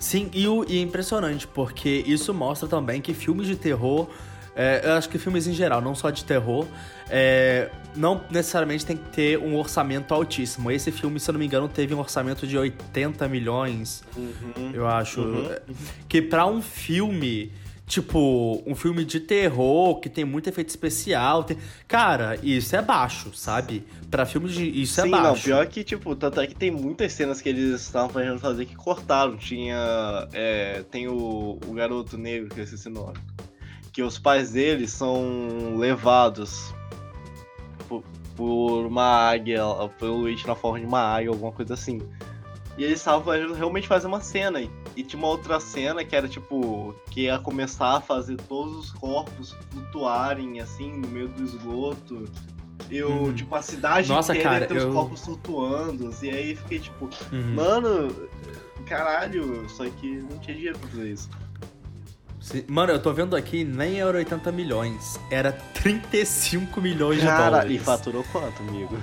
Sim, 0.00 0.28
e, 0.32 0.48
o, 0.48 0.64
e 0.68 0.78
é 0.78 0.82
impressionante, 0.82 1.46
porque 1.46 2.02
isso 2.04 2.34
mostra 2.34 2.66
também 2.66 3.00
que 3.00 3.14
filmes 3.14 3.46
de 3.46 3.54
terror 3.54 4.08
é, 4.58 4.80
eu 4.82 4.94
acho 4.94 5.08
que 5.08 5.18
filmes 5.18 5.46
em 5.46 5.52
geral, 5.52 5.80
não 5.80 5.94
só 5.94 6.10
de 6.10 6.24
terror, 6.24 6.66
é, 7.08 7.70
não 7.94 8.20
necessariamente 8.28 8.84
tem 8.84 8.96
que 8.96 9.08
ter 9.10 9.38
um 9.38 9.56
orçamento 9.56 10.12
altíssimo. 10.12 10.68
Esse 10.68 10.90
filme, 10.90 11.20
se 11.20 11.30
eu 11.30 11.34
não 11.34 11.38
me 11.38 11.46
engano, 11.46 11.68
teve 11.68 11.94
um 11.94 12.00
orçamento 12.00 12.44
de 12.44 12.58
80 12.58 13.28
milhões, 13.28 14.02
uhum, 14.16 14.72
eu 14.74 14.88
acho. 14.88 15.20
Uhum. 15.20 15.48
Que 16.08 16.20
para 16.20 16.44
um 16.44 16.60
filme 16.60 17.52
tipo, 17.86 18.60
um 18.66 18.74
filme 18.74 19.04
de 19.04 19.20
terror 19.20 20.00
que 20.00 20.08
tem 20.08 20.24
muito 20.24 20.48
efeito 20.48 20.70
especial. 20.70 21.44
Tem... 21.44 21.56
Cara, 21.86 22.36
isso 22.42 22.74
é 22.74 22.82
baixo, 22.82 23.32
sabe? 23.34 23.84
Pra 24.10 24.26
filme 24.26 24.48
de. 24.48 24.82
Isso 24.82 25.00
é 25.00 25.04
Sim, 25.04 25.08
é 25.08 25.12
baixo. 25.12 25.28
Não, 25.28 25.34
pior 25.36 25.66
que, 25.68 25.84
tipo, 25.84 26.16
tanto 26.16 26.40
é 26.40 26.48
que 26.48 26.54
tem 26.56 26.72
muitas 26.72 27.12
cenas 27.12 27.40
que 27.40 27.48
eles 27.48 27.80
estavam 27.80 28.08
planejando 28.08 28.40
fazer 28.40 28.66
que 28.66 28.74
cortaram. 28.74 29.36
Tinha. 29.36 30.28
É, 30.32 30.82
tem 30.90 31.06
o, 31.06 31.60
o 31.64 31.72
garoto 31.72 32.18
negro, 32.18 32.48
que 32.48 32.60
é 32.60 32.64
esse 32.64 32.88
nome 32.88 33.16
que 33.98 34.02
os 34.04 34.16
pais 34.16 34.52
dele 34.52 34.86
são 34.86 35.74
levados 35.76 36.72
por, 37.88 38.04
por 38.36 38.86
uma 38.86 39.02
águia, 39.02 39.60
pelo 39.98 40.18
Luigi 40.18 40.46
na 40.46 40.54
forma 40.54 40.78
de 40.78 40.86
uma 40.86 41.00
águia, 41.00 41.30
alguma 41.30 41.50
coisa 41.50 41.74
assim. 41.74 42.00
E 42.76 42.84
eles 42.84 43.00
estavam 43.00 43.34
realmente 43.52 43.88
fazer 43.88 44.06
uma 44.06 44.20
cena. 44.20 44.60
E 44.94 45.02
tinha 45.02 45.18
uma 45.18 45.26
outra 45.26 45.58
cena 45.58 46.04
que 46.04 46.14
era 46.14 46.28
tipo. 46.28 46.94
que 47.10 47.22
ia 47.22 47.40
começar 47.40 47.96
a 47.96 48.00
fazer 48.00 48.36
todos 48.42 48.76
os 48.76 48.92
corpos 48.92 49.56
flutuarem 49.72 50.60
assim 50.60 50.92
no 50.92 51.08
meio 51.08 51.26
do 51.26 51.42
esgoto. 51.42 52.24
Eu, 52.88 53.10
uhum. 53.10 53.34
tipo, 53.34 53.52
a 53.52 53.62
cidade 53.62 54.08
Nossa, 54.08 54.30
inteira 54.30 54.50
cara, 54.50 54.66
ter 54.68 54.76
eu... 54.76 54.90
os 54.90 54.94
corpos 54.94 55.24
flutuando. 55.24 56.14
E 56.22 56.30
aí 56.30 56.54
fiquei 56.54 56.78
tipo, 56.78 57.10
uhum. 57.32 57.54
mano, 57.56 58.14
caralho, 58.86 59.68
só 59.68 59.90
que 59.90 60.18
não 60.18 60.38
tinha 60.38 60.56
dinheiro 60.56 60.78
pra 60.78 60.88
fazer 60.88 61.10
isso. 61.10 61.28
Mano, 62.66 62.92
eu 62.92 63.00
tô 63.00 63.12
vendo 63.12 63.36
aqui, 63.36 63.64
nem 63.64 64.00
era 64.00 64.16
80 64.18 64.52
milhões, 64.52 65.18
era 65.30 65.52
35 65.52 66.80
milhões 66.80 67.20
Cara, 67.20 67.36
de 67.36 67.50
dólares. 67.50 67.76
E 67.76 67.78
faturou 67.78 68.24
quanto, 68.32 68.62
amigo? 68.62 68.96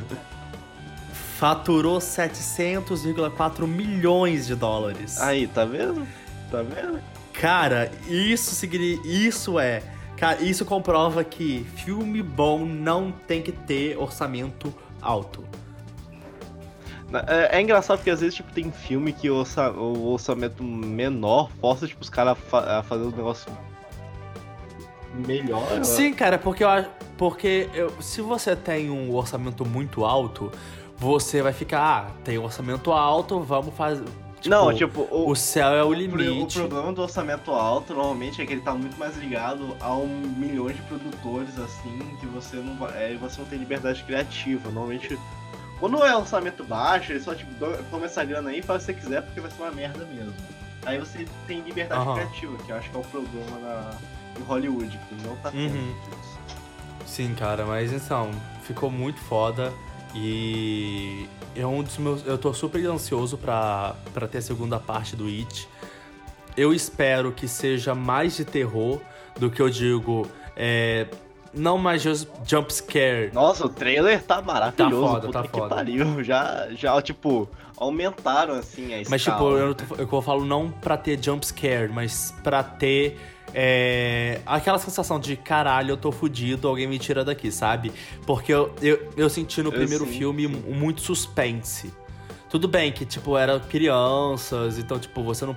Faturou 1.37 1.99
700,4 1.99 3.67
milhões 3.67 4.47
de 4.47 4.55
dólares. 4.55 5.19
Aí, 5.19 5.47
tá 5.47 5.65
vendo? 5.65 6.07
Tá 6.49 6.61
vendo? 6.61 6.99
Cara, 7.33 7.91
isso 8.07 8.55
significa. 8.55 9.07
Isso 9.07 9.59
é. 9.59 9.83
Cara, 10.15 10.41
isso 10.41 10.63
comprova 10.63 11.23
que 11.23 11.65
filme 11.75 12.23
bom 12.23 12.65
não 12.65 13.11
tem 13.11 13.41
que 13.41 13.51
ter 13.51 13.97
orçamento 13.97 14.73
alto. 15.01 15.43
É, 17.27 17.57
é, 17.57 17.61
engraçado 17.61 17.97
porque 17.97 18.09
às 18.09 18.21
vezes 18.21 18.35
tipo, 18.35 18.51
tem 18.51 18.71
filme 18.71 19.13
que 19.13 19.29
o, 19.29 19.35
orça, 19.37 19.71
o 19.71 20.11
orçamento 20.11 20.63
menor 20.63 21.49
força 21.61 21.87
tipo, 21.87 22.01
os 22.01 22.09
caras 22.09 22.37
a, 22.51 22.79
a 22.79 22.83
fazer 22.83 23.03
um 23.03 23.11
negócio 23.11 23.51
melhor. 25.25 25.83
Sim, 25.83 26.13
cara, 26.13 26.37
porque 26.37 26.63
eu. 26.63 26.69
Porque 27.17 27.69
eu, 27.73 27.89
se 28.01 28.21
você 28.21 28.55
tem 28.55 28.89
um 28.89 29.13
orçamento 29.15 29.65
muito 29.65 30.03
alto, 30.03 30.51
você 30.97 31.41
vai 31.41 31.53
ficar, 31.53 31.79
ah, 31.79 32.11
tem 32.25 32.37
um 32.37 32.43
orçamento 32.43 32.91
alto, 32.91 33.39
vamos 33.39 33.73
fazer. 33.73 34.03
Tipo, 34.41 34.49
não, 34.49 34.73
tipo, 34.73 35.07
o, 35.09 35.31
o 35.31 35.35
céu 35.35 35.73
é 35.73 35.83
o, 35.83 35.87
o 35.87 35.93
limite. 35.93 36.59
O 36.59 36.67
problema 36.67 36.93
do 36.93 37.01
orçamento 37.01 37.51
alto, 37.51 37.93
normalmente, 37.93 38.41
é 38.41 38.45
que 38.45 38.53
ele 38.53 38.61
tá 38.61 38.73
muito 38.73 38.97
mais 38.97 39.17
ligado 39.17 39.75
a 39.79 39.95
um 39.95 40.07
milhão 40.07 40.67
de 40.67 40.81
produtores, 40.83 41.57
assim, 41.57 41.99
que 42.19 42.25
você 42.27 42.57
não 42.57 42.75
vai. 42.75 43.13
É, 43.13 43.15
você 43.15 43.41
não 43.41 43.47
tem 43.47 43.57
liberdade 43.57 44.03
criativa. 44.03 44.69
Normalmente 44.69 45.17
quando 45.79 46.03
é 46.03 46.15
orçamento 46.15 46.63
baixo, 46.63 47.11
ele 47.11 47.19
só 47.19 47.33
tipo, 47.35 47.51
toma 47.91 48.05
essa 48.05 48.23
grana 48.23 48.49
aí 48.49 48.59
e 48.59 48.61
faz 48.61 48.83
o 48.83 48.85
que 48.87 48.93
você 48.93 48.99
quiser, 49.01 49.21
porque 49.23 49.39
vai 49.39 49.51
ser 49.51 49.61
uma 49.61 49.71
merda 49.71 50.05
mesmo. 50.05 50.33
Aí 50.85 50.99
você 50.99 51.27
tem 51.47 51.61
liberdade 51.61 52.01
Aham. 52.01 52.13
criativa, 52.15 52.57
que 52.63 52.71
eu 52.71 52.75
acho 52.77 52.89
que 52.89 52.95
é 52.95 52.99
o 52.99 53.03
problema 53.03 53.57
na, 53.59 53.91
em 54.39 54.43
Hollywood, 54.43 54.99
que 55.09 55.15
não 55.27 55.35
tá 55.37 55.51
tendo 55.51 55.73
Uhum. 55.75 55.95
isso. 56.21 56.39
Sim, 57.05 57.33
cara, 57.35 57.65
mas 57.65 57.91
então, 57.91 58.31
ficou 58.63 58.89
muito 58.91 59.19
foda 59.21 59.73
e 60.13 61.27
é 61.55 61.65
um 61.65 61.83
dos 61.83 61.97
meus. 61.97 62.25
Eu 62.25 62.37
tô 62.37 62.53
super 62.53 62.83
ansioso 62.85 63.37
pra, 63.37 63.95
pra 64.13 64.27
ter 64.27 64.39
a 64.39 64.41
segunda 64.41 64.79
parte 64.79 65.15
do 65.15 65.25
It. 65.27 65.67
Eu 66.55 66.73
espero 66.73 67.31
que 67.31 67.47
seja 67.47 67.93
mais 67.93 68.35
de 68.35 68.45
terror 68.45 69.01
do 69.39 69.49
que 69.51 69.61
eu 69.61 69.69
digo. 69.69 70.27
É, 70.55 71.07
não 71.55 71.77
mais 71.77 72.01
jump 72.03 72.73
scare. 72.73 73.31
Nossa, 73.33 73.65
o 73.65 73.69
trailer 73.69 74.21
tá 74.23 74.41
maravilhoso. 74.41 75.01
Tá 75.05 75.07
foda, 75.11 75.27
puta 75.27 75.41
tá 75.43 75.47
que 75.47 75.59
foda. 75.59 75.75
pariu. 75.75 76.23
Já, 76.23 76.67
já, 76.71 77.01
tipo, 77.01 77.49
aumentaram 77.77 78.55
assim 78.55 78.93
a 78.93 78.97
Mas, 79.09 79.21
tipo, 79.23 79.35
escala. 79.35 79.59
eu, 79.59 79.75
tô- 79.75 79.95
eu 80.17 80.21
falo 80.21 80.45
não 80.45 80.69
pra 80.69 80.97
ter 80.97 81.21
jump 81.23 81.45
scare, 81.45 81.91
mas 81.91 82.33
pra 82.43 82.63
ter 82.63 83.17
é, 83.53 84.41
aquela 84.45 84.77
sensação 84.77 85.17
de 85.19 85.35
caralho, 85.37 85.91
eu 85.91 85.97
tô 85.97 86.11
fudido, 86.11 86.67
alguém 86.67 86.87
me 86.87 86.99
tira 86.99 87.23
daqui, 87.23 87.51
sabe? 87.51 87.91
Porque 88.25 88.53
eu, 88.53 88.73
eu, 88.81 89.11
eu 89.15 89.29
senti 89.29 89.61
no 89.61 89.69
Eu 89.69 89.73
primeiro 89.73 90.03
sinto, 90.05 90.17
filme 90.17 90.47
sim. 90.47 90.73
muito 90.73 90.99
suspense. 91.01 91.93
Tudo 92.49 92.67
bem 92.67 92.91
que, 92.91 93.05
tipo, 93.05 93.37
eram 93.37 93.59
crianças, 93.59 94.77
então, 94.77 94.97
tipo, 94.99 95.23
você 95.23 95.45
não. 95.45 95.55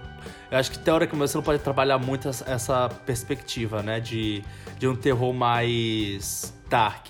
Eu 0.50 0.58
acho 0.58 0.70
que 0.70 0.78
teoricamente 0.78 1.30
você 1.30 1.36
não 1.36 1.44
pode 1.44 1.62
trabalhar 1.62 1.98
muito 1.98 2.28
essa- 2.28 2.88
perspectiva, 3.04 3.82
né? 3.82 4.00
De, 4.00 4.42
de 4.78 4.88
um 4.88 4.96
terror 4.96 5.32
mais 5.32 6.52
dark. 6.68 7.08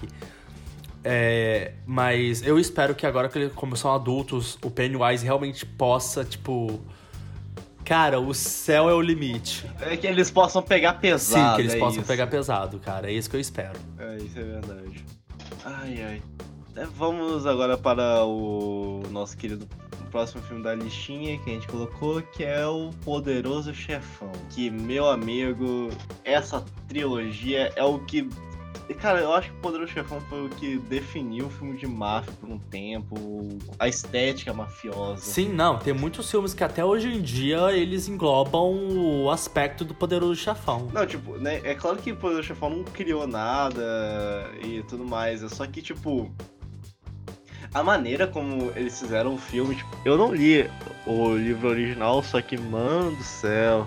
É, 1.04 1.72
mas 1.86 2.42
eu 2.42 2.58
espero 2.58 2.94
que 2.94 3.06
agora 3.06 3.28
que 3.28 3.38
eles 3.38 3.52
como 3.52 3.76
são 3.76 3.94
adultos, 3.94 4.58
o 4.62 4.70
Pennywise 4.70 5.24
realmente 5.24 5.64
possa, 5.64 6.24
tipo. 6.24 6.80
Cara, 7.84 8.20
o 8.20 8.34
céu 8.34 8.90
é 8.90 8.92
o 8.92 9.00
limite. 9.00 9.64
É 9.80 9.96
que 9.96 10.06
eles 10.06 10.30
possam 10.30 10.60
pegar 10.60 10.94
pesado. 10.94 11.50
Sim, 11.50 11.56
que 11.56 11.62
eles 11.62 11.74
é 11.74 11.78
possam 11.78 12.00
isso. 12.00 12.06
pegar 12.08 12.26
pesado, 12.26 12.78
cara. 12.80 13.08
É 13.10 13.14
isso 13.14 13.30
que 13.30 13.36
eu 13.36 13.40
espero. 13.40 13.78
É, 13.98 14.16
isso 14.18 14.38
é 14.38 14.42
verdade. 14.42 15.04
Ai, 15.64 16.02
ai. 16.02 16.22
Vamos 16.86 17.46
agora 17.46 17.76
para 17.76 18.24
o 18.24 19.02
nosso 19.10 19.36
querido 19.36 19.66
próximo 20.10 20.42
filme 20.42 20.62
da 20.62 20.74
listinha 20.74 21.38
que 21.38 21.50
a 21.50 21.52
gente 21.54 21.68
colocou, 21.68 22.22
que 22.22 22.44
é 22.44 22.66
o 22.66 22.90
Poderoso 23.04 23.74
Chefão. 23.74 24.32
Que, 24.50 24.70
meu 24.70 25.08
amigo, 25.08 25.90
essa 26.24 26.64
trilogia 26.88 27.72
é 27.76 27.84
o 27.84 27.98
que. 28.00 28.28
Cara, 29.00 29.20
eu 29.20 29.34
acho 29.34 29.50
que 29.50 29.56
o 29.56 29.60
Poderoso 29.60 29.92
Chefão 29.92 30.18
foi 30.22 30.46
o 30.46 30.48
que 30.48 30.78
definiu 30.78 31.46
o 31.46 31.50
filme 31.50 31.76
de 31.76 31.86
máfia 31.86 32.32
por 32.40 32.48
um 32.48 32.58
tempo, 32.58 33.16
a 33.78 33.86
estética 33.86 34.54
mafiosa. 34.54 35.20
Sim, 35.20 35.50
não, 35.50 35.78
tem 35.78 35.92
muitos 35.92 36.30
filmes 36.30 36.54
que 36.54 36.64
até 36.64 36.82
hoje 36.82 37.08
em 37.08 37.20
dia 37.20 37.70
eles 37.72 38.08
englobam 38.08 38.88
o 38.96 39.30
aspecto 39.30 39.84
do 39.84 39.94
poderoso 39.94 40.36
chefão. 40.36 40.88
Não, 40.90 41.06
tipo, 41.06 41.36
né, 41.36 41.60
é 41.64 41.74
claro 41.74 41.98
que 41.98 42.12
o 42.12 42.16
Poderoso 42.16 42.48
Chefão 42.48 42.70
não 42.70 42.84
criou 42.84 43.26
nada 43.26 44.50
e 44.64 44.82
tudo 44.84 45.04
mais, 45.04 45.42
é 45.42 45.48
só 45.50 45.66
que, 45.66 45.82
tipo, 45.82 46.32
a 47.74 47.82
maneira 47.82 48.26
como 48.26 48.72
eles 48.76 48.98
fizeram 48.98 49.34
o 49.34 49.38
filme, 49.38 49.74
tipo, 49.76 49.90
eu 50.04 50.16
não 50.16 50.34
li 50.34 50.68
o 51.06 51.34
livro 51.36 51.68
original, 51.68 52.22
só 52.22 52.40
que, 52.40 52.56
mano 52.58 53.14
do 53.16 53.22
céu, 53.22 53.86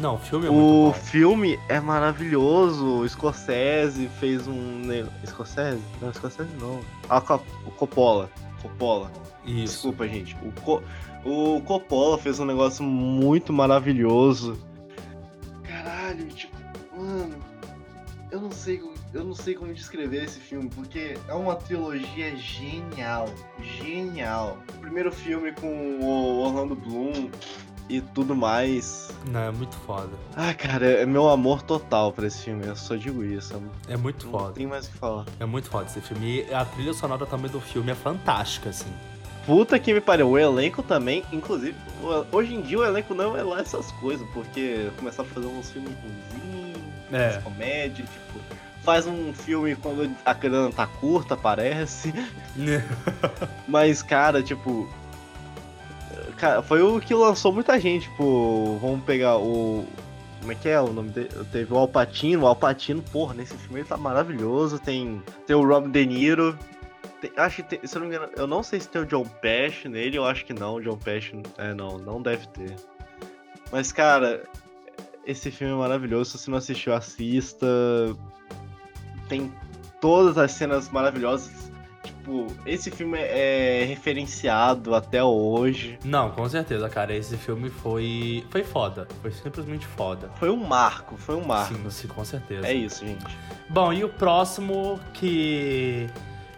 Não, 0.00 0.14
o 0.16 0.18
filme 0.18 0.46
é 0.46 0.50
o 0.50 0.92
filme 0.92 1.58
é 1.68 1.78
maravilhoso, 1.80 3.00
o 3.00 3.08
Scorsese 3.08 4.08
fez 4.20 4.46
um... 4.48 4.82
Scorsese? 5.26 5.80
Não, 6.02 6.12
Scorsese 6.12 6.50
não. 6.60 6.80
Ah, 7.08 7.18
o 7.66 7.70
Coppola, 7.70 8.30
Coppola. 8.62 9.10
Isso. 9.44 9.74
Desculpa, 9.74 10.08
gente. 10.08 10.36
O, 10.42 10.50
Co- 10.62 10.82
o 11.24 11.60
Coppola 11.62 12.18
fez 12.18 12.40
um 12.40 12.44
negócio 12.44 12.82
muito 12.82 13.52
maravilhoso. 13.52 14.58
Caralho, 15.62 16.26
tipo, 16.28 16.56
mano, 16.96 17.36
eu 18.30 18.40
não 18.40 18.50
sei, 18.50 18.78
como- 18.78 18.93
eu 19.14 19.24
não 19.24 19.34
sei 19.34 19.54
como 19.54 19.72
descrever 19.72 20.24
esse 20.24 20.40
filme, 20.40 20.68
porque 20.74 21.16
é 21.28 21.32
uma 21.34 21.54
trilogia 21.56 22.36
genial, 22.36 23.28
genial. 23.62 24.58
O 24.74 24.78
primeiro 24.78 25.10
filme 25.12 25.52
com 25.52 25.98
o 26.00 26.40
Orlando 26.40 26.74
Bloom 26.74 27.30
e 27.88 28.00
tudo 28.00 28.34
mais. 28.34 29.10
Não, 29.30 29.40
é 29.40 29.50
muito 29.52 29.76
foda. 29.78 30.10
Ah, 30.36 30.52
cara, 30.54 30.86
é 30.86 31.06
meu 31.06 31.28
amor 31.28 31.62
total 31.62 32.12
pra 32.12 32.26
esse 32.26 32.44
filme, 32.44 32.66
eu 32.66 32.76
só 32.76 32.96
digo 32.96 33.24
isso. 33.24 33.54
É 33.88 33.96
muito 33.96 34.26
Não 34.26 34.32
foda. 34.32 34.52
tem 34.52 34.66
mais 34.66 34.86
o 34.86 34.90
que 34.90 34.98
falar. 34.98 35.24
É 35.38 35.44
muito 35.44 35.68
foda 35.70 35.86
esse 35.86 36.00
filme. 36.00 36.44
E 36.48 36.54
a 36.54 36.64
trilha 36.64 36.92
sonora 36.92 37.24
também 37.26 37.50
do 37.50 37.60
filme 37.60 37.92
é 37.92 37.94
fantástica, 37.94 38.70
assim. 38.70 38.90
Puta 39.46 39.78
que 39.78 39.92
me 39.92 40.00
pariu, 40.00 40.30
o 40.30 40.38
elenco 40.38 40.82
também, 40.82 41.22
inclusive, 41.30 41.76
hoje 42.32 42.54
em 42.54 42.62
dia 42.62 42.78
o 42.78 42.84
elenco 42.84 43.14
não 43.14 43.36
é 43.36 43.42
lá 43.42 43.60
essas 43.60 43.92
coisas, 43.92 44.26
porque 44.32 44.88
começaram 44.96 45.28
a 45.28 45.32
fazer 45.34 45.46
uns 45.46 45.70
filmes 45.70 45.92
ruins, 45.92 46.76
É. 47.12 47.32
umas 47.32 47.42
comédias, 47.44 48.08
tipo, 48.08 48.23
faz 48.84 49.06
um 49.06 49.32
filme 49.32 49.74
quando 49.76 50.10
a 50.24 50.32
grana 50.34 50.70
tá 50.70 50.86
curta, 50.86 51.36
parece, 51.36 52.12
mas, 53.66 54.02
cara, 54.02 54.42
tipo, 54.42 54.88
cara, 56.36 56.62
foi 56.62 56.82
o 56.82 57.00
que 57.00 57.14
lançou 57.14 57.52
muita 57.52 57.78
gente, 57.80 58.08
tipo, 58.10 58.78
vamos 58.80 59.04
pegar 59.04 59.38
o, 59.38 59.86
como 60.40 60.52
é 60.52 60.54
que 60.54 60.68
é 60.68 60.80
o 60.80 60.92
nome 60.92 61.10
dele? 61.10 61.30
Teve 61.50 61.72
o 61.72 61.78
Alpatino, 61.78 62.42
o 62.44 62.46
Alpatino, 62.46 63.02
porra, 63.02 63.34
nesse 63.34 63.54
filme 63.56 63.80
ele 63.80 63.88
tá 63.88 63.96
maravilhoso, 63.96 64.78
tem, 64.78 65.22
tem 65.46 65.56
o 65.56 65.66
Rob 65.66 65.88
De 65.90 66.04
Niro, 66.04 66.58
tem- 67.20 67.32
acho 67.36 67.56
que 67.56 67.62
tem, 67.62 67.86
se 67.86 67.96
eu 67.96 68.00
não 68.02 68.08
me 68.08 68.14
engano, 68.14 68.30
eu 68.36 68.46
não 68.46 68.62
sei 68.62 68.80
se 68.80 68.88
tem 68.88 69.00
o 69.00 69.06
John 69.06 69.24
Pesci 69.24 69.88
nele, 69.88 70.18
eu 70.18 70.26
acho 70.26 70.44
que 70.44 70.52
não, 70.52 70.74
o 70.74 70.82
John 70.82 70.98
Pesci, 70.98 71.40
é, 71.56 71.72
não, 71.72 71.96
não 71.98 72.20
deve 72.20 72.46
ter. 72.48 72.76
Mas, 73.72 73.90
cara, 73.90 74.44
esse 75.26 75.50
filme 75.50 75.72
é 75.72 75.76
maravilhoso, 75.76 76.32
se 76.32 76.38
você 76.44 76.50
não 76.50 76.58
assistiu, 76.58 76.94
assista. 76.94 77.66
Tem 79.28 79.52
todas 80.00 80.36
as 80.38 80.52
cenas 80.52 80.88
maravilhosas. 80.90 81.50
Tipo, 82.02 82.46
esse 82.64 82.90
filme 82.90 83.18
é 83.18 83.84
referenciado 83.86 84.94
até 84.94 85.22
hoje. 85.22 85.98
Não, 86.04 86.30
com 86.30 86.48
certeza, 86.48 86.88
cara. 86.88 87.14
Esse 87.14 87.36
filme 87.36 87.68
foi. 87.68 88.44
Foi 88.50 88.64
foda. 88.64 89.06
Foi 89.20 89.30
simplesmente 89.30 89.86
foda. 89.86 90.30
Foi 90.38 90.50
um 90.50 90.56
marco, 90.56 91.16
foi 91.16 91.34
um 91.34 91.44
marco. 91.44 91.74
Sim, 91.74 91.90
sim, 91.90 92.08
com 92.08 92.24
certeza. 92.24 92.66
É 92.66 92.72
isso, 92.72 93.06
gente. 93.06 93.24
Bom, 93.68 93.92
e 93.92 94.04
o 94.04 94.08
próximo 94.08 94.98
que. 95.12 96.06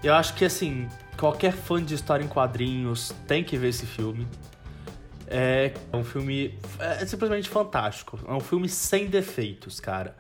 Eu 0.03 0.15
acho 0.15 0.35
que 0.35 0.45
assim, 0.45 0.89
qualquer 1.17 1.53
fã 1.53 1.83
de 1.83 1.95
história 1.95 2.25
em 2.25 2.29
quadrinhos 2.29 3.13
tem 3.27 3.43
que 3.43 3.57
ver 3.57 3.69
esse 3.69 3.87
filme. 3.87 4.27
É 5.29 5.73
um 5.93 6.05
filme. 6.05 6.57
É 6.79 7.05
simplesmente 7.05 7.49
fantástico. 7.49 8.19
É 8.29 8.33
um 8.33 8.41
filme 8.41 8.69
sem 8.69 9.07
defeitos, 9.07 9.81
cara. 9.81 10.17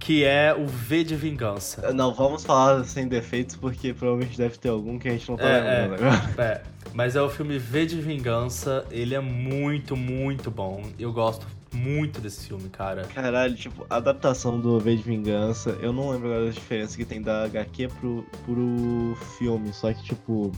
Que 0.00 0.24
é 0.24 0.52
o 0.54 0.66
V 0.66 1.04
de 1.04 1.14
Vingança. 1.14 1.92
Não, 1.92 2.12
vamos 2.12 2.42
falar 2.44 2.82
sem 2.84 3.06
defeitos, 3.06 3.54
porque 3.54 3.92
provavelmente 3.92 4.36
deve 4.36 4.58
ter 4.58 4.70
algum 4.70 4.98
que 4.98 5.06
a 5.08 5.12
gente 5.12 5.28
não 5.28 5.36
tá 5.36 5.44
É, 5.44 5.82
lembrando 5.82 6.04
agora. 6.06 6.30
É, 6.42 6.62
mas 6.94 7.14
é 7.14 7.22
o 7.22 7.28
filme 7.28 7.58
V 7.58 7.86
de 7.86 8.00
Vingança. 8.00 8.84
Ele 8.90 9.14
é 9.14 9.20
muito, 9.20 9.94
muito 9.94 10.50
bom. 10.50 10.82
Eu 10.98 11.12
gosto 11.12 11.46
muito 11.72 12.20
desse 12.20 12.48
filme, 12.48 12.68
cara. 12.70 13.04
Caralho, 13.04 13.54
tipo, 13.54 13.86
a 13.88 13.96
adaptação 13.96 14.58
do 14.58 14.80
V 14.80 14.96
de 14.96 15.02
Vingança, 15.02 15.70
eu 15.80 15.92
não 15.92 16.10
lembro 16.10 16.28
agora 16.32 16.48
a 16.48 16.52
diferença 16.52 16.96
que 16.96 17.04
tem 17.04 17.22
da 17.22 17.44
HQ 17.44 17.88
pro, 18.00 18.26
pro 18.44 19.16
filme, 19.38 19.72
só 19.72 19.92
que, 19.92 20.02
tipo. 20.02 20.50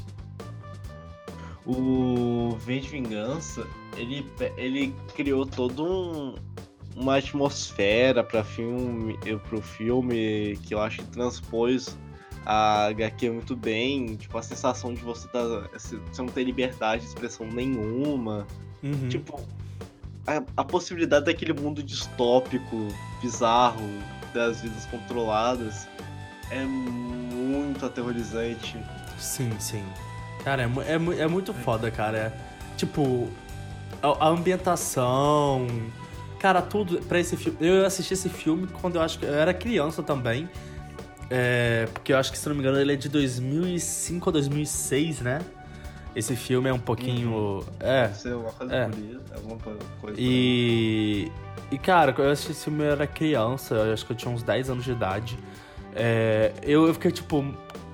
O 1.67 2.57
V 2.59 2.81
de 2.81 2.89
Vingança, 2.89 3.65
ele, 3.97 4.27
ele 4.57 4.95
criou 5.15 5.47
todo 5.47 5.85
um, 5.85 6.35
uma 6.97 7.17
atmosfera 7.17 8.23
pra 8.23 8.45
filme, 8.45 9.19
pro 9.49 9.61
filme 9.61 10.59
que 10.63 10.75
eu 10.75 10.81
acho 10.81 10.99
que 10.99 11.07
transpôs 11.07 11.97
a 12.45 12.87
HQ 12.87 13.31
muito 13.31 13.57
bem. 13.57 14.17
Tipo, 14.17 14.39
a 14.39 14.43
sensação 14.43 14.93
de 14.93 15.03
você, 15.03 15.29
tá, 15.29 15.41
você 15.73 15.97
não 16.19 16.27
ter 16.27 16.45
liberdade 16.45 17.03
de 17.03 17.09
expressão 17.09 17.47
nenhuma. 17.47 18.47
Uhum. 18.83 19.09
Tipo, 19.09 19.41
a, 20.27 20.43
a 20.57 20.65
possibilidade 20.65 21.27
daquele 21.27 21.53
mundo 21.53 21.83
distópico, 21.83 22.89
bizarro, 23.21 23.89
das 24.35 24.61
vidas 24.61 24.87
controladas 24.87 25.87
é 26.51 26.65
muito 26.65 27.85
aterrorizante. 27.87 28.77
Sim, 29.19 29.51
sim. 29.59 29.85
Cara, 30.45 30.63
é, 30.63 30.67
é, 30.67 31.23
é 31.23 31.29
muito 31.29 31.55
foda, 31.55 31.91
cara. 31.91 32.19
É, 32.19 32.33
tipo, 32.77 33.29
a, 34.03 34.27
a 34.27 34.29
ambientação. 34.29 35.67
Cara, 36.43 36.61
tudo 36.61 36.99
pra 37.03 37.21
esse 37.21 37.37
filme. 37.37 37.57
Eu 37.61 37.87
assisti 37.87 38.15
esse 38.15 38.29
filme 38.29 38.67
quando 38.81 38.97
eu 38.97 39.03
acho 39.03 39.17
que 39.19 39.25
eu 39.25 39.33
era 39.33 39.55
criança 39.55 40.03
também. 40.03 40.49
É, 41.31 41.87
porque 41.95 42.13
eu 42.13 42.19
acho 42.19 42.33
que, 42.33 42.37
se 42.37 42.47
não 42.49 42.55
me 42.57 42.61
engano, 42.61 42.79
ele 42.79 42.93
é 42.93 42.97
de 42.97 43.09
2005 43.09 44.29
ou 44.29 44.33
2006, 44.33 45.21
né? 45.21 45.41
Esse 46.17 46.35
filme 46.35 46.69
é 46.69 46.73
um 46.75 46.81
pouquinho. 46.81 47.65
É. 47.79 48.03
Deve 48.09 48.15
ser 48.19 48.35
uma 48.35 48.51
coisa 48.53 48.75
É. 48.75 48.89
isso, 48.89 49.21
alguma 49.35 49.57
co- 49.57 49.73
coisa. 50.01 50.17
E. 50.21 51.31
E, 51.71 51.79
cara, 51.79 52.15
eu 52.19 52.31
assisti 52.31 52.51
esse 52.53 52.65
filme 52.65 52.83
eu 52.85 52.91
era 52.91 53.07
criança, 53.07 53.75
eu 53.77 53.93
acho 53.95 54.05
que 54.05 54.13
eu 54.13 54.17
tinha 54.17 54.35
uns 54.35 54.43
10 54.43 54.69
anos 54.69 54.85
de 54.85 54.91
idade. 54.91 55.39
É, 55.95 56.53
eu, 56.63 56.87
eu 56.87 56.93
fiquei 56.93 57.11
tipo, 57.13 57.43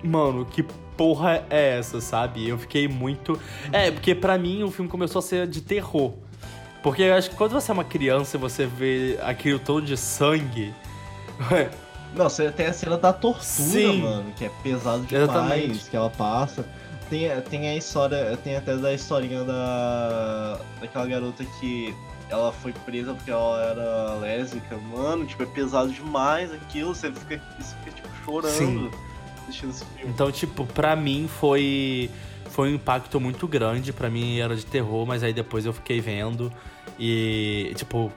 mano, 0.02 0.44
que 0.46 0.64
porra 0.96 1.44
é 1.50 1.76
essa, 1.78 2.00
sabe? 2.00 2.48
Eu 2.48 2.58
fiquei 2.58 2.88
muito. 2.88 3.38
É, 3.72 3.90
porque 3.92 4.14
pra 4.16 4.36
mim 4.36 4.64
o 4.64 4.70
filme 4.70 4.90
começou 4.90 5.20
a 5.20 5.22
ser 5.22 5.46
de 5.46 5.60
terror. 5.60 6.14
Porque 6.82 7.02
eu 7.02 7.14
acho 7.14 7.30
que 7.30 7.36
quando 7.36 7.52
você 7.52 7.70
é 7.70 7.74
uma 7.74 7.84
criança 7.84 8.36
e 8.36 8.40
você 8.40 8.66
vê 8.66 9.18
aquele 9.22 9.58
tom 9.58 9.80
de 9.80 9.96
sangue. 9.96 10.74
Não, 12.14 12.28
você 12.28 12.50
tem 12.50 12.66
a 12.66 12.72
cena 12.72 12.96
da 12.96 13.12
tortura, 13.12 13.44
Sim. 13.44 14.02
mano, 14.02 14.32
que 14.36 14.44
é 14.44 14.50
pesado 14.62 15.04
demais, 15.04 15.28
Exatamente. 15.28 15.90
que 15.90 15.96
ela 15.96 16.10
passa. 16.10 16.64
Tem, 17.10 17.28
tem 17.42 17.68
a 17.68 17.76
história, 17.76 18.36
tem 18.38 18.56
até 18.56 18.76
da 18.76 18.92
historinha 18.92 19.44
da. 19.44 20.58
daquela 20.80 21.06
garota 21.06 21.44
que 21.58 21.94
ela 22.30 22.52
foi 22.52 22.72
presa 22.72 23.14
porque 23.14 23.30
ela 23.30 23.62
era 23.62 24.14
lésbica. 24.16 24.76
Mano, 24.76 25.26
tipo, 25.26 25.42
é 25.42 25.46
pesado 25.46 25.90
demais 25.90 26.52
aquilo, 26.52 26.94
você 26.94 27.10
fica, 27.10 27.40
você 27.58 27.74
fica 27.76 27.96
tipo, 27.96 28.08
chorando 28.24 28.52
Sim. 28.52 28.90
assistindo 29.42 29.70
esse 29.70 29.84
filme. 29.84 30.12
Então, 30.12 30.30
tipo, 30.30 30.66
pra 30.66 30.94
mim 30.94 31.28
foi. 31.28 32.10
Foi 32.50 32.70
um 32.70 32.74
impacto 32.74 33.20
muito 33.20 33.46
grande, 33.46 33.92
para 33.92 34.08
mim 34.10 34.38
era 34.38 34.56
de 34.56 34.66
terror, 34.66 35.06
mas 35.06 35.22
aí 35.22 35.32
depois 35.32 35.66
eu 35.66 35.72
fiquei 35.72 36.00
vendo 36.00 36.52
e, 36.98 37.72
tipo, 37.76 38.12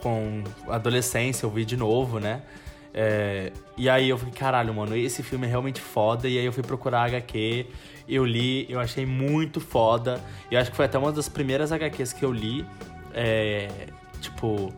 com 0.00 0.42
adolescência 0.68 1.46
eu 1.46 1.50
vi 1.50 1.64
de 1.64 1.76
novo, 1.76 2.18
né? 2.18 2.42
É, 2.94 3.52
e 3.76 3.88
aí 3.88 4.08
eu 4.08 4.18
fiquei, 4.18 4.34
caralho, 4.34 4.74
mano, 4.74 4.94
esse 4.96 5.22
filme 5.22 5.46
é 5.46 5.50
realmente 5.50 5.80
foda. 5.80 6.28
E 6.28 6.38
aí 6.38 6.44
eu 6.44 6.52
fui 6.52 6.62
procurar 6.62 7.04
HQ, 7.04 7.66
eu 8.08 8.24
li, 8.24 8.66
eu 8.70 8.78
achei 8.78 9.06
muito 9.06 9.60
foda. 9.60 10.20
E 10.50 10.56
acho 10.56 10.70
que 10.70 10.76
foi 10.76 10.84
até 10.84 10.98
uma 10.98 11.12
das 11.12 11.28
primeiras 11.28 11.72
HQs 11.72 12.12
que 12.12 12.24
eu 12.24 12.32
li, 12.32 12.64
é, 13.14 13.68
tipo, 14.20 14.72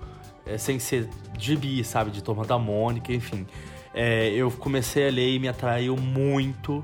é, 0.46 0.58
sem 0.58 0.78
ser 0.78 1.08
gibi, 1.38 1.82
sabe? 1.84 2.10
De 2.10 2.22
Turma 2.22 2.44
da 2.44 2.58
Mônica, 2.58 3.12
enfim. 3.12 3.46
É, 3.92 4.28
eu 4.30 4.50
comecei 4.50 5.08
a 5.08 5.10
ler 5.10 5.34
e 5.34 5.38
me 5.38 5.48
atraiu 5.48 5.96
muito, 5.96 6.82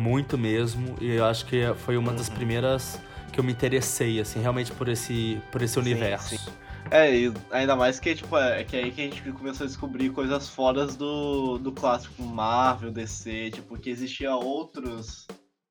muito 0.00 0.38
mesmo. 0.38 0.96
E 1.00 1.10
eu 1.12 1.24
acho 1.24 1.44
que 1.44 1.62
foi 1.84 1.96
uma 1.96 2.12
das 2.12 2.28
uhum. 2.28 2.34
primeiras 2.34 2.98
que 3.32 3.38
eu 3.38 3.44
me 3.44 3.52
interessei, 3.52 4.18
assim, 4.20 4.40
realmente 4.40 4.72
por 4.72 4.88
esse, 4.88 5.40
por 5.52 5.62
esse 5.62 5.78
universo. 5.78 6.36
Sim. 6.36 6.52
É, 6.90 7.14
e 7.14 7.32
ainda 7.50 7.76
mais 7.76 8.00
que, 8.00 8.14
tipo, 8.14 8.36
é, 8.36 8.64
que 8.64 8.76
é 8.76 8.84
aí 8.84 8.90
que 8.90 9.00
a 9.02 9.04
gente 9.04 9.22
começou 9.32 9.64
a 9.64 9.68
descobrir 9.68 10.10
coisas 10.10 10.48
fora 10.48 10.86
do, 10.86 11.58
do 11.58 11.70
clássico 11.70 12.22
Marvel, 12.22 12.90
DC, 12.90 13.50
tipo, 13.52 13.78
que 13.78 13.90
existia 13.90 14.34
outras 14.34 15.26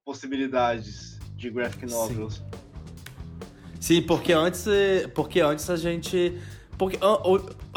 possibilidades 0.06 1.20
de 1.36 1.50
graphic 1.50 1.86
novels. 1.88 2.36
Sim, 3.80 3.96
Sim 3.96 4.02
porque 4.04 4.32
antes, 4.32 4.65
porque 5.13 5.42
antes 5.42 5.70
a 5.70 5.76
gente 5.76 6.39
porque 6.80 6.98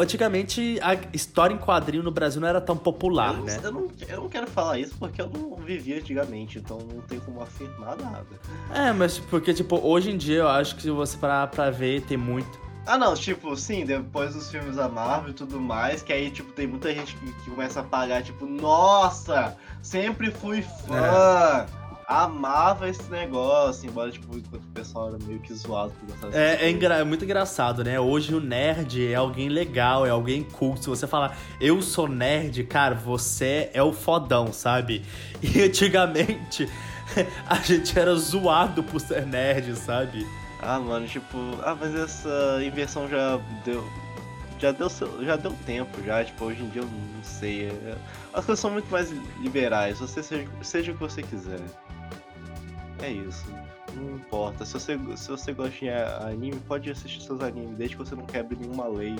antigamente 0.02 0.78
a 0.82 0.94
história 1.14 1.54
em 1.54 1.58
quadrinho 1.58 2.02
no 2.02 2.10
Brasil 2.10 2.40
não 2.40 2.48
era 2.48 2.60
tão 2.60 2.76
popular, 2.76 3.34
eu, 3.34 3.44
né? 3.44 3.60
Eu 3.62 3.72
não, 3.72 3.88
eu 4.08 4.20
não 4.22 4.28
quero 4.28 4.46
falar 4.46 4.78
isso 4.78 4.94
porque 4.98 5.20
eu 5.20 5.28
não 5.28 5.56
vivi 5.56 5.94
antigamente, 5.94 6.58
então 6.58 6.78
não 6.78 7.00
tenho 7.02 7.20
como 7.22 7.42
afirmar 7.42 7.96
nada. 7.96 8.26
É, 8.74 8.92
mas 8.92 9.18
porque, 9.18 9.54
tipo, 9.54 9.78
hoje 9.78 10.10
em 10.10 10.16
dia 10.16 10.38
eu 10.38 10.48
acho 10.48 10.76
que 10.76 10.82
se 10.82 10.90
você 10.90 11.16
parar 11.16 11.46
pra 11.46 11.70
ver, 11.70 12.02
tem 12.02 12.16
muito 12.16 12.62
ah, 12.84 12.98
não, 12.98 13.14
tipo, 13.14 13.56
sim, 13.56 13.84
depois 13.84 14.34
dos 14.34 14.50
filmes 14.50 14.74
da 14.74 14.88
Marvel 14.88 15.30
e 15.30 15.34
tudo 15.34 15.60
mais, 15.60 16.02
que 16.02 16.12
aí, 16.12 16.32
tipo, 16.32 16.50
tem 16.52 16.66
muita 16.66 16.92
gente 16.92 17.14
que, 17.14 17.32
que 17.32 17.50
começa 17.50 17.78
a 17.78 17.82
pagar, 17.84 18.24
tipo, 18.24 18.44
nossa, 18.44 19.56
sempre 19.80 20.32
fui 20.32 20.62
fã, 20.62 21.66
é. 21.68 21.81
Amava 22.12 22.88
esse 22.88 23.10
negócio, 23.10 23.88
embora, 23.88 24.10
tipo, 24.10 24.36
enquanto 24.36 24.64
o 24.64 24.72
pessoal 24.72 25.08
era 25.08 25.18
meio 25.24 25.40
que 25.40 25.52
zoado 25.54 25.92
por 25.92 26.08
gostar 26.08 26.38
é, 26.38 26.66
é, 26.66 26.70
engra 26.70 26.96
é, 26.96 27.04
muito 27.04 27.24
engraçado, 27.24 27.82
né? 27.82 27.98
Hoje 27.98 28.34
o 28.34 28.40
nerd 28.40 29.06
é 29.06 29.14
alguém 29.14 29.48
legal, 29.48 30.06
é 30.06 30.10
alguém 30.10 30.42
cool. 30.42 30.76
Se 30.76 30.88
você 30.88 31.06
falar, 31.06 31.36
eu 31.60 31.80
sou 31.80 32.08
nerd, 32.08 32.62
cara, 32.64 32.94
você 32.94 33.70
é 33.72 33.82
o 33.82 33.92
fodão, 33.92 34.52
sabe? 34.52 35.02
E 35.42 35.60
antigamente 35.62 36.68
a 37.48 37.56
gente 37.56 37.98
era 37.98 38.14
zoado 38.14 38.82
por 38.82 39.00
ser 39.00 39.26
nerd, 39.26 39.74
sabe? 39.76 40.26
Ah, 40.60 40.78
mano, 40.78 41.06
tipo, 41.08 41.36
ah, 41.64 41.76
mas 41.78 41.94
essa 41.94 42.60
inversão 42.62 43.08
já 43.08 43.40
deu. 43.64 43.84
Já 44.60 44.70
deu, 44.70 44.88
já 45.24 45.34
deu 45.34 45.52
tempo, 45.66 46.00
já, 46.04 46.24
tipo, 46.24 46.44
hoje 46.44 46.62
em 46.62 46.68
dia 46.68 46.82
eu 46.82 46.86
não 46.86 47.24
sei. 47.24 47.66
É, 47.66 47.96
as 48.32 48.44
coisas 48.44 48.60
são 48.60 48.70
muito 48.70 48.88
mais 48.90 49.10
liberais, 49.40 49.98
você 49.98 50.22
seja, 50.22 50.48
seja 50.62 50.92
o 50.92 50.94
que 50.94 51.00
você 51.00 51.20
quiser. 51.20 51.58
É 53.02 53.10
isso. 53.10 53.44
Não 53.94 54.14
importa. 54.14 54.64
Se 54.64 54.74
você, 54.74 54.98
se 55.16 55.28
você 55.28 55.52
gosta 55.52 55.76
de 55.76 55.90
anime, 55.90 56.56
pode 56.68 56.90
assistir 56.90 57.20
seus 57.20 57.40
animes, 57.40 57.76
desde 57.76 57.96
que 57.96 58.04
você 58.04 58.14
não 58.14 58.24
quebre 58.24 58.56
nenhuma 58.56 58.86
lei. 58.86 59.16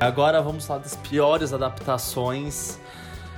Agora 0.00 0.40
vamos 0.40 0.66
falar 0.66 0.80
das 0.80 0.94
piores 0.96 1.52
adaptações 1.52 2.78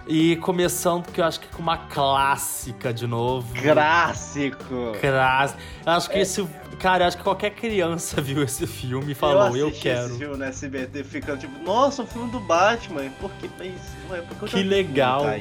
e 0.07 0.37
começando, 0.37 1.07
que 1.07 1.21
eu 1.21 1.25
acho 1.25 1.41
que 1.41 1.49
com 1.49 1.63
uma 1.63 1.79
clássica 1.79 2.93
de 2.93 3.07
novo. 3.07 3.55
Clássico! 3.55 4.93
Clássico. 5.01 5.61
Acho 5.87 6.11
que 6.11 6.19
é. 6.19 6.23
esse. 6.23 6.47
Cara, 6.81 7.07
acho 7.07 7.17
que 7.19 7.23
qualquer 7.23 7.51
criança 7.51 8.21
viu 8.23 8.43
esse 8.43 8.67
filme 8.67 9.13
e 9.13 9.15
falou, 9.15 9.57
eu, 9.57 9.69
eu 9.69 9.73
quero. 9.73 10.07
Esse 10.07 10.19
filme 10.19 10.37
no 10.37 10.45
SBT 10.45 11.05
ficando 11.05 11.39
tipo, 11.39 11.63
nossa, 11.63 12.03
o 12.03 12.07
filme 12.07 12.31
do 12.31 12.41
Batman. 12.41 13.09
Por 13.21 13.31
que? 13.33 13.49
Mas, 13.57 13.73
ué, 14.11 14.21
porque 14.23 14.45
eu 14.45 14.49
que 14.49 14.63
legal. 14.63 15.23
Tá 15.23 15.39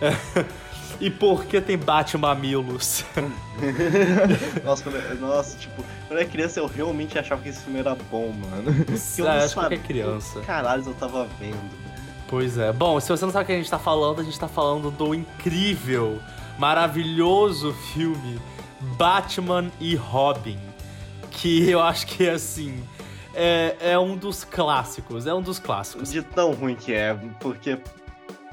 e 1.00 1.10
por 1.10 1.44
que 1.44 1.60
tem 1.60 1.76
Batman 1.76 2.34
Mamilos? 2.34 3.04
nossa, 4.64 4.82
quando, 4.82 5.20
nossa, 5.20 5.56
tipo, 5.56 5.82
quando 6.06 6.18
eu 6.18 6.18
era 6.18 6.26
criança 6.26 6.60
eu 6.60 6.66
realmente 6.66 7.18
achava 7.18 7.42
que 7.42 7.48
esse 7.48 7.60
filme 7.60 7.80
era 7.80 7.94
bom, 8.10 8.32
mano. 8.32 8.72
Porque 8.84 9.22
eu 9.22 9.28
ah, 9.28 9.34
acho 9.36 9.48
que 9.48 9.54
qualquer 9.54 9.82
criança. 9.82 10.40
Caralho, 10.40 10.84
eu 10.86 10.94
tava 10.94 11.26
vendo. 11.38 11.88
Pois 12.28 12.58
é. 12.58 12.72
Bom, 12.72 13.00
se 13.00 13.08
você 13.08 13.24
não 13.24 13.32
sabe 13.32 13.44
o 13.44 13.46
que 13.46 13.52
a 13.52 13.56
gente 13.56 13.70
tá 13.70 13.78
falando, 13.78 14.20
a 14.20 14.24
gente 14.24 14.38
tá 14.38 14.48
falando 14.48 14.90
do 14.90 15.14
incrível, 15.14 16.20
maravilhoso 16.58 17.72
filme 17.94 18.38
Batman 18.96 19.70
e 19.80 19.96
Robin. 19.96 20.58
Que 21.30 21.70
eu 21.70 21.80
acho 21.80 22.06
que, 22.06 22.28
assim, 22.28 22.82
é, 23.34 23.76
é 23.80 23.98
um 23.98 24.16
dos 24.16 24.44
clássicos. 24.44 25.26
É 25.26 25.32
um 25.32 25.40
dos 25.40 25.58
clássicos. 25.58 26.10
De 26.10 26.22
tão 26.22 26.52
ruim 26.52 26.74
que 26.74 26.92
é, 26.92 27.14
porque 27.40 27.78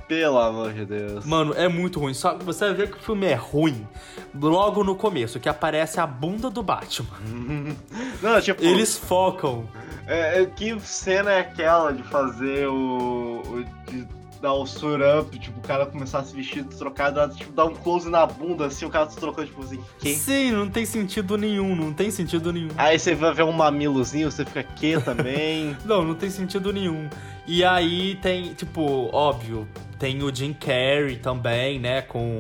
pelo 0.07 0.39
amor 0.39 0.73
de 0.73 0.85
Deus. 0.85 1.25
Mano, 1.25 1.53
é 1.55 1.67
muito 1.67 1.99
ruim. 1.99 2.13
Só 2.13 2.33
que 2.33 2.43
você 2.43 2.65
vai 2.65 2.73
ver 2.73 2.91
que 2.91 2.97
o 2.97 3.01
filme 3.01 3.25
é 3.25 3.33
ruim 3.33 3.87
logo 4.33 4.83
no 4.83 4.95
começo, 4.95 5.39
que 5.39 5.49
aparece 5.49 5.99
a 5.99 6.07
bunda 6.07 6.49
do 6.49 6.61
Batman. 6.61 7.09
Não, 8.21 8.41
tipo. 8.41 8.63
Eles 8.63 8.97
focam 8.97 9.67
é, 10.07 10.41
é, 10.41 10.45
que 10.45 10.79
cena 10.81 11.31
é 11.31 11.39
aquela 11.39 11.91
de 11.91 12.03
fazer 12.03 12.67
o. 12.67 13.41
o 13.45 13.65
de 13.89 14.07
dar 14.45 14.53
o 14.53 14.65
sur-up, 14.67 15.39
tipo, 15.39 15.57
o 15.57 15.61
cara 15.63 15.87
começar 15.87 16.19
a 16.19 16.23
se 16.23 16.35
vestir 16.35 16.63
trocado, 16.65 17.35
tipo, 17.35 17.51
dar 17.51 17.65
um 17.65 17.73
close 17.73 18.07
na 18.07 18.27
bunda, 18.27 18.67
assim, 18.67 18.85
o 18.85 18.91
cara 18.91 19.09
se 19.09 19.17
trocou, 19.17 19.43
tipo 19.43 19.59
assim, 19.59 19.83
que? 19.97 20.13
Sim, 20.13 20.51
não 20.51 20.69
tem 20.69 20.85
sentido 20.85 21.35
nenhum, 21.35 21.75
não 21.75 21.91
tem 21.91 22.11
sentido 22.11 22.53
nenhum. 22.53 22.69
Aí 22.77 22.99
você 22.99 23.15
vai 23.15 23.33
ver 23.33 23.41
um 23.41 23.51
mamilozinho, 23.51 24.29
você 24.29 24.45
fica 24.45 24.61
que 24.61 25.01
também? 25.01 25.75
não, 25.83 26.03
não 26.03 26.13
tem 26.13 26.29
sentido 26.29 26.71
nenhum. 26.71 27.09
E 27.47 27.65
aí 27.65 28.19
tem, 28.21 28.53
tipo, 28.53 29.09
óbvio, 29.11 29.67
tem 29.97 30.21
o 30.21 30.33
Jim 30.33 30.53
Carrey 30.53 31.17
também, 31.17 31.79
né, 31.79 32.03
com. 32.03 32.37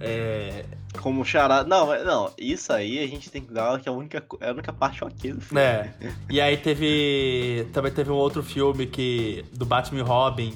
É, 0.00 0.64
como 1.00 1.24
charada. 1.24 1.68
Não, 1.68 1.86
não, 2.04 2.32
isso 2.38 2.72
aí 2.72 3.02
a 3.02 3.06
gente 3.06 3.30
tem 3.30 3.42
que 3.42 3.52
dar 3.52 3.80
que 3.80 3.88
é 3.88 3.92
a 3.92 3.94
única, 3.94 4.22
é 4.40 4.48
a 4.48 4.52
única 4.52 4.72
parte 4.72 5.04
ok 5.04 5.32
do 5.32 5.40
filme. 5.40 5.62
É. 5.62 5.90
E 6.30 6.40
aí 6.40 6.56
teve. 6.56 7.66
Também 7.72 7.92
teve 7.92 8.10
um 8.10 8.16
outro 8.16 8.42
filme 8.42 8.86
que. 8.86 9.44
Do 9.52 9.64
Batman 9.64 10.00
e 10.00 10.02
Robin. 10.02 10.54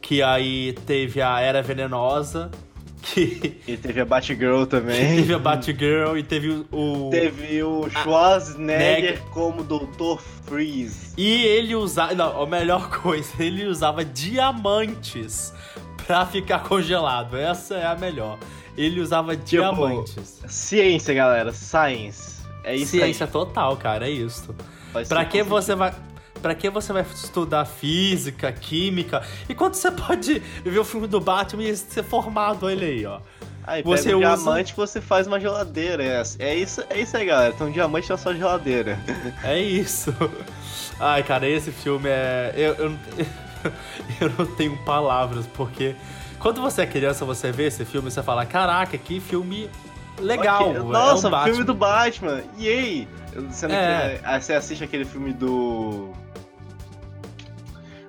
Que 0.00 0.22
aí 0.22 0.72
teve 0.86 1.20
a 1.20 1.40
Era 1.40 1.62
Venenosa. 1.62 2.50
Que... 3.02 3.60
E 3.68 3.76
teve 3.76 4.00
a 4.00 4.04
Batgirl 4.04 4.64
também. 4.64 5.16
teve 5.16 5.32
a 5.32 5.38
Batgirl 5.38 6.16
e 6.16 6.22
teve 6.24 6.64
o. 6.72 7.08
Teve 7.10 7.62
o 7.62 7.88
Schwarzenegger 7.88 9.22
como 9.30 9.62
Dr. 9.62 10.20
Freeze. 10.44 11.14
E 11.16 11.44
ele 11.44 11.74
usava. 11.76 12.14
Não, 12.14 12.42
a 12.42 12.46
melhor 12.46 12.90
coisa, 13.00 13.30
ele 13.38 13.64
usava 13.66 14.04
diamantes 14.04 15.52
pra 16.04 16.26
ficar 16.26 16.64
congelado. 16.64 17.36
Essa 17.36 17.76
é 17.76 17.86
a 17.86 17.94
melhor. 17.94 18.38
Ele 18.76 19.00
usava 19.00 19.34
tipo, 19.34 19.46
diamantes. 19.46 20.42
Ciência, 20.46 21.14
galera. 21.14 21.52
Science. 21.52 22.42
É 22.62 22.74
isso 22.74 22.92
Ciência 22.92 23.26
aí. 23.26 23.32
total, 23.32 23.76
cara. 23.76 24.06
É 24.06 24.10
isso. 24.10 24.54
Pra 25.08 25.24
que 25.24 25.42
você 25.42 25.74
vai... 25.74 25.94
Pra 26.42 26.54
que 26.54 26.68
você 26.68 26.92
vai 26.92 27.02
estudar 27.02 27.64
física, 27.64 28.52
química? 28.52 29.22
Enquanto 29.48 29.74
você 29.74 29.90
pode 29.92 30.38
ver 30.62 30.78
o 30.78 30.84
filme 30.84 31.06
do 31.06 31.20
Batman 31.20 31.64
e 31.64 31.76
ser 31.76 32.04
formado, 32.04 32.66
olha 32.66 32.86
aí, 32.86 33.06
ó. 33.06 33.20
Aí 33.66 33.82
você 33.82 34.04
pega 34.04 34.16
um 34.16 34.20
usa... 34.20 34.36
diamante 34.36 34.74
você 34.76 35.00
faz 35.00 35.26
uma 35.26 35.40
geladeira. 35.40 36.04
É, 36.04 36.22
é, 36.38 36.54
isso, 36.54 36.84
é 36.88 37.00
isso 37.00 37.16
aí, 37.16 37.26
galera. 37.26 37.52
Então, 37.52 37.66
um 37.66 37.72
diamante 37.72 38.08
na 38.08 38.16
sua 38.16 38.32
geladeira. 38.32 38.98
É 39.42 39.58
isso. 39.58 40.14
Ai, 41.00 41.22
cara, 41.24 41.48
esse 41.48 41.72
filme 41.72 42.08
é. 42.08 42.54
Eu, 42.56 42.74
eu, 42.74 42.92
eu 44.20 44.32
não 44.38 44.46
tenho 44.54 44.76
palavras, 44.84 45.46
porque 45.48 45.96
quando 46.46 46.60
você 46.60 46.82
é 46.82 46.86
criança, 46.86 47.24
você 47.24 47.50
vê 47.50 47.66
esse 47.66 47.84
filme 47.84 48.06
e 48.06 48.12
você 48.12 48.22
fala: 48.22 48.46
Caraca, 48.46 48.96
que 48.96 49.18
filme 49.18 49.68
legal. 50.20 50.70
Okay. 50.70 50.82
Nossa, 50.84 51.26
é 51.26 51.34
um 51.34 51.44
filme 51.44 51.64
do 51.64 51.74
Batman. 51.74 52.40
E 52.56 52.68
aí? 52.68 53.08
Sendo 53.50 53.74
é. 53.74 54.20
que 54.22 54.44
você 54.44 54.52
assiste 54.52 54.84
aquele 54.84 55.04
filme 55.04 55.32
do. 55.32 56.12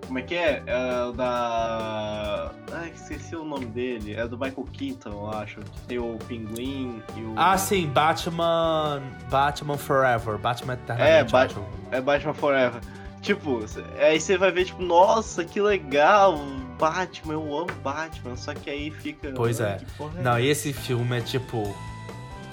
Como 0.05 0.19
é 0.19 0.21
que 0.21 0.35
é? 0.35 0.61
É 0.67 1.03
o 1.05 1.13
da. 1.13 2.51
Ai, 2.73 2.91
esqueci 2.93 3.35
o 3.35 3.43
nome 3.43 3.65
dele. 3.65 4.13
É 4.13 4.27
do 4.27 4.37
Michael 4.37 4.67
Keaton, 4.71 5.09
eu 5.09 5.31
acho. 5.31 5.59
Tem 5.87 5.97
o 5.97 6.19
Pinguim 6.27 7.01
e 7.15 7.21
o. 7.21 7.33
Ah, 7.35 7.57
sim, 7.57 7.87
Batman. 7.87 9.01
Batman 9.31 9.77
Forever. 9.79 10.37
Batman 10.37 10.73
Eternamente. 10.73 11.11
É, 11.11 11.23
ba 11.23 11.47
é 11.89 12.01
Batman 12.01 12.35
Forever. 12.35 12.81
Tipo, 13.19 13.65
aí 13.99 14.21
você 14.21 14.37
vai 14.37 14.51
ver, 14.51 14.65
tipo, 14.65 14.83
nossa, 14.83 15.43
que 15.43 15.59
legal, 15.59 16.37
Batman, 16.77 17.33
eu 17.33 17.57
amo 17.57 17.71
Batman, 17.83 18.35
só 18.35 18.53
que 18.53 18.69
aí 18.69 18.91
fica. 18.91 19.31
Pois 19.35 19.59
é. 19.59 19.79
é 20.17 20.21
Não, 20.21 20.39
esse 20.39 20.73
filme 20.73 21.17
é 21.17 21.21
tipo 21.21 21.75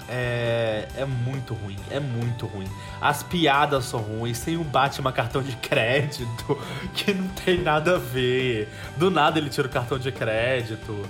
é, 0.07 0.87
é 0.97 1.05
muito 1.05 1.53
ruim, 1.53 1.77
é 1.89 1.99
muito 1.99 2.45
ruim. 2.45 2.67
As 3.01 3.23
piadas 3.23 3.85
são 3.85 3.99
ruins, 3.99 4.39
tem 4.39 4.57
um 4.57 4.63
Batman 4.63 5.11
cartão 5.11 5.41
de 5.41 5.55
crédito 5.55 6.57
que 6.93 7.13
não 7.13 7.27
tem 7.29 7.59
nada 7.59 7.95
a 7.95 7.99
ver. 7.99 8.69
Do 8.97 9.09
nada 9.09 9.39
ele 9.39 9.49
tira 9.49 9.67
o 9.67 9.71
cartão 9.71 9.97
de 9.97 10.11
crédito. 10.11 11.07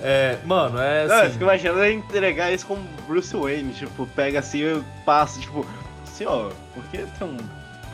É, 0.00 0.38
mano, 0.44 0.78
é 0.78 1.04
assim... 1.04 1.38
Não, 1.38 1.42
imaginando 1.42 1.84
entregar 1.86 2.52
isso 2.52 2.66
como 2.66 2.82
Bruce 3.06 3.34
Wayne, 3.34 3.72
tipo, 3.72 4.06
pega 4.08 4.40
assim 4.40 4.60
e 4.60 4.82
passa, 5.04 5.40
tipo, 5.40 5.66
senhor, 6.04 6.52
por 6.74 6.84
que 6.84 6.98
tem 6.98 7.26
um 7.26 7.36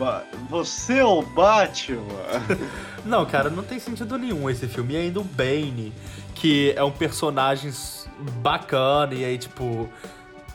ba... 0.03 0.25
Você 0.49 0.99
é 0.99 1.05
o 1.05 1.23
Batman? 1.23 2.03
não, 3.05 3.25
cara, 3.25 3.49
não 3.49 3.63
tem 3.63 3.79
sentido 3.79 4.19
nenhum 4.19 4.51
esse 4.51 4.67
filme. 4.67 4.95
E 4.95 4.97
ainda 4.97 5.21
o 5.21 5.25
Bane, 5.25 5.93
que 6.35 6.73
é 6.77 6.83
um 6.83 6.91
personagem 6.91 7.73
bacana, 8.41 9.15
e 9.15 9.25
aí, 9.25 9.39
tipo, 9.39 9.89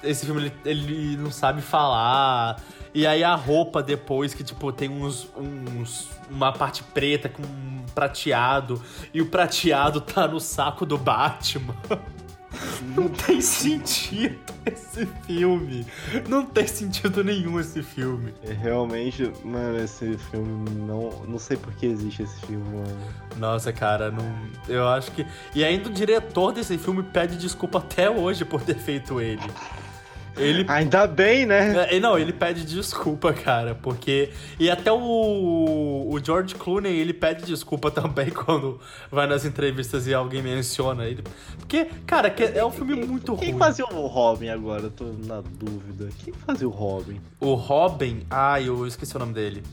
esse 0.04 0.26
filme 0.26 0.42
ele, 0.42 0.54
ele 0.66 1.18
não 1.18 1.32
sabe 1.32 1.62
falar. 1.62 2.62
E 2.94 3.06
aí 3.06 3.24
a 3.24 3.36
roupa 3.36 3.82
depois, 3.82 4.34
que, 4.34 4.44
tipo, 4.44 4.72
tem 4.72 4.90
uns, 4.90 5.30
uns. 5.36 6.10
Uma 6.30 6.52
parte 6.52 6.84
preta 6.84 7.30
com 7.30 7.44
um 7.44 7.86
prateado. 7.96 8.82
E 9.14 9.22
o 9.22 9.28
prateado 9.28 10.02
tá 10.02 10.28
no 10.28 10.40
saco 10.40 10.86
do 10.86 10.98
Batman. 10.98 11.76
Não 12.96 13.10
tem 13.10 13.42
sentido 13.42 14.38
esse 14.66 15.06
filme. 15.26 15.86
Não 16.28 16.46
tem 16.46 16.68
sentido 16.68 17.24
nenhum 17.24 17.60
esse 17.60 17.84
filme. 17.84 18.34
É, 18.44 18.54
realmente, 18.54 19.32
mano, 19.44 19.78
esse 19.78 20.18
filme 20.30 20.70
não. 20.72 21.26
Não 21.28 21.40
sei 21.40 21.58
por 21.58 21.74
que 21.74 21.86
existe 21.86 22.24
esse 22.24 22.40
filme, 22.46 22.64
mano. 22.64 22.98
Nossa, 23.38 23.74
cara, 23.74 24.12
não. 24.12 24.36
Eu 24.68 24.88
acho 24.88 25.12
que. 25.12 25.26
E 25.54 25.64
ainda 25.64 25.90
o 25.90 25.92
diretor 25.92 26.52
desse 26.52 26.78
filme 26.78 27.04
pede 27.04 27.38
desculpa 27.38 27.80
até 27.80 28.10
hoje 28.10 28.46
por 28.46 28.62
ter 28.62 28.76
feito 28.76 29.20
ele. 29.20 29.42
Ele... 30.38 30.66
Ainda 30.68 31.08
bem, 31.08 31.46
né? 31.46 31.88
É, 31.90 32.00
não, 32.00 32.18
ele 32.18 32.32
pede 32.32 32.64
desculpa, 32.64 33.34
cara, 33.34 33.76
porque. 33.76 34.30
E 34.60 34.70
até 34.70 34.92
o, 34.92 34.98
o 34.98 36.20
George 36.24 36.56
Clooney, 36.56 36.96
ele 37.00 37.14
pede 37.14 37.46
desculpa 37.46 37.90
também 37.92 38.30
quando 38.30 38.80
vai 39.12 39.28
nas 39.28 39.46
entrevistas 39.46 40.08
e 40.08 40.14
alguém 40.14 40.42
menciona 40.42 41.06
ele. 41.06 41.24
Porque, 41.58 41.86
cara, 42.06 42.28
é 42.28 42.64
um 42.64 42.72
filme 42.72 42.96
muito 42.96 43.36
Quem 43.36 43.36
ruim. 43.36 43.46
Quem 43.48 43.58
fazia 43.58 43.86
o 43.86 44.08
Robin 44.08 44.50
agora? 44.50 44.84
Eu 44.84 44.92
tô 44.92 45.06
na 45.26 45.42
dúvida. 45.42 46.10
Quem 46.24 46.34
fazia 46.34 46.68
o 46.68 46.72
Robin? 46.72 47.20
O 47.40 47.54
Robin? 47.54 48.26
Ah, 48.30 48.62
eu 48.62 48.86
esqueci 48.86 49.16
o 49.16 49.20
nome 49.20 49.34
dele. 49.34 49.64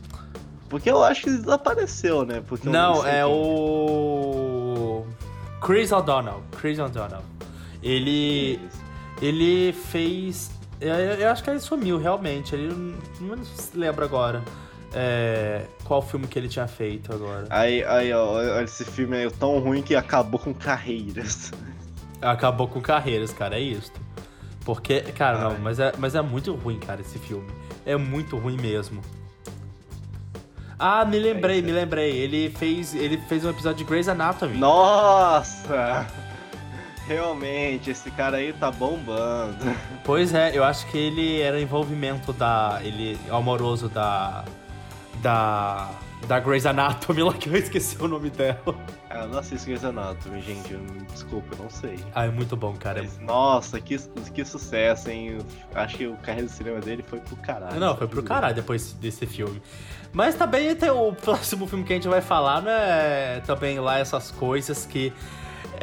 Porque 0.68 0.90
eu 0.90 1.03
acho 1.05 1.22
que 1.22 1.31
desapareceu, 1.31 2.24
né? 2.24 2.42
Porque 2.46 2.68
não, 2.68 3.07
é 3.07 3.24
o. 3.24 5.05
Chris 5.61 5.92
O'Donnell. 5.92 6.42
Chris 6.59 6.79
O'Donnell. 6.79 7.22
Ele. 7.83 8.59
Ele 9.22 9.72
fez 9.72 10.50
eu, 10.88 11.14
eu 11.14 11.31
acho 11.31 11.42
que 11.42 11.51
ele 11.51 11.61
sumiu, 11.61 11.99
realmente. 11.99 12.55
Ele 12.55 12.68
não, 13.20 13.37
não 13.37 13.44
se 13.44 13.77
lembra 13.77 14.05
agora. 14.05 14.42
É, 14.92 15.66
qual 15.83 16.01
filme 16.01 16.27
que 16.29 16.38
ele 16.38 16.49
tinha 16.49 16.68
feito 16.68 17.12
agora. 17.12 17.47
Aí, 17.51 17.83
aí 17.85 18.12
ó, 18.12 18.61
esse 18.61 18.85
filme 18.85 19.25
é 19.25 19.31
tão 19.31 19.59
ruim 19.59 19.83
que 19.83 19.97
acabou 19.97 20.38
com 20.38 20.55
carreiras. 20.55 21.53
Acabou 22.23 22.68
com 22.68 22.81
carreiras, 22.81 23.33
cara, 23.33 23.57
é 23.57 23.61
isso. 23.61 23.92
Porque, 24.64 25.01
cara, 25.01 25.38
Ai. 25.38 25.44
não, 25.44 25.59
mas 25.59 25.79
é, 25.79 25.92
mas 25.99 26.14
é 26.14 26.23
muito 26.23 26.55
ruim, 26.55 26.79
cara, 26.79 27.01
esse 27.01 27.18
filme. 27.18 27.51
É 27.85 27.97
muito 27.97 28.38
ruim 28.38 28.57
mesmo. 28.57 29.03
Ah, 30.79 31.05
me 31.05 31.18
lembrei, 31.18 31.59
é 31.59 31.62
me 31.62 31.73
lembrei. 31.73 32.16
Ele 32.16 32.51
fez, 32.51 32.94
ele 32.94 33.18
fez 33.29 33.44
um 33.44 33.51
episódio 33.51 33.79
de 33.79 33.85
Grey's 33.85 34.09
Anatomy. 34.09 34.57
Nossa! 34.57 36.07
Realmente, 37.07 37.90
esse 37.90 38.11
cara 38.11 38.38
aí 38.38 38.53
tá 38.53 38.71
bombando. 38.71 39.57
Pois 40.03 40.33
é, 40.35 40.57
eu 40.57 40.64
acho 40.64 40.87
que 40.87 40.97
ele 40.97 41.40
era 41.40 41.61
envolvimento 41.61 42.33
da. 42.33 42.81
Ele 42.83 43.19
amoroso 43.31 43.88
da. 43.88 44.45
Da. 45.23 45.90
Da 46.27 46.40
Grey's 46.40 46.64
Anatomy, 46.64 47.23
lá 47.23 47.35
que 47.35 47.51
eu 47.51 47.57
esqueci 47.57 48.03
o 48.03 48.09
nome 48.09 48.31
dela. 48.31 48.75
Ah, 49.11 49.25
eu 49.25 49.29
não 49.29 49.38
assisto 49.40 49.67
Grey's 49.67 49.85
Anatomy, 49.85 50.40
gente. 50.40 50.73
Eu, 50.73 50.81
desculpa, 51.12 51.55
eu 51.55 51.64
não 51.64 51.69
sei. 51.69 51.99
Ah, 52.14 52.25
é 52.25 52.31
muito 52.31 52.57
bom, 52.57 52.75
cara. 52.75 53.03
Mas, 53.03 53.19
nossa, 53.21 53.79
que, 53.79 53.99
que 54.33 54.43
sucesso, 54.43 55.11
hein? 55.11 55.38
Acho 55.75 55.99
que 55.99 56.07
o 56.07 56.17
carreira 56.17 56.49
do 56.49 56.53
cinema 56.53 56.81
dele 56.81 57.03
foi 57.03 57.21
pro 57.21 57.37
caralho. 57.37 57.79
Não, 57.79 57.95
foi 57.95 58.09
pro 58.09 58.23
caralho 58.23 58.55
depois 58.55 58.95
desse 58.95 59.27
filme. 59.27 59.61
Mas 60.14 60.35
também 60.35 60.75
tem 60.75 60.88
o 60.88 61.12
próximo 61.12 61.67
filme 61.67 61.85
que 61.85 61.93
a 61.93 61.97
gente 61.97 62.09
vai 62.09 62.23
falar, 62.23 62.62
né? 62.62 63.40
Também 63.47 63.79
lá 63.79 63.99
essas 63.99 64.31
coisas 64.31 64.87
que 64.87 65.12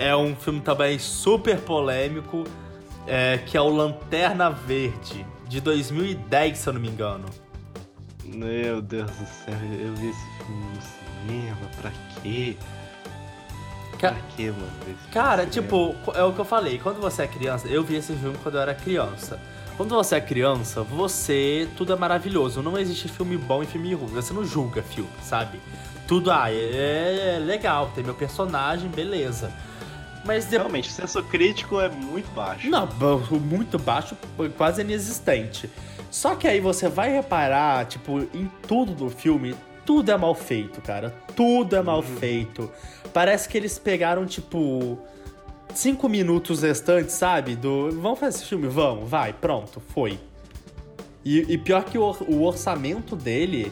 é 0.02 0.16
um 0.16 0.36
filme 0.36 0.60
também 0.62 0.98
super 0.98 1.60
polêmico, 1.60 2.44
é, 3.06 3.38
que 3.38 3.56
é 3.56 3.62
o 3.62 3.70
Lanterna 3.70 4.50
Verde, 4.50 5.24
de 5.48 5.62
2010, 5.62 6.58
se 6.58 6.68
eu 6.68 6.74
não 6.74 6.82
me 6.82 6.90
engano. 6.90 7.26
Meu 8.26 8.82
Deus 8.82 9.12
do 9.12 9.26
céu, 9.28 9.54
eu 9.80 9.94
vi 9.94 10.10
esse 10.10 10.46
filme 10.46 10.66
no 10.66 10.82
cinema, 10.82 11.58
pra 11.80 11.92
quê? 12.22 12.58
Pra 14.00 14.16
quê, 14.36 14.50
mano? 14.50 14.98
Cara, 15.12 15.46
tipo, 15.46 15.96
é 16.16 16.24
o 16.24 16.34
que 16.34 16.40
eu 16.40 16.46
falei, 16.46 16.80
quando 16.80 17.00
você 17.00 17.22
é 17.22 17.28
criança, 17.28 17.68
eu 17.68 17.84
vi 17.84 17.98
esse 17.98 18.14
filme 18.14 18.36
quando 18.42 18.56
eu 18.56 18.62
era 18.62 18.74
criança. 18.74 19.40
Quando 19.78 19.96
você 19.96 20.16
é 20.16 20.22
criança, 20.22 20.82
você. 20.84 21.68
Tudo 21.78 21.94
é 21.94 21.96
maravilhoso. 21.96 22.62
Não 22.62 22.78
existe 22.78 23.08
filme 23.08 23.38
bom 23.38 23.64
e 23.64 23.66
filme 23.66 23.94
ruim. 23.94 24.08
Você 24.08 24.34
não 24.34 24.46
julga 24.46 24.84
filme, 24.84 25.10
sabe? 25.24 25.60
Tudo, 26.08 26.30
ah, 26.30 26.52
é, 26.52 27.36
é 27.36 27.40
legal, 27.40 27.90
tem 27.96 28.04
meu 28.04 28.14
personagem, 28.14 28.90
beleza. 28.90 29.52
Mas 30.26 30.46
de... 30.46 30.58
realmente, 30.58 30.90
o 30.90 30.92
senso 30.92 31.24
crítico 31.24 31.80
é 31.80 31.90
muito 31.90 32.30
baixo. 32.34 32.70
Não, 32.70 32.88
muito 33.40 33.78
baixo, 33.80 34.16
quase 34.58 34.82
inexistente. 34.82 35.70
Só 36.10 36.36
que 36.36 36.48
aí 36.48 36.60
você 36.60 36.90
vai 36.90 37.12
reparar, 37.12 37.86
tipo, 37.86 38.20
em 38.34 38.50
tudo 38.68 38.94
do 38.94 39.10
filme, 39.10 39.56
tudo 39.86 40.12
é 40.12 40.18
mal 40.18 40.36
feito, 40.36 40.82
cara. 40.82 41.16
Tudo 41.36 41.76
é 41.76 41.82
mal 41.82 41.98
uhum. 41.98 42.18
feito. 42.18 42.70
Parece 43.14 43.48
que 43.48 43.58
eles 43.58 43.80
pegaram, 43.80 44.26
tipo, 44.26 45.00
cinco 45.74 46.08
minutos 46.10 46.62
restantes, 46.62 47.16
sabe? 47.16 47.56
Do. 47.56 47.92
Vamos 48.00 48.20
fazer 48.20 48.38
esse 48.38 48.46
filme? 48.46 48.68
Vamos, 48.68 49.10
vai, 49.10 49.34
pronto, 49.34 49.82
foi. 49.94 50.20
E, 51.24 51.54
e 51.54 51.58
pior 51.58 51.84
que 51.84 51.98
o, 51.98 52.16
o 52.28 52.44
orçamento 52.44 53.16
dele 53.16 53.72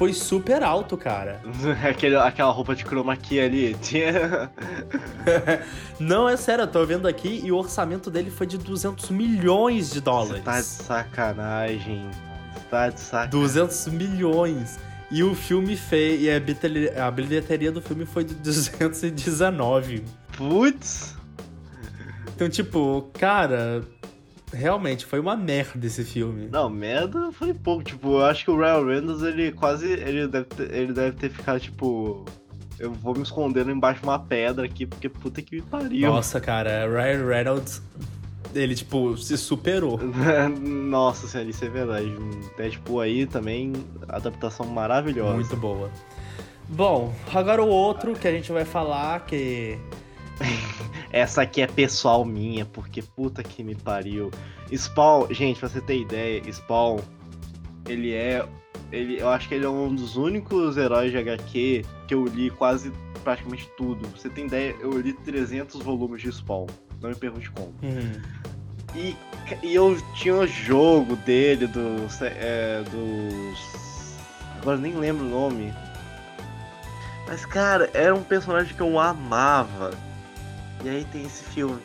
foi 0.00 0.14
super 0.14 0.62
alto, 0.62 0.96
cara. 0.96 1.42
Aquele, 1.86 2.16
aquela 2.16 2.50
roupa 2.50 2.74
de 2.74 2.82
chroma 2.84 3.14
key 3.18 3.38
ali. 3.38 3.74
Tinha... 3.82 4.50
Não, 6.00 6.26
é 6.26 6.38
sério, 6.38 6.62
eu 6.62 6.66
tô 6.66 6.86
vendo 6.86 7.06
aqui 7.06 7.42
e 7.44 7.52
o 7.52 7.56
orçamento 7.58 8.10
dele 8.10 8.30
foi 8.30 8.46
de 8.46 8.56
200 8.56 9.10
milhões 9.10 9.90
de 9.90 10.00
dólares. 10.00 10.38
Você 10.38 10.42
tá 10.42 10.58
de 10.58 10.66
sacanagem. 10.66 12.08
Você 12.54 12.60
tá 12.70 12.88
de 12.88 12.98
sacanagem. 12.98 13.30
200 13.30 13.86
milhões. 13.88 14.78
E 15.10 15.22
o 15.22 15.34
filme 15.34 15.76
fez. 15.76 16.22
E 16.22 16.30
a 16.30 16.40
bilheteria, 16.40 17.04
a 17.04 17.10
bilheteria 17.10 17.70
do 17.70 17.82
filme 17.82 18.06
foi 18.06 18.24
de 18.24 18.32
219. 18.32 20.02
Putz! 20.34 21.14
Então, 22.34 22.48
tipo, 22.48 23.10
cara, 23.18 23.82
realmente 24.52 25.06
foi 25.06 25.20
uma 25.20 25.36
merda 25.36 25.86
esse 25.86 26.04
filme. 26.04 26.48
Não, 26.50 26.68
merda 26.68 27.30
foi 27.32 27.54
pouco. 27.54 27.82
Tipo, 27.82 28.18
eu 28.18 28.24
acho 28.24 28.44
que 28.44 28.50
o 28.50 28.56
Ryan 28.56 28.84
Reynolds, 28.84 29.22
ele 29.22 29.52
quase. 29.52 29.86
Ele 29.92 30.26
deve 30.26 30.46
ter, 30.46 30.74
ele 30.74 30.92
deve 30.92 31.16
ter 31.16 31.30
ficado, 31.30 31.60
tipo. 31.60 32.24
Eu 32.78 32.92
vou 32.92 33.14
me 33.14 33.22
escondendo 33.22 33.70
embaixo 33.70 34.00
de 34.00 34.06
uma 34.06 34.18
pedra 34.18 34.64
aqui, 34.64 34.86
porque 34.86 35.08
puta 35.08 35.42
que 35.42 35.56
me 35.56 35.62
pariu. 35.62 36.10
Nossa, 36.10 36.40
cara, 36.40 36.86
Ryan 36.88 37.26
Reynolds. 37.26 37.82
Ele, 38.54 38.74
tipo, 38.74 39.16
se 39.16 39.36
superou. 39.36 40.00
Nossa 40.58 41.28
senhora, 41.28 41.50
isso 41.50 41.64
é 41.64 41.68
verdade. 41.68 42.10
Deadpool 42.56 43.00
aí 43.00 43.26
também, 43.26 43.72
adaptação 44.08 44.66
maravilhosa. 44.66 45.34
Muito 45.34 45.56
boa. 45.56 45.90
Bom, 46.68 47.12
agora 47.34 47.62
o 47.62 47.68
outro 47.68 48.14
que 48.14 48.26
a 48.26 48.32
gente 48.32 48.50
vai 48.50 48.64
falar, 48.64 49.26
que 49.26 49.78
Essa 51.12 51.42
aqui 51.42 51.60
é 51.60 51.66
pessoal 51.66 52.24
minha, 52.24 52.64
porque 52.64 53.02
puta 53.02 53.42
que 53.42 53.62
me 53.64 53.74
pariu. 53.74 54.30
Spawn, 54.72 55.26
gente, 55.30 55.58
pra 55.58 55.68
você 55.68 55.80
ter 55.80 56.00
ideia, 56.00 56.40
Spawn, 56.52 56.98
ele 57.88 58.14
é. 58.14 58.46
Ele, 58.92 59.20
eu 59.20 59.28
acho 59.28 59.48
que 59.48 59.54
ele 59.54 59.64
é 59.64 59.68
um 59.68 59.94
dos 59.94 60.16
únicos 60.16 60.76
heróis 60.76 61.12
de 61.12 61.18
HQ 61.18 61.84
que 62.08 62.14
eu 62.14 62.24
li 62.24 62.50
quase 62.50 62.92
praticamente 63.22 63.68
tudo. 63.76 64.08
Você 64.08 64.28
tem 64.28 64.46
ideia, 64.46 64.74
eu 64.80 65.00
li 65.00 65.12
300 65.12 65.80
volumes 65.80 66.22
de 66.22 66.32
Spawn. 66.32 66.66
Não 67.00 67.10
me 67.10 67.16
pergunte 67.16 67.50
como. 67.50 67.72
Uhum. 67.82 68.20
E, 68.94 69.16
e 69.62 69.74
eu 69.74 69.96
tinha 70.14 70.34
o 70.34 70.42
um 70.42 70.46
jogo 70.46 71.16
dele, 71.16 71.66
do, 71.66 72.06
é, 72.22 72.82
dos. 72.82 74.16
Agora 74.60 74.76
nem 74.76 74.94
lembro 74.94 75.24
o 75.24 75.30
nome 75.30 75.72
Mas, 77.26 77.46
cara, 77.46 77.88
era 77.94 78.14
um 78.14 78.22
personagem 78.22 78.74
que 78.74 78.82
eu 78.82 78.98
amava. 78.98 79.92
E 80.84 80.88
aí 80.88 81.04
tem 81.12 81.24
esse 81.24 81.44
filme. 81.44 81.80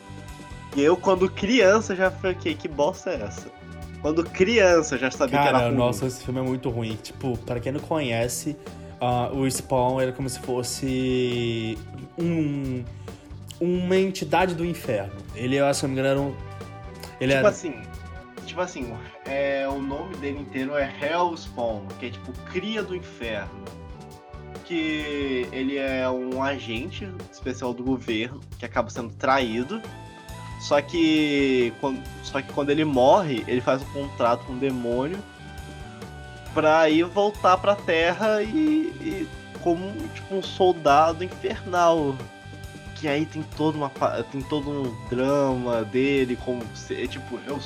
E 0.74 0.82
eu, 0.82 0.96
quando 0.96 1.30
criança, 1.30 1.94
já 1.94 2.10
fiquei, 2.10 2.54
que 2.54 2.68
bosta 2.68 3.10
é 3.10 3.22
essa? 3.22 3.46
Quando 4.02 4.24
criança, 4.24 4.98
já 4.98 5.10
sabia 5.10 5.38
Cara, 5.38 5.50
que 5.50 5.56
era 5.56 5.66
ruim. 5.68 5.76
nossa, 5.76 6.06
esse 6.06 6.22
filme 6.22 6.40
é 6.40 6.42
muito 6.42 6.68
ruim. 6.68 6.98
Tipo, 7.02 7.36
para 7.38 7.58
quem 7.58 7.72
não 7.72 7.80
conhece, 7.80 8.56
uh, 9.00 9.34
o 9.36 9.50
Spawn 9.50 10.00
era 10.00 10.12
como 10.12 10.28
se 10.28 10.38
fosse 10.40 11.78
um, 12.18 12.84
uma 13.60 13.96
entidade 13.96 14.54
do 14.54 14.64
inferno. 14.64 15.14
Ele, 15.34 15.56
eu 15.56 15.66
acho 15.66 15.80
que 15.80 15.86
não 15.86 15.94
me 15.94 16.00
engano, 16.00 16.08
era 16.08 16.20
um... 16.20 16.34
Ele 17.18 17.32
tipo 17.32 17.38
era... 17.38 17.48
assim, 17.48 17.74
tipo 18.44 18.60
assim, 18.60 18.94
é, 19.24 19.66
o 19.68 19.80
nome 19.80 20.14
dele 20.16 20.40
inteiro 20.40 20.76
é 20.76 20.92
Hellspawn, 21.00 21.86
que 21.98 22.06
é 22.06 22.10
tipo 22.10 22.32
cria 22.50 22.82
do 22.82 22.94
inferno. 22.94 23.64
Que 24.66 25.46
ele 25.52 25.76
é 25.76 26.08
um 26.10 26.42
agente 26.42 27.08
especial 27.32 27.72
do 27.72 27.84
governo 27.84 28.40
que 28.58 28.64
acaba 28.64 28.90
sendo 28.90 29.12
traído. 29.14 29.80
Só 30.60 30.80
que 30.82 31.72
quando, 31.80 32.02
só 32.24 32.40
que 32.42 32.52
quando 32.52 32.70
ele 32.70 32.84
morre, 32.84 33.44
ele 33.46 33.60
faz 33.60 33.82
um 33.82 33.84
contrato 33.92 34.44
com 34.46 34.54
o 34.54 34.56
demônio 34.56 35.18
pra 36.54 36.88
ir 36.88 37.04
voltar 37.04 37.58
pra 37.58 37.76
Terra 37.76 38.42
e, 38.42 38.48
e 39.00 39.28
como 39.62 39.92
tipo 40.14 40.34
um 40.34 40.42
soldado 40.42 41.22
infernal. 41.22 42.16
Que 42.96 43.06
aí 43.06 43.26
tem 43.26 43.42
todo 43.56 43.76
uma 43.76 43.90
tem 44.32 44.40
todo 44.42 44.70
um 44.70 45.08
drama 45.08 45.84
dele 45.84 46.34
como 46.44 46.62
se- 46.74 47.06
tipo 47.06 47.38
eu 47.46 47.60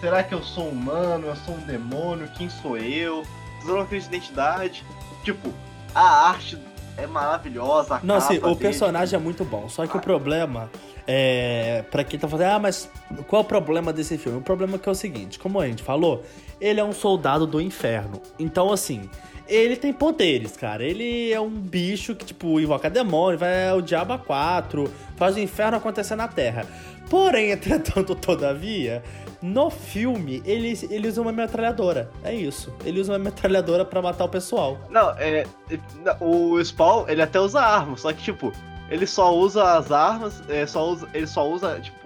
será 0.00 0.22
que 0.24 0.34
eu 0.34 0.42
sou 0.42 0.68
humano? 0.68 1.28
Eu 1.28 1.36
sou 1.36 1.54
um 1.54 1.60
demônio? 1.60 2.28
Quem 2.36 2.50
sou 2.50 2.76
eu? 2.76 3.24
Toda 3.60 3.74
uma 3.74 3.86
crise 3.86 4.08
de 4.10 4.16
identidade. 4.16 4.84
Tipo 5.22 5.48
a 5.94 6.28
arte 6.28 6.58
é 6.96 7.06
maravilhosa. 7.06 7.96
A 7.96 8.00
Não, 8.02 8.18
capa 8.20 8.34
o 8.34 8.40
dele, 8.40 8.56
personagem 8.56 9.18
é 9.18 9.22
muito 9.22 9.44
bom. 9.44 9.68
Só 9.68 9.86
que 9.86 9.96
o 9.96 10.00
problema 10.00 10.70
é. 11.06 11.84
Pra 11.90 12.04
quem 12.04 12.18
tá 12.18 12.28
falando, 12.28 12.46
ah, 12.46 12.58
mas 12.58 12.88
qual 13.26 13.42
é 13.42 13.44
o 13.44 13.48
problema 13.48 13.92
desse 13.92 14.16
filme? 14.18 14.38
O 14.38 14.42
problema 14.42 14.76
é 14.76 14.78
que 14.78 14.88
é 14.88 14.92
o 14.92 14.94
seguinte: 14.94 15.38
como 15.38 15.60
a 15.60 15.66
gente 15.66 15.82
falou, 15.82 16.22
ele 16.60 16.80
é 16.80 16.84
um 16.84 16.92
soldado 16.92 17.46
do 17.46 17.60
inferno. 17.60 18.20
Então, 18.38 18.72
assim, 18.72 19.08
ele 19.48 19.76
tem 19.76 19.92
poderes, 19.92 20.56
cara. 20.56 20.82
Ele 20.84 21.32
é 21.32 21.40
um 21.40 21.50
bicho 21.50 22.14
que, 22.14 22.24
tipo, 22.24 22.58
invoca 22.60 22.88
demônio, 22.88 23.38
vai 23.38 23.68
ao 23.68 23.80
diabo 23.82 24.12
a 24.12 24.18
quatro, 24.18 24.90
faz 25.16 25.36
o 25.36 25.40
inferno 25.40 25.76
acontecer 25.76 26.16
na 26.16 26.28
Terra. 26.28 26.66
Porém, 27.10 27.50
entretanto, 27.52 28.14
todavia, 28.14 29.02
no 29.42 29.68
filme, 29.68 30.42
ele, 30.46 30.78
ele 30.90 31.06
usa 31.06 31.20
uma 31.20 31.32
metralhadora. 31.32 32.10
É 32.24 32.34
isso. 32.34 32.72
Ele 32.84 32.98
usa 32.98 33.12
uma 33.12 33.18
metralhadora 33.18 33.84
pra 33.84 34.00
matar 34.00 34.24
o 34.24 34.28
pessoal. 34.28 34.78
Não, 34.88 35.10
é. 35.18 35.44
é- 35.70 35.76
O 36.20 36.58
Spawn, 36.64 37.04
ele 37.08 37.20
até 37.20 37.38
usa 37.38 37.60
armas, 37.60 38.00
só 38.00 38.12
que, 38.12 38.22
tipo, 38.22 38.50
ele 38.90 39.06
só 39.06 39.34
usa 39.34 39.76
as 39.76 39.90
armas, 39.90 40.42
é, 40.48 40.66
só 40.66 40.88
usa, 40.88 41.08
ele 41.14 41.26
só 41.26 41.48
usa, 41.48 41.80
tipo, 41.80 41.98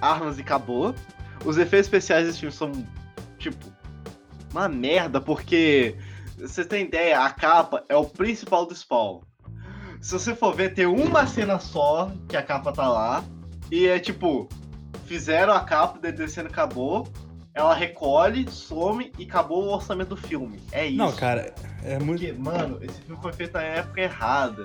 armas 0.00 0.38
e 0.38 0.42
acabou. 0.42 0.94
Os 1.44 1.56
efeitos 1.56 1.86
especiais 1.86 2.26
desse 2.26 2.40
filme 2.40 2.54
são, 2.54 2.72
tipo, 3.38 3.64
uma 4.50 4.68
merda, 4.68 5.20
porque. 5.20 5.96
Você 6.38 6.64
tem 6.64 6.84
ideia, 6.84 7.20
a 7.20 7.30
capa 7.30 7.84
é 7.88 7.96
o 7.96 8.04
principal 8.04 8.64
do 8.64 8.72
Spawn. 8.72 9.22
Se 10.00 10.12
você 10.12 10.36
for 10.36 10.54
ver, 10.54 10.72
tem 10.72 10.86
uma 10.86 11.26
cena 11.26 11.58
só 11.58 12.12
que 12.28 12.36
a 12.36 12.42
capa 12.42 12.72
tá 12.72 12.88
lá. 12.88 13.24
E 13.72 13.88
é 13.88 13.98
tipo, 13.98 14.48
fizeram 15.04 15.52
a 15.52 15.60
capa, 15.60 15.98
descendo 16.12 16.48
acabou. 16.48 17.08
Ela 17.52 17.74
recolhe, 17.74 18.48
some 18.48 19.12
e 19.18 19.24
acabou 19.24 19.64
o 19.64 19.74
orçamento 19.74 20.10
do 20.10 20.16
filme. 20.16 20.60
É 20.70 20.86
isso. 20.86 20.96
Não, 20.96 21.12
cara, 21.12 21.52
é 21.82 21.98
muito. 21.98 22.24
Porque, 22.24 22.32
mano, 22.40 22.78
esse 22.82 23.00
filme 23.02 23.20
foi 23.20 23.32
feito 23.32 23.54
na 23.54 23.62
época 23.62 24.00
errada. 24.00 24.62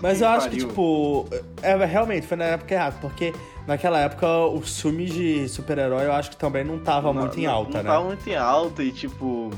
Mas 0.00 0.20
eu 0.20 0.28
acho 0.28 0.48
que, 0.50 0.56
tipo, 0.58 1.26
é, 1.62 1.74
realmente 1.84 2.26
foi 2.26 2.36
na 2.36 2.44
época 2.44 2.74
errada, 2.74 2.96
porque 3.00 3.32
naquela 3.66 3.98
época 4.00 4.26
os 4.46 4.80
filmes 4.80 5.12
de 5.12 5.48
super-herói 5.48 6.06
eu 6.06 6.12
acho 6.12 6.30
que 6.30 6.36
também 6.36 6.64
não 6.64 6.78
tava 6.78 7.12
Não- 7.12 7.20
muito 7.22 7.38
em 7.38 7.44
não- 7.46 7.52
alta, 7.54 7.78
não 7.78 7.82
né? 7.84 7.90
tava 7.90 8.04
muito 8.04 8.28
em 8.28 8.36
alta 8.36 8.82
e, 8.82 8.92
tipo. 8.92 9.50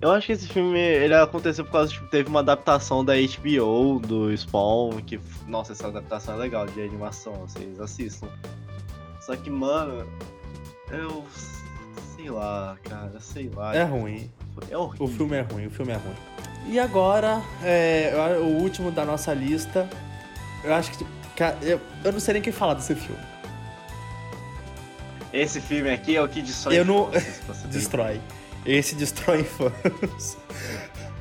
Eu 0.00 0.12
acho 0.12 0.26
que 0.28 0.32
esse 0.32 0.46
filme 0.46 0.78
ele 0.78 1.12
aconteceu 1.14 1.64
por 1.64 1.72
causa, 1.72 1.90
tipo, 1.92 2.06
teve 2.06 2.28
uma 2.28 2.38
adaptação 2.38 3.04
da 3.04 3.14
HBO 3.16 3.98
do 3.98 4.36
Spawn, 4.36 5.00
que, 5.04 5.18
nossa, 5.46 5.72
essa 5.72 5.88
adaptação 5.88 6.34
é 6.34 6.38
legal 6.38 6.66
de 6.66 6.80
animação, 6.80 7.32
vocês 7.34 7.80
assistam. 7.80 8.28
Só 9.20 9.34
que, 9.34 9.50
mano, 9.50 10.06
eu 10.92 11.24
sei 12.16 12.30
lá, 12.30 12.76
cara, 12.84 13.18
sei 13.18 13.50
lá. 13.54 13.74
É 13.74 13.82
ruim. 13.82 14.30
É 14.70 14.76
horrível. 14.76 15.06
O 15.06 15.08
filme 15.08 15.36
é 15.36 15.40
ruim, 15.40 15.66
o 15.66 15.70
filme 15.70 15.92
é 15.92 15.96
ruim. 15.96 16.14
E 16.66 16.78
agora, 16.78 17.40
é, 17.62 18.12
o 18.40 18.44
último 18.44 18.90
da 18.90 19.04
nossa 19.04 19.32
lista, 19.32 19.88
eu 20.64 20.74
acho 20.74 20.90
que. 20.92 21.06
Eu, 21.62 21.80
eu 22.04 22.12
não 22.12 22.18
sei 22.20 22.34
nem 22.34 22.42
quem 22.42 22.52
falar 22.52 22.74
desse 22.74 22.94
filme. 22.94 23.20
Esse 25.32 25.60
filme 25.60 25.90
aqui 25.90 26.16
é 26.16 26.22
o 26.22 26.28
que 26.28 26.42
destrói 26.42 26.78
Eu 26.78 26.84
não- 26.84 27.10
Destrói. 27.70 28.20
Esse 28.66 28.94
destrói 28.94 29.44
fãs. 29.44 30.36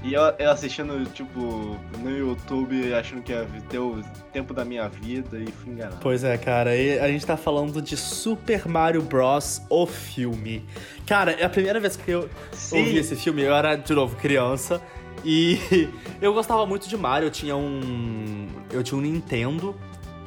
E 0.03 0.13
eu, 0.13 0.21
eu 0.39 0.51
assistindo, 0.51 1.05
tipo, 1.11 1.77
no 1.99 2.09
YouTube, 2.09 2.93
achando 2.93 3.21
que 3.21 3.31
ia 3.31 3.45
ter 3.69 3.79
o 3.79 4.01
tempo 4.31 4.53
da 4.53 4.63
minha 4.63 4.87
vida 4.87 5.37
e 5.37 5.51
fui 5.51 5.73
enganado. 5.73 5.97
Pois 6.01 6.23
é, 6.23 6.37
cara, 6.37 6.75
e 6.75 6.97
a 6.99 7.07
gente 7.07 7.25
tá 7.25 7.35
falando 7.35 7.81
de 7.81 7.97
Super 7.97 8.67
Mario 8.67 9.01
Bros. 9.01 9.61
o 9.69 9.85
filme. 9.85 10.65
Cara, 11.05 11.31
é 11.31 11.43
a 11.45 11.49
primeira 11.49 11.79
vez 11.79 11.95
que 11.97 12.09
eu 12.11 12.29
Sim. 12.53 12.79
ouvi 12.79 12.97
esse 12.97 13.15
filme, 13.15 13.41
eu 13.41 13.53
era, 13.55 13.75
de 13.75 13.93
novo, 13.93 14.15
criança. 14.15 14.81
E 15.23 15.89
eu 16.21 16.33
gostava 16.33 16.65
muito 16.65 16.87
de 16.87 16.97
Mario, 16.97 17.27
eu 17.27 17.31
tinha 17.31 17.55
um. 17.55 18.47
Eu 18.71 18.83
tinha 18.83 18.97
um 18.97 19.01
Nintendo. 19.01 19.75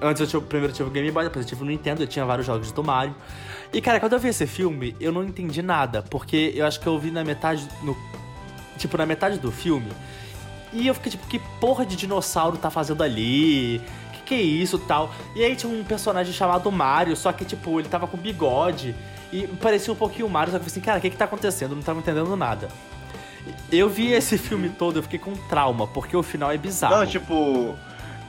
Antes 0.02 0.20
eu 0.20 0.26
tinha, 0.26 0.40
primeiro 0.40 0.72
eu 0.72 0.76
tive 0.76 0.88
o 0.88 0.92
Game 0.92 1.10
Boy, 1.10 1.24
depois 1.24 1.44
eu 1.44 1.48
tive 1.48 1.62
o 1.62 1.66
Nintendo, 1.66 2.02
eu 2.02 2.06
tinha 2.06 2.24
vários 2.24 2.46
jogos 2.46 2.72
do 2.72 2.82
Mario. 2.82 3.14
E, 3.72 3.80
cara, 3.80 4.00
quando 4.00 4.14
eu 4.14 4.18
vi 4.18 4.28
esse 4.28 4.46
filme, 4.46 4.96
eu 4.98 5.12
não 5.12 5.22
entendi 5.22 5.60
nada, 5.62 6.02
porque 6.02 6.52
eu 6.56 6.66
acho 6.66 6.80
que 6.80 6.86
eu 6.86 6.98
vi 6.98 7.10
na 7.10 7.22
metade. 7.22 7.68
No, 7.82 7.96
tipo, 8.78 8.96
na 8.96 9.04
metade 9.04 9.38
do 9.38 9.52
filme. 9.52 9.90
E 10.72 10.86
eu 10.86 10.94
fiquei 10.94 11.10
tipo, 11.10 11.26
que 11.26 11.38
porra 11.60 11.84
de 11.84 11.96
dinossauro 11.96 12.56
tá 12.56 12.70
fazendo 12.70 13.02
ali? 13.02 13.80
Que 14.12 14.22
que 14.22 14.34
é 14.34 14.40
isso 14.40 14.78
tal? 14.78 15.12
E 15.34 15.44
aí 15.44 15.54
tinha 15.54 15.72
um 15.72 15.84
personagem 15.84 16.32
chamado 16.32 16.70
Mario, 16.70 17.14
só 17.16 17.32
que, 17.32 17.44
tipo, 17.44 17.78
ele 17.78 17.88
tava 17.88 18.06
com 18.06 18.16
bigode. 18.16 18.94
E 19.32 19.46
parecia 19.46 19.92
um 19.92 19.96
pouquinho 19.96 20.26
o 20.26 20.30
Mario, 20.30 20.52
só 20.52 20.58
que 20.58 20.64
eu 20.64 20.70
falei 20.70 20.72
assim, 20.72 20.80
cara, 20.80 20.98
o 20.98 21.00
que 21.00 21.10
que 21.10 21.16
tá 21.16 21.26
acontecendo? 21.26 21.72
Eu 21.72 21.76
não 21.76 21.82
tava 21.82 21.98
entendendo 22.00 22.34
nada. 22.36 22.68
Eu 23.72 23.88
vi 23.88 24.12
esse 24.12 24.36
filme 24.38 24.68
todo, 24.70 24.98
eu 24.98 25.02
fiquei 25.02 25.18
com 25.18 25.34
trauma, 25.48 25.86
porque 25.86 26.16
o 26.16 26.22
final 26.22 26.50
é 26.52 26.58
bizarro. 26.58 26.96
Não, 26.96 27.06
tipo, 27.06 27.74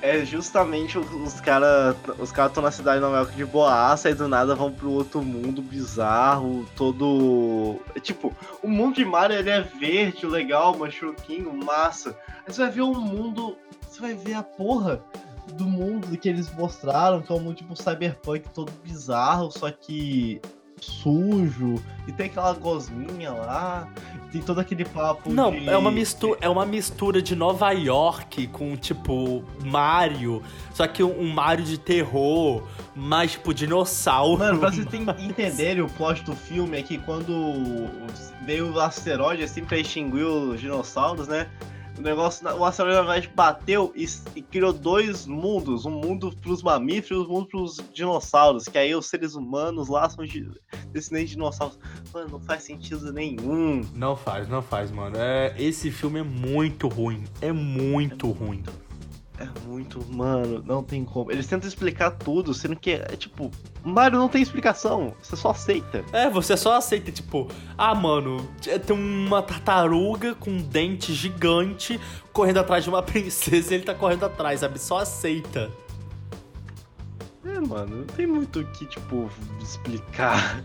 é 0.02 0.24
justamente 0.26 0.98
o- 0.98 1.24
os 1.24 1.40
caras 1.42 1.96
os 2.20 2.32
cara 2.32 2.48
estão 2.48 2.64
na 2.64 2.72
cidade 2.72 2.98
de 2.98 3.02
Nova 3.06 3.18
York 3.18 3.36
de 3.36 3.46
boaça 3.46 4.10
e 4.10 4.14
do 4.14 4.28
nada 4.28 4.56
vão 4.56 4.72
pro 4.72 4.92
outro 4.92 5.22
mundo 5.22 5.62
bizarro, 5.62 6.66
todo. 6.76 7.80
Tipo, 8.02 8.36
o 8.64 8.68
mundo 8.68 8.96
de 8.96 9.06
Mario 9.06 9.38
ele 9.38 9.50
é 9.50 9.62
verde, 9.62 10.26
legal, 10.26 10.78
machuquinho, 10.78 11.54
massa. 11.54 12.16
Aí 12.48 12.54
você 12.54 12.62
vai 12.62 12.72
ver 12.72 12.82
um 12.82 12.94
mundo. 13.00 13.56
Você 13.90 14.00
vai 14.02 14.14
ver 14.14 14.34
a 14.36 14.44
porra 14.44 15.02
do 15.54 15.66
mundo 15.66 16.16
que 16.18 16.30
eles 16.30 16.50
mostraram, 16.56 17.22
que 17.22 17.32
é 17.32 17.36
um 17.36 17.40
mundo 17.40 17.56
tipo 17.56 17.76
cyberpunk 17.76 18.48
todo 18.54 18.72
bizarro, 18.84 19.52
só 19.52 19.70
que 19.70 20.40
sujo, 20.82 21.76
e 22.08 22.12
tem 22.12 22.26
aquela 22.26 22.54
gosminha 22.54 23.32
lá, 23.32 23.88
tem 24.32 24.42
todo 24.42 24.60
aquele 24.60 24.84
papo. 24.84 25.32
Não, 25.32 25.52
de- 25.52 25.70
é 25.70 25.78
uma, 25.78 25.92
mistura, 25.92 26.38
é 26.42 26.50
uma 26.50 26.66
mistura 26.66 27.22
de 27.22 27.36
Nova 27.36 27.72
York 27.72 28.48
com, 28.48 28.76
tipo, 28.76 29.44
Mario. 29.64 30.42
Só 30.74 30.88
que 30.88 31.04
um, 31.04 31.28
Mario 31.32 31.64
de 31.66 31.78
terror, 31.78 32.64
mais, 32.96 33.34
tipo, 33.34 33.54
dinossauro. 33.54 34.40
Mano, 34.40 34.60
pra 34.60 34.72
vocês 34.72 34.86
ten- 34.90 35.06
entenderem 35.20 35.82
o 35.84 35.90
plot 35.90 36.24
do 36.24 36.36
filme 36.36 36.78
é 36.78 36.82
que 36.82 36.98
quando 36.98 37.88
veio 38.46 38.74
o 38.74 38.80
asteroide 38.80 39.44
assim 39.44 39.64
pra 39.64 39.78
extinguir 39.78 40.24
os 40.26 40.60
dinossauros, 40.60 41.28
né? 41.28 41.48
O 41.98 42.02
negócio, 42.02 42.48
o 42.58 42.66
asteroide 42.66 42.98
na 42.98 43.04
verdade 43.04 43.32
bateu 43.36 43.92
e, 43.96 44.08
e 44.36 44.42
criou 44.42 44.74
dois 44.74 45.26
mundos, 45.28 45.86
um 45.86 45.92
mundo 45.92 46.34
pros 46.42 46.64
mamíferos 46.64 47.26
e 47.28 47.30
um 47.30 47.34
mundo 47.34 47.48
pros 47.48 47.78
dinossauros, 47.94 48.66
que 48.66 48.78
aí 48.78 48.96
os 48.96 49.06
seres 49.06 49.36
humanos 49.36 49.88
lá 49.88 50.10
são 50.10 50.26
de- 50.26 50.50
descendentes 50.92 51.30
de 51.32 51.36
dinossauros. 51.36 51.78
Mano, 52.14 52.30
não 52.32 52.40
faz 52.40 52.64
sentido 52.64 53.12
nenhum. 53.14 53.82
Não 53.94 54.16
faz, 54.16 54.48
não 54.48 54.62
faz, 54.62 54.90
mano. 54.90 55.16
É, 55.18 55.54
esse 55.60 55.92
filme 55.92 56.20
é 56.20 56.24
muito 56.24 56.88
ruim. 56.88 57.24
É 57.42 57.52
muito 57.52 58.32
ruim. 58.32 58.64
É 59.42 59.60
muito, 59.68 60.06
mano, 60.12 60.64
não 60.66 60.84
tem 60.84 61.04
como. 61.06 61.32
Eles 61.32 61.48
tentam 61.48 61.68
explicar 61.68 62.12
tudo, 62.12 62.54
sendo 62.54 62.76
que 62.76 62.92
é 62.92 63.16
tipo, 63.16 63.50
Mario 63.84 64.20
não 64.20 64.28
tem 64.30 64.42
explicação, 64.42 65.14
você 65.22 65.36
só 65.36 65.52
aceita. 65.52 66.04
É, 66.14 66.30
você 66.30 66.56
só 66.56 66.76
aceita, 66.76 67.12
tipo, 67.12 67.48
ah, 67.78 67.96
mano, 67.96 68.48
tem 68.86 68.96
uma 68.96 69.42
tartaruga 69.42 70.36
com 70.36 70.52
um 70.52 70.62
dente 70.62 71.14
gigante 71.14 72.00
correndo 72.32 72.60
atrás 72.60 72.84
de 72.84 72.90
uma 72.90 73.02
princesa 73.04 73.72
e 73.74 73.78
ele 73.78 73.84
tá 73.84 73.96
correndo 73.96 74.26
atrás, 74.26 74.60
sabe? 74.60 74.78
Só 74.80 75.00
aceita. 75.00 75.72
É, 77.44 77.60
mano, 77.60 77.98
não 77.98 78.06
tem 78.06 78.28
muito 78.28 78.60
o 78.60 78.66
que, 78.66 78.86
tipo, 78.86 79.30
explicar. 79.62 80.64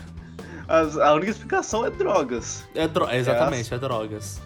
As- 0.66 0.98
a 0.98 1.14
única 1.14 1.30
explicação 1.30 1.86
é 1.86 1.90
drogas. 1.90 2.64
É 2.74 2.86
dro 2.88 3.08
exatamente, 3.10 3.72
é 3.72 3.78
drogas. 3.78 4.40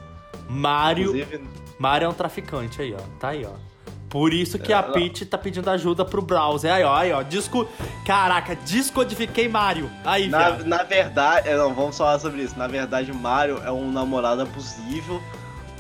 Mario. 0.49 1.17
Inclusive, 1.17 1.45
Mario 1.79 2.07
é 2.07 2.09
um 2.09 2.13
traficante 2.15 2.81
aí, 2.81 2.95
ó. 2.95 3.03
Tá 3.19 3.29
aí, 3.29 3.45
ó. 3.45 3.73
Por 4.09 4.35
isso 4.35 4.59
que 4.59 4.75
a 4.75 4.83
Peach 4.83 5.25
tá 5.25 5.39
pedindo 5.39 5.71
ajuda 5.71 6.05
pro 6.05 6.21
browser. 6.21 6.71
Aí, 6.71 6.85
ó, 6.85 6.95
aí, 6.95 7.13
ó. 7.13 7.23
Disco. 7.23 7.67
Caraca, 8.05 8.55
descodifiquei 8.55 9.49
Mario. 9.49 9.91
Aí, 10.05 10.29
Na, 10.29 10.39
viado. 10.39 10.65
na 10.67 10.83
verdade, 10.83 11.49
é, 11.49 11.57
não, 11.57 11.73
vamos 11.73 11.97
falar 11.97 12.19
sobre 12.19 12.43
isso. 12.43 12.59
Na 12.59 12.67
verdade, 12.67 13.11
Mario 13.11 13.63
é 13.65 13.73
um 13.73 13.91
namorado 13.91 14.43
abusivo, 14.43 15.23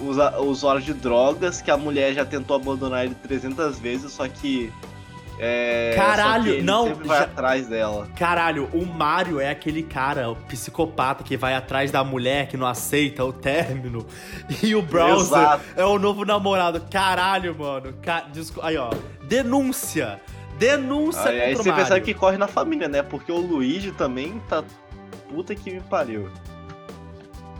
usa, 0.00 0.38
usuário 0.40 0.80
de 0.80 0.94
drogas, 0.94 1.60
que 1.60 1.70
a 1.70 1.76
mulher 1.76 2.14
já 2.14 2.24
tentou 2.24 2.56
abandonar 2.56 3.04
ele 3.04 3.14
300 3.14 3.78
vezes, 3.78 4.12
só 4.12 4.26
que. 4.26 4.72
É, 5.38 5.92
Caralho, 5.96 6.62
não, 6.62 6.86
sempre 6.88 7.08
vai 7.08 7.18
já- 7.18 7.24
atrás 7.24 7.66
dela. 7.66 8.06
Caralho, 8.16 8.68
o 8.72 8.86
Mario 8.86 9.40
é 9.40 9.50
aquele 9.50 9.82
cara, 9.82 10.30
o 10.30 10.36
psicopata 10.36 11.24
que 11.24 11.36
vai 11.36 11.54
atrás 11.54 11.90
da 11.90 12.04
mulher 12.04 12.46
que 12.48 12.56
não 12.56 12.66
aceita 12.66 13.24
o 13.24 13.32
término. 13.32 14.06
E 14.62 14.74
o 14.74 14.82
browser 14.82 15.38
Exato. 15.38 15.64
é 15.76 15.84
o 15.84 15.98
novo 15.98 16.24
namorado. 16.24 16.80
Caralho, 16.90 17.56
mano. 17.58 17.92
Aí, 18.62 18.76
ó. 18.76 18.90
Denúncia. 19.24 20.20
Denúncia 20.58 21.30
Aí, 21.30 21.40
aí 21.40 21.46
contra 21.48 21.60
o 21.60 21.62
você 21.64 21.68
Mario. 21.70 21.84
percebe 21.86 22.06
que 22.06 22.14
corre 22.14 22.36
na 22.38 22.46
família, 22.46 22.86
né? 22.88 23.02
Porque 23.02 23.32
o 23.32 23.38
Luigi 23.38 23.90
também 23.90 24.40
tá. 24.48 24.62
Puta 25.28 25.54
que 25.54 25.70
me 25.72 25.80
pariu. 25.80 26.28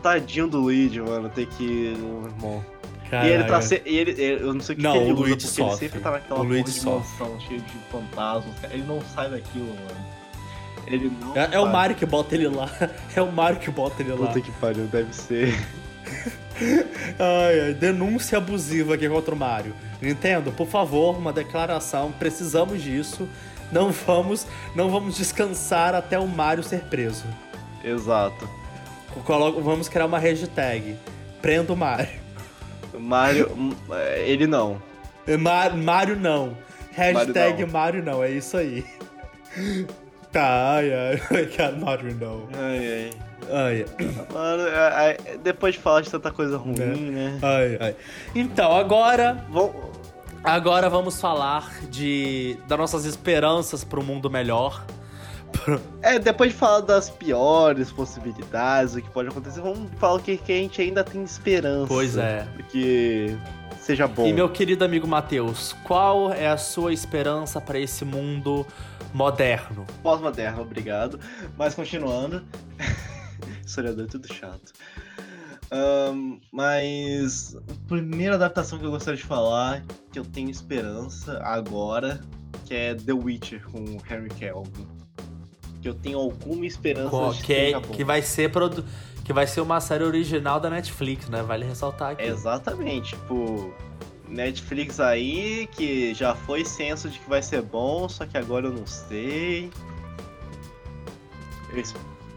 Tadinho 0.01 0.47
do 0.47 0.59
Luigi, 0.59 1.01
mano, 1.01 1.27
ter 1.29 1.47
que. 1.47 1.93
Irmão. 1.93 2.63
E 3.11 3.27
ele 3.27 3.43
tá 3.43 3.61
se... 3.61 3.81
e 3.85 3.97
ele, 3.97 4.11
ele- 4.11 4.43
Eu 4.43 4.53
não 4.53 4.61
sei 4.61 4.73
o 4.73 4.77
que, 4.77 4.83
Não, 4.83 4.91
que 4.93 4.97
ele 4.99 5.09
o 5.11 5.13
usa, 5.13 5.21
Luigi 5.21 5.35
porque 5.35 5.47
sofre. 5.47 5.63
ele 5.71 5.77
sempre 5.79 5.99
tá 5.99 6.11
naquela 6.11 6.39
O 6.39 6.43
porra 6.47 6.63
de 6.63 6.85
mansão 6.85 7.39
cheia 7.47 7.59
de 7.59 7.73
fantasmas. 7.91 8.53
Ele 8.71 8.83
não 8.83 9.01
sai 9.13 9.29
daquilo, 9.29 9.67
mano. 9.67 10.13
Ele 10.87 11.11
não 11.21 11.35
É, 11.37 11.49
é 11.53 11.59
o. 11.59 11.65
Mario 11.71 11.95
que 11.95 12.05
bota 12.05 12.33
ele 12.35 12.47
lá. 12.47 12.69
É 13.15 13.21
o 13.21 13.31
Mario 13.31 13.59
que 13.59 13.69
bota 13.71 14.01
ele 14.01 14.11
lá. 14.11 14.27
Puta 14.27 14.41
que 14.41 14.51
pariu, 14.53 14.85
deve 14.87 15.13
ser. 15.15 15.53
Ai, 17.19 17.59
ai, 17.67 17.73
denúncia 17.73 18.37
abusiva 18.37 18.93
aqui 18.95 19.09
contra 19.09 19.33
o 19.33 19.37
Mario. 19.37 19.73
Nintendo, 20.01 20.51
por 20.51 20.67
favor, 20.67 21.17
uma 21.17 21.33
declaração. 21.33 22.11
Precisamos 22.11 22.81
disso. 22.81 23.27
Não 23.71 23.91
vamos, 23.91 24.45
não 24.75 24.89
vamos 24.91 25.15
descansar 25.17 25.95
até 25.95 26.19
o 26.19 26.27
Mario 26.27 26.63
ser 26.63 26.81
preso. 26.81 27.23
Exato. 27.83 28.47
Coloco- 29.25 29.61
vamos 29.61 29.89
criar 29.89 30.05
uma 30.05 30.19
hashtag. 30.19 30.95
Prenda 31.41 31.73
o 31.73 31.75
Mario. 31.77 32.21
Mario. 32.99 33.49
é, 33.91 34.23
ele 34.27 34.47
não. 34.47 34.81
Ma- 35.39 35.69
Mario 35.69 36.15
não. 36.19 36.57
Hashtag 36.91 37.63
não. 37.65 37.71
Mario 37.71 38.03
não, 38.03 38.23
é 38.23 38.29
isso 38.31 38.55
aí. 38.57 38.85
Tá, 40.31 40.73
ai, 40.75 40.91
ai, 40.93 41.45
cara, 41.55 41.75
Mario 41.75 42.15
não. 42.19 42.47
Ai, 42.53 42.79
ai. 42.79 43.09
Ai, 43.51 43.85
Mano, 44.33 44.63
é- 44.67 45.17
é- 45.25 45.37
depois 45.37 45.75
de 45.75 45.81
falar 45.81 46.01
de 46.01 46.09
tanta 46.09 46.31
coisa 46.31 46.57
ruim, 46.57 46.75
né? 47.11 47.37
ai, 47.41 47.77
ai. 47.79 47.95
Então, 48.33 48.71
agora, 48.75 49.45
agora 50.43 50.89
vamos 50.89 51.19
falar 51.19 51.69
de 51.89 52.57
das 52.67 52.77
nossas 52.79 53.05
esperanças 53.05 53.83
para 53.83 53.99
um 53.99 54.03
mundo 54.03 54.29
melhor. 54.29 54.85
É, 56.01 56.19
depois 56.19 56.51
de 56.51 56.57
falar 56.57 56.81
das 56.81 57.09
piores 57.09 57.91
possibilidades, 57.91 58.95
o 58.95 59.01
que 59.01 59.09
pode 59.09 59.29
acontecer, 59.29 59.61
vamos 59.61 59.89
falar 59.97 60.15
o 60.15 60.19
que, 60.19 60.37
que 60.37 60.51
a 60.51 60.55
gente 60.55 60.81
ainda 60.81 61.03
tem 61.03 61.23
esperança. 61.23 61.87
Pois 61.87 62.17
é. 62.17 62.47
Que 62.69 63.37
seja 63.79 64.07
bom. 64.07 64.25
E 64.25 64.33
meu 64.33 64.49
querido 64.49 64.83
amigo 64.83 65.07
Matheus, 65.07 65.73
qual 65.83 66.33
é 66.33 66.47
a 66.47 66.57
sua 66.57 66.93
esperança 66.93 67.59
para 67.61 67.79
esse 67.79 68.03
mundo 68.03 68.65
moderno? 69.13 69.85
Pós-moderno, 70.01 70.61
obrigado. 70.61 71.19
Mas 71.57 71.75
continuando. 71.75 72.43
Historiador 73.65 74.05
é 74.05 74.07
tudo 74.07 74.33
chato. 74.33 74.73
Ahn, 75.71 76.39
mas 76.51 77.55
a 77.55 77.87
primeira 77.87 78.35
adaptação 78.35 78.77
que 78.77 78.85
eu 78.85 78.91
gostaria 78.91 79.17
de 79.17 79.23
falar, 79.23 79.83
que 80.11 80.19
eu 80.19 80.25
tenho 80.25 80.49
esperança 80.49 81.41
agora, 81.43 82.21
que 82.65 82.75
é 82.75 82.93
The 82.93 83.13
Witcher 83.13 83.63
com 83.71 83.79
o 83.79 83.97
Henry 84.09 84.29
Cavill. 84.29 85.02
Que 85.83 85.89
eu 85.89 85.93
tenho 85.93 86.17
alguma 86.17 86.65
esperança 86.65 87.09
Qual- 87.09 87.33
de 87.33 87.43
que 87.43 87.53
é- 87.53 87.79
que 87.81 88.03
vai 88.05 88.21
ser 88.21 88.49
produ- 88.49 88.85
que 89.25 89.33
vai 89.33 89.45
ser 89.45 89.59
uma 89.59 89.81
série 89.81 90.05
original 90.05 90.57
da 90.59 90.69
Netflix, 90.69 91.27
né? 91.27 91.43
Vale 91.43 91.65
ressaltar 91.65 92.11
aqui. 92.11 92.23
Exatamente, 92.23 93.09
tipo, 93.09 93.73
Netflix 94.29 95.01
aí, 95.01 95.67
que 95.73 96.13
já 96.13 96.33
foi 96.35 96.63
senso 96.63 97.09
de 97.09 97.19
que 97.19 97.29
vai 97.29 97.41
ser 97.43 97.61
bom, 97.61 98.07
só 98.07 98.25
que 98.25 98.37
agora 98.37 98.67
eu 98.67 98.71
não 98.71 98.87
sei. 98.87 99.69
Eu 101.71 101.79
es- 101.79 101.93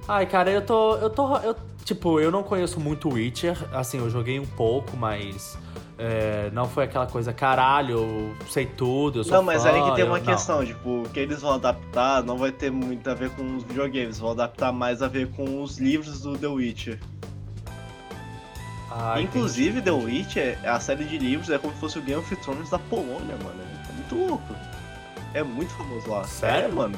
Ai, 0.09 0.27
cara, 0.27 0.51
eu 0.51 0.63
tô. 0.63 0.97
Eu 0.97 1.11
tô. 1.11 1.37
Eu, 1.39 1.55
tipo, 1.85 2.19
eu 2.21 2.31
não 2.33 2.43
conheço 2.43 2.81
muito 2.81 3.09
Witcher. 3.09 3.57
Assim, 3.73 3.99
eu 3.99 4.11
joguei 4.11 4.39
um 4.41 4.47
pouco, 4.47 4.97
mas. 4.97 5.57
É, 5.99 6.51
não 6.53 6.69
foi 6.69 6.85
aquela 6.85 7.07
coisa, 7.07 7.33
caralho, 7.33 7.95
eu 7.99 8.37
sei 8.51 8.67
tudo, 8.67 9.21
eu 9.21 9.25
sou 9.25 9.37
Não, 9.37 9.43
mas 9.43 9.63
fã, 9.63 9.71
aí 9.71 9.83
que 9.83 9.91
tem 9.93 10.01
eu- 10.05 10.07
uma 10.11 10.19
não. 10.19 10.25
questão, 10.25 10.65
tipo, 10.65 11.03
o 11.03 11.09
que 11.09 11.19
eles 11.21 11.41
vão 11.41 11.55
adaptar 11.55 12.23
não 12.23 12.37
vai 12.37 12.53
ter 12.53 12.71
muito 12.71 13.09
a 13.11 13.15
ver 13.15 13.31
com 13.31 13.57
os 13.57 13.63
videogames, 13.65 14.19
vão 14.19 14.31
adaptar 14.33 14.73
mais 14.73 15.03
a 15.03 15.09
ver 15.09 15.29
com 15.33 15.63
os 15.63 15.79
livros 15.79 16.21
do 16.23 16.37
The 16.37 16.47
Witcher. 16.49 16.99
Ah, 18.91 19.21
Inclusive, 19.21 19.83
The 19.83 19.91
Witcher, 19.91 20.59
a 20.65 20.81
série 20.81 21.05
de 21.05 21.19
livros 21.19 21.51
é 21.51 21.59
como 21.59 21.75
se 21.75 21.81
fosse 21.81 21.99
o 21.99 22.03
Game 22.03 22.19
of 22.21 22.35
Thrones 22.37 22.71
da 22.71 22.79
Polônia, 22.79 23.37
mano. 23.43 23.61
É 23.89 23.93
muito 23.93 24.15
louco. 24.29 24.55
É 25.35 25.43
muito 25.43 25.71
famoso 25.75 26.09
lá. 26.09 26.25
Sério? 26.25 26.69
É, 26.71 26.73
mano. 26.73 26.97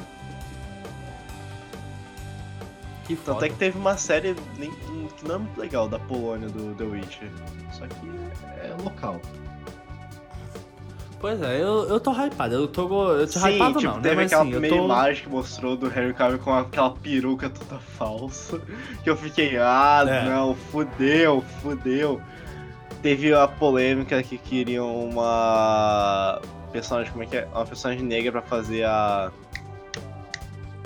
Que 3.09 3.15
Tanto 3.15 3.33
foda. 3.33 3.45
é 3.47 3.49
que 3.49 3.55
teve 3.55 3.75
uma 3.75 3.97
série 3.97 4.35
nem- 4.59 4.69
que 4.71 5.27
não 5.27 5.35
é 5.35 5.37
muito 5.39 5.59
legal 5.59 5.87
da 5.89 5.97
Polônia 5.97 6.47
do 6.47 6.75
The 6.75 6.83
Witcher. 6.83 7.27
Só 7.71 7.87
que 7.87 8.07
é 8.61 8.71
local. 8.83 9.19
Pois 11.19 11.41
é, 11.41 11.59
eu, 11.59 11.85
eu 11.89 11.99
tô 11.99 12.11
hypado. 12.11 12.53
Eu 12.53 12.67
tô, 12.67 13.11
eu 13.13 13.25
tô 13.25 13.39
Sim, 13.39 13.55
hypado 13.55 13.79
tipo, 13.79 13.91
não, 13.93 13.99
teve 14.01 14.15
né? 14.17 14.23
Aquela 14.25 14.41
assim, 14.43 14.51
primeira 14.51 14.77
tô... 14.77 14.85
imagem 14.85 15.23
que 15.23 15.29
mostrou 15.29 15.75
do 15.75 15.89
Harry 15.89 16.13
Cavill 16.13 16.37
com 16.37 16.53
aquela 16.53 16.91
peruca 16.91 17.49
toda 17.49 17.79
falsa. 17.79 18.61
Que 19.03 19.09
eu 19.09 19.17
fiquei, 19.17 19.57
ah, 19.57 20.05
É. 20.07 20.29
não, 20.29 20.53
fudeu, 20.55 21.43
fudeu. 21.63 22.21
Teve 23.01 23.33
a 23.33 23.47
polêmica 23.47 24.21
que 24.21 24.37
queriam 24.37 25.09
uma 25.09 26.39
personagem, 26.71 27.11
como 27.11 27.23
é 27.23 27.27
que 27.27 27.37
é? 27.37 27.45
Uma 27.47 27.65
personagem 27.65 28.03
negra 28.05 28.31
pra 28.31 28.41
fazer 28.43 28.83
a. 28.85 29.31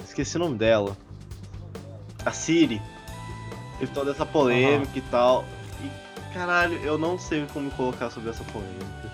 Esqueci 0.06 0.38
o 0.38 0.40
nome 0.40 0.58
dela. 0.58 0.96
A 2.26 2.32
Siri. 2.32 2.82
Teve 3.80 3.92
toda 3.92 4.12
essa 4.12 4.26
polêmica 4.26 4.98
e 4.98 5.02
tal. 5.02 5.46
E 5.84 6.34
caralho, 6.34 6.78
eu 6.84 6.98
não 6.98 7.18
sei 7.18 7.46
como 7.54 7.70
colocar 7.72 8.10
sobre 8.10 8.30
essa 8.30 8.44
polêmica. 8.46 9.12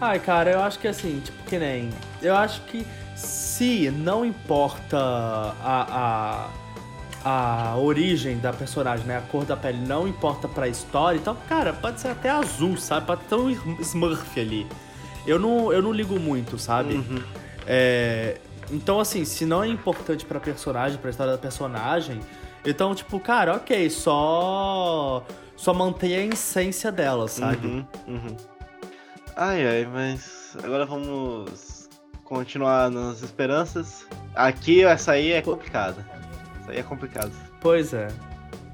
Ai, 0.00 0.18
cara, 0.18 0.50
eu 0.50 0.62
acho 0.62 0.78
que 0.78 0.88
assim, 0.88 1.20
tipo, 1.20 1.42
que 1.44 1.58
nem. 1.58 1.90
Eu 2.20 2.36
acho 2.36 2.60
que 2.62 2.86
se 3.14 3.90
não 3.90 4.24
importa 4.24 4.98
a, 4.98 6.48
a, 7.24 7.72
a 7.72 7.76
origem 7.78 8.38
da 8.38 8.52
personagem, 8.52 9.06
né? 9.06 9.16
A 9.16 9.22
cor 9.22 9.44
da 9.44 9.56
pele 9.56 9.78
não 9.78 10.06
importa 10.06 10.46
pra 10.46 10.68
história, 10.68 11.18
então, 11.18 11.36
cara, 11.48 11.72
pode 11.72 12.00
ser 12.00 12.08
até 12.08 12.28
azul, 12.28 12.76
sabe? 12.76 13.06
Pode 13.06 13.22
ter 13.22 13.34
um 13.34 13.50
Smurf 13.80 14.38
ali. 14.38 14.66
Eu 15.26 15.38
não, 15.38 15.72
eu 15.72 15.80
não 15.80 15.92
ligo 15.92 16.20
muito, 16.20 16.58
sabe? 16.58 16.94
Uhum. 16.94 17.22
É, 17.66 18.38
então, 18.70 19.00
assim, 19.00 19.24
se 19.24 19.46
não 19.46 19.62
é 19.62 19.68
importante 19.68 20.24
pra 20.24 20.40
personagem, 20.40 20.98
pra 20.98 21.10
história 21.10 21.32
da 21.32 21.38
personagem, 21.38 22.20
então, 22.64 22.94
tipo, 22.94 23.20
cara, 23.20 23.54
ok, 23.54 23.88
só. 23.90 25.24
Só 25.56 25.72
mantenha 25.72 26.18
a 26.18 26.24
essência 26.24 26.92
dela, 26.92 27.28
sabe? 27.28 27.66
Uhum, 27.66 27.86
uhum. 28.08 28.36
Ai, 29.34 29.66
ai, 29.66 29.88
mas 29.90 30.54
agora 30.62 30.84
vamos 30.84 31.88
continuar 32.24 32.90
nas 32.90 33.22
esperanças. 33.22 34.06
Aqui, 34.34 34.84
essa 34.84 35.12
aí 35.12 35.32
é 35.32 35.40
complicada. 35.40 36.06
Essa 36.60 36.72
aí 36.72 36.78
é 36.78 36.82
complicada. 36.82 37.32
Pois 37.60 37.94
é. 37.94 38.08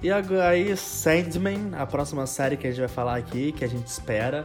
E 0.03 0.11
agora 0.11 0.49
aí, 0.49 0.77
Sandman, 0.77 1.71
a 1.79 1.87
próxima 1.87 2.27
série 2.27 2.57
que 2.57 2.67
a 2.67 2.71
gente 2.71 2.81
vai 2.81 2.89
falar 2.89 3.17
aqui, 3.17 3.53
que 3.53 3.65
a 3.65 3.69
gente 3.69 3.87
espera. 3.87 4.45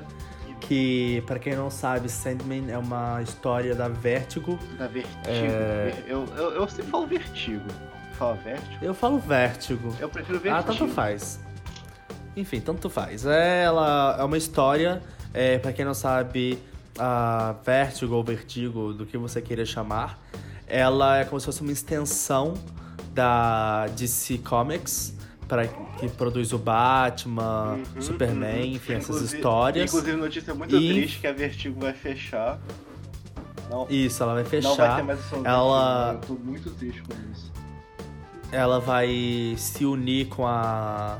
Que, 0.62 1.24
pra 1.26 1.40
quem 1.40 1.56
não 1.56 1.70
sabe, 1.70 2.10
Sandman 2.10 2.70
é 2.70 2.78
uma 2.78 3.22
história 3.22 3.74
da 3.76 3.88
Vertigo. 3.88 4.58
Da 4.78 4.88
vertigo. 4.88 5.18
É. 5.26 5.94
Eu, 6.08 6.26
eu, 6.36 6.52
eu 6.52 6.68
sempre 6.68 6.92
falo 6.92 7.08
vertigo. 7.08 7.66
Fala 8.18 8.34
vertigo? 8.36 8.84
Eu 8.84 8.94
falo 8.94 9.20
Vertigo. 9.20 9.96
Eu 10.00 10.10
prefiro 10.10 10.40
vertigo. 10.40 10.60
Ah, 10.60 10.64
tanto 10.64 10.88
faz. 10.88 11.40
Enfim, 12.36 12.60
tanto 12.60 12.90
faz. 12.90 13.26
Ela 13.26 14.18
é 14.20 14.24
uma 14.24 14.38
história, 14.38 15.02
é, 15.34 15.60
para 15.60 15.72
quem 15.72 15.86
não 15.86 15.94
sabe, 15.94 16.60
a 16.98 17.56
Vertigo 17.64 18.16
ou 18.16 18.24
Vertigo, 18.24 18.94
do 18.94 19.06
que 19.06 19.18
você 19.18 19.42
queira 19.42 19.66
chamar, 19.66 20.20
ela 20.68 21.20
é 21.20 21.26
como 21.26 21.40
se 21.40 21.46
fosse 21.46 21.62
uma 21.62 21.72
extensão 21.72 22.56
da 23.14 23.88
DC 23.88 24.40
Comics, 24.40 25.16
para 25.48 25.68
que 25.68 26.10
produz 26.10 26.52
o 26.54 26.58
Batman, 26.58 27.80
Uhum, 27.96 28.02
Superman, 28.02 28.62
uhum. 28.70 28.76
enfim, 28.76 28.94
essas 28.94 29.10
Inclusive- 29.16 29.36
histórias. 29.38 29.90
Inclusive, 29.90 30.18
notícia 30.18 30.54
muito 30.54 30.76
E- 30.76 30.94
triste 30.94 31.20
que 31.20 31.28
a 31.28 31.34
Vertigo 31.34 31.80
vai 31.80 31.94
fechar. 31.94 32.60
Não, 33.70 33.86
Isso, 33.90 34.24
ela 34.24 34.34
vai 34.34 34.44
não 34.44 34.50
vai 34.50 34.60
ter 34.62 34.62
fechar. 34.62 35.04
mais 35.04 35.20
Ela- 35.46 36.12
Vertigo, 36.14 36.34
Eu 36.34 36.38
tô 36.38 36.44
muito 36.44 36.70
triste 36.72 37.02
com 37.02 37.14
isso. 37.32 37.52
ela 38.52 38.80
vai 38.80 39.56
se 39.58 39.86
unir 39.86 40.28
com 40.28 40.46
a 40.48 41.18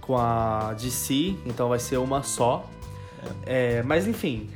com 0.00 0.16
a 0.16 0.72
DC, 0.72 1.36
então 1.44 1.68
vai 1.68 1.78
ser 1.78 1.98
uma 1.98 2.22
só. 2.22 2.64
É, 3.44 3.82
mas 3.82 4.06
enfim. 4.06 4.48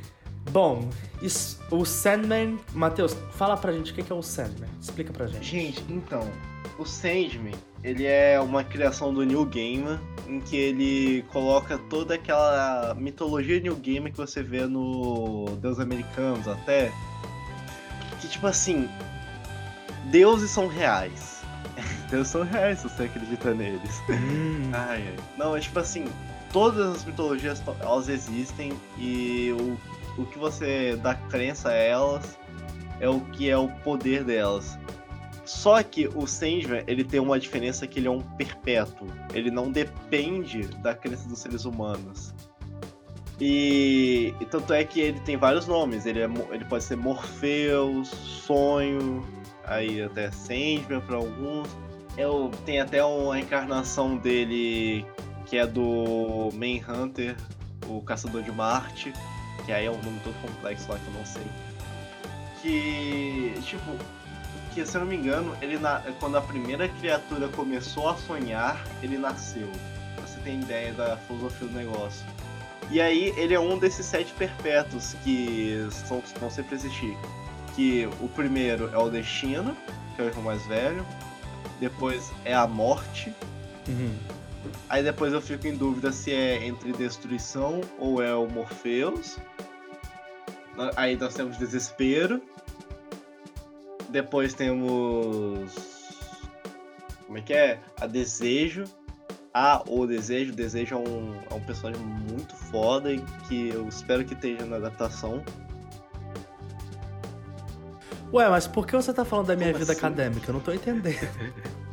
Bom, 0.51 0.89
isso- 1.21 1.59
o 1.71 1.85
Sandman. 1.85 2.57
Matheus, 2.73 3.15
fala 3.33 3.55
pra 3.55 3.71
gente 3.71 3.91
o 3.91 3.95
que 3.95 4.11
é 4.11 4.15
o 4.15 4.21
Sandman. 4.23 4.67
Explica 4.81 5.13
pra 5.13 5.27
gente. 5.27 5.43
Gente, 5.45 5.83
então, 5.89 6.27
o 6.79 6.85
Sandman, 6.85 7.53
ele 7.83 8.05
é 8.05 8.39
uma 8.39 8.63
criação 8.63 9.13
do 9.13 9.23
New 9.23 9.45
Gamer, 9.45 9.99
em 10.27 10.39
que 10.39 10.55
ele 10.55 11.23
coloca 11.31 11.77
toda 11.89 12.15
aquela 12.15 12.95
mitologia 12.97 13.59
New 13.59 13.75
Gamer 13.75 14.11
que 14.11 14.17
você 14.17 14.41
vê 14.41 14.65
no 14.65 15.45
Deus 15.61 15.79
Americanos 15.79 16.47
até. 16.47 16.91
Que 18.21 18.27
tipo 18.29 18.47
assim, 18.47 18.87
deuses 20.05 20.49
são 20.51 20.67
reais. 20.67 21.41
Deuses 22.09 22.27
são 22.31 22.43
reais 22.43 22.79
se 22.79 22.87
você 22.89 23.03
acredita 23.03 23.53
neles. 23.53 24.01
Hum, 24.09 24.69
Ai, 24.73 25.03
ai. 25.07 25.15
Não, 25.37 25.55
é 25.55 25.59
tipo 25.59 25.79
assim, 25.79 26.05
todas 26.51 26.95
as 26.97 27.03
mitologias 27.05 27.59
to- 27.59 27.75
elas 27.81 28.07
existem 28.07 28.71
e 28.97 29.51
o, 29.59 30.21
o 30.21 30.25
que 30.27 30.37
você 30.37 30.95
dá 31.01 31.15
crença 31.15 31.69
a 31.69 31.73
elas 31.73 32.37
é 32.99 33.09
o 33.09 33.19
que 33.19 33.49
é 33.49 33.57
o 33.57 33.67
poder 33.67 34.23
delas. 34.23 34.77
Só 35.45 35.81
que 35.83 36.07
o 36.07 36.25
Sandman, 36.25 36.83
ele 36.87 37.03
tem 37.03 37.19
uma 37.19 37.39
diferença 37.39 37.85
que 37.85 37.99
ele 37.99 38.07
é 38.07 38.11
um 38.11 38.21
perpétuo. 38.21 39.07
Ele 39.33 39.51
não 39.51 39.71
depende 39.71 40.61
da 40.81 40.95
crença 40.95 41.27
dos 41.27 41.39
seres 41.39 41.65
humanos. 41.65 42.33
E, 43.41 44.33
e 44.39 44.45
tanto 44.45 44.73
é 44.73 44.83
que 44.83 45.01
ele 45.01 45.19
tem 45.19 45.35
vários 45.35 45.67
nomes. 45.67 46.05
Ele, 46.05 46.21
é 46.21 46.29
ele 46.51 46.65
pode 46.65 46.83
ser 46.83 46.95
Morpheus, 46.95 48.07
Sonho, 48.07 49.25
aí 49.65 50.01
até 50.01 50.31
Sandman 50.31 51.01
para 51.05 51.17
alguns. 51.17 51.67
Eu, 52.17 52.51
tem 52.65 52.79
até 52.79 53.03
uma 53.03 53.39
encarnação 53.39 54.15
dele 54.17 55.05
que 55.45 55.57
é 55.57 55.67
do 55.67 56.49
Manhunter, 56.53 57.35
o 57.87 58.01
Caçador 58.01 58.43
de 58.43 58.51
Marte, 58.51 59.11
que 59.65 59.71
aí 59.71 59.85
é 59.85 59.91
um 59.91 60.01
nome 60.01 60.19
todo 60.23 60.35
complexo 60.41 60.91
lá 60.91 60.97
que 60.97 61.07
eu 61.07 61.13
não 61.13 61.25
sei. 61.25 61.43
Que, 62.61 63.53
tipo, 63.61 63.91
que 64.73 64.85
se 64.85 64.95
eu 64.95 65.01
não 65.01 65.07
me 65.07 65.15
engano, 65.15 65.55
ele 65.61 65.77
na... 65.77 66.01
quando 66.19 66.37
a 66.37 66.41
primeira 66.41 66.89
criatura 66.89 67.47
começou 67.49 68.09
a 68.09 68.15
sonhar, 68.15 68.83
ele 69.01 69.17
nasceu. 69.17 69.69
Pra 70.15 70.25
você 70.25 70.39
ter 70.39 70.53
ideia 70.53 70.93
da 70.93 71.17
filosofia 71.17 71.67
do 71.67 71.73
negócio. 71.73 72.25
E 72.91 72.99
aí 72.99 73.33
ele 73.37 73.53
é 73.53 73.59
um 73.59 73.77
desses 73.77 74.05
sete 74.05 74.33
perpétuos 74.33 75.15
que 75.23 75.87
são, 76.07 76.21
vão 76.39 76.49
sempre 76.49 76.75
existir. 76.75 77.17
Que 77.75 78.07
o 78.19 78.27
primeiro 78.27 78.89
é 78.93 78.97
o 78.97 79.09
destino, 79.09 79.75
que 80.15 80.21
é 80.21 80.25
o 80.25 80.27
irmão 80.27 80.43
mais 80.43 80.65
velho. 80.67 81.05
Depois 81.79 82.31
é 82.45 82.53
a 82.53 82.67
morte. 82.67 83.33
uhum. 83.87 84.15
Aí 84.87 85.03
depois 85.03 85.33
eu 85.33 85.41
fico 85.41 85.67
em 85.67 85.75
dúvida 85.75 86.11
se 86.11 86.31
é 86.31 86.65
entre 86.65 86.93
destruição 86.93 87.81
ou 87.99 88.21
é 88.21 88.33
o 88.33 88.47
Morpheus. 88.47 89.37
Aí 90.95 91.15
nós 91.17 91.33
temos 91.33 91.57
desespero. 91.57 92.41
Depois 94.13 94.53
temos. 94.53 95.71
Como 97.25 97.39
é 97.39 97.41
que 97.41 97.51
é? 97.51 97.79
A 97.99 98.05
desejo. 98.05 98.83
Ah, 99.51 99.83
o 99.87 100.05
desejo. 100.05 100.53
O 100.53 100.55
desejo 100.55 100.93
é 100.93 100.97
um, 100.99 101.35
é 101.49 101.53
um 101.55 101.59
personagem 101.61 101.99
muito 102.05 102.55
foda 102.55 103.11
e 103.11 103.19
que 103.47 103.69
eu 103.69 103.87
espero 103.87 104.23
que 104.23 104.35
esteja 104.35 104.67
na 104.67 104.75
adaptação. 104.75 105.43
Ué, 108.31 108.47
mas 108.49 108.67
por 108.67 108.85
que 108.85 108.95
você 108.95 109.11
tá 109.11 109.25
falando 109.25 109.47
da 109.47 109.55
minha 109.55 109.69
Como 109.69 109.79
vida 109.79 109.91
assim? 109.93 109.99
acadêmica? 109.99 110.47
Eu 110.49 110.53
não 110.53 110.61
tô 110.61 110.71
entendendo. 110.71 111.27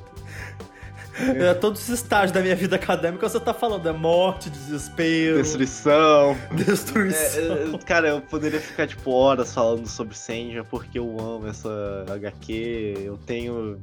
É, 1.36 1.54
todos 1.54 1.82
os 1.82 1.88
estágios 1.88 2.32
da 2.32 2.40
minha 2.40 2.56
vida 2.56 2.76
acadêmica 2.76 3.28
você 3.28 3.38
tá 3.40 3.52
falando. 3.52 3.88
É 3.88 3.92
morte, 3.92 4.48
desespero, 4.50 5.36
Destruição. 5.36 6.36
destruição. 6.54 7.56
É, 7.56 7.74
é, 7.74 7.78
cara, 7.78 8.08
eu 8.08 8.20
poderia 8.20 8.60
ficar 8.60 8.86
tipo 8.86 9.10
horas 9.10 9.52
falando 9.52 9.86
sobre 9.86 10.16
Senja 10.16 10.64
porque 10.64 10.98
eu 10.98 11.16
amo 11.20 11.46
essa 11.46 12.04
HQ. 12.08 12.94
Eu 13.04 13.18
tenho. 13.18 13.78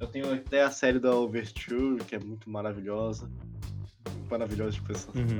Eu 0.00 0.06
tenho 0.06 0.32
até 0.32 0.62
a 0.62 0.70
série 0.70 0.98
da 0.98 1.14
Overture, 1.14 2.02
que 2.04 2.14
é 2.14 2.18
muito 2.18 2.50
maravilhosa. 2.50 3.28
Maravilhosa 4.28 4.72
de 4.72 4.82
pessoas. 4.82 5.14
Uhum. 5.14 5.38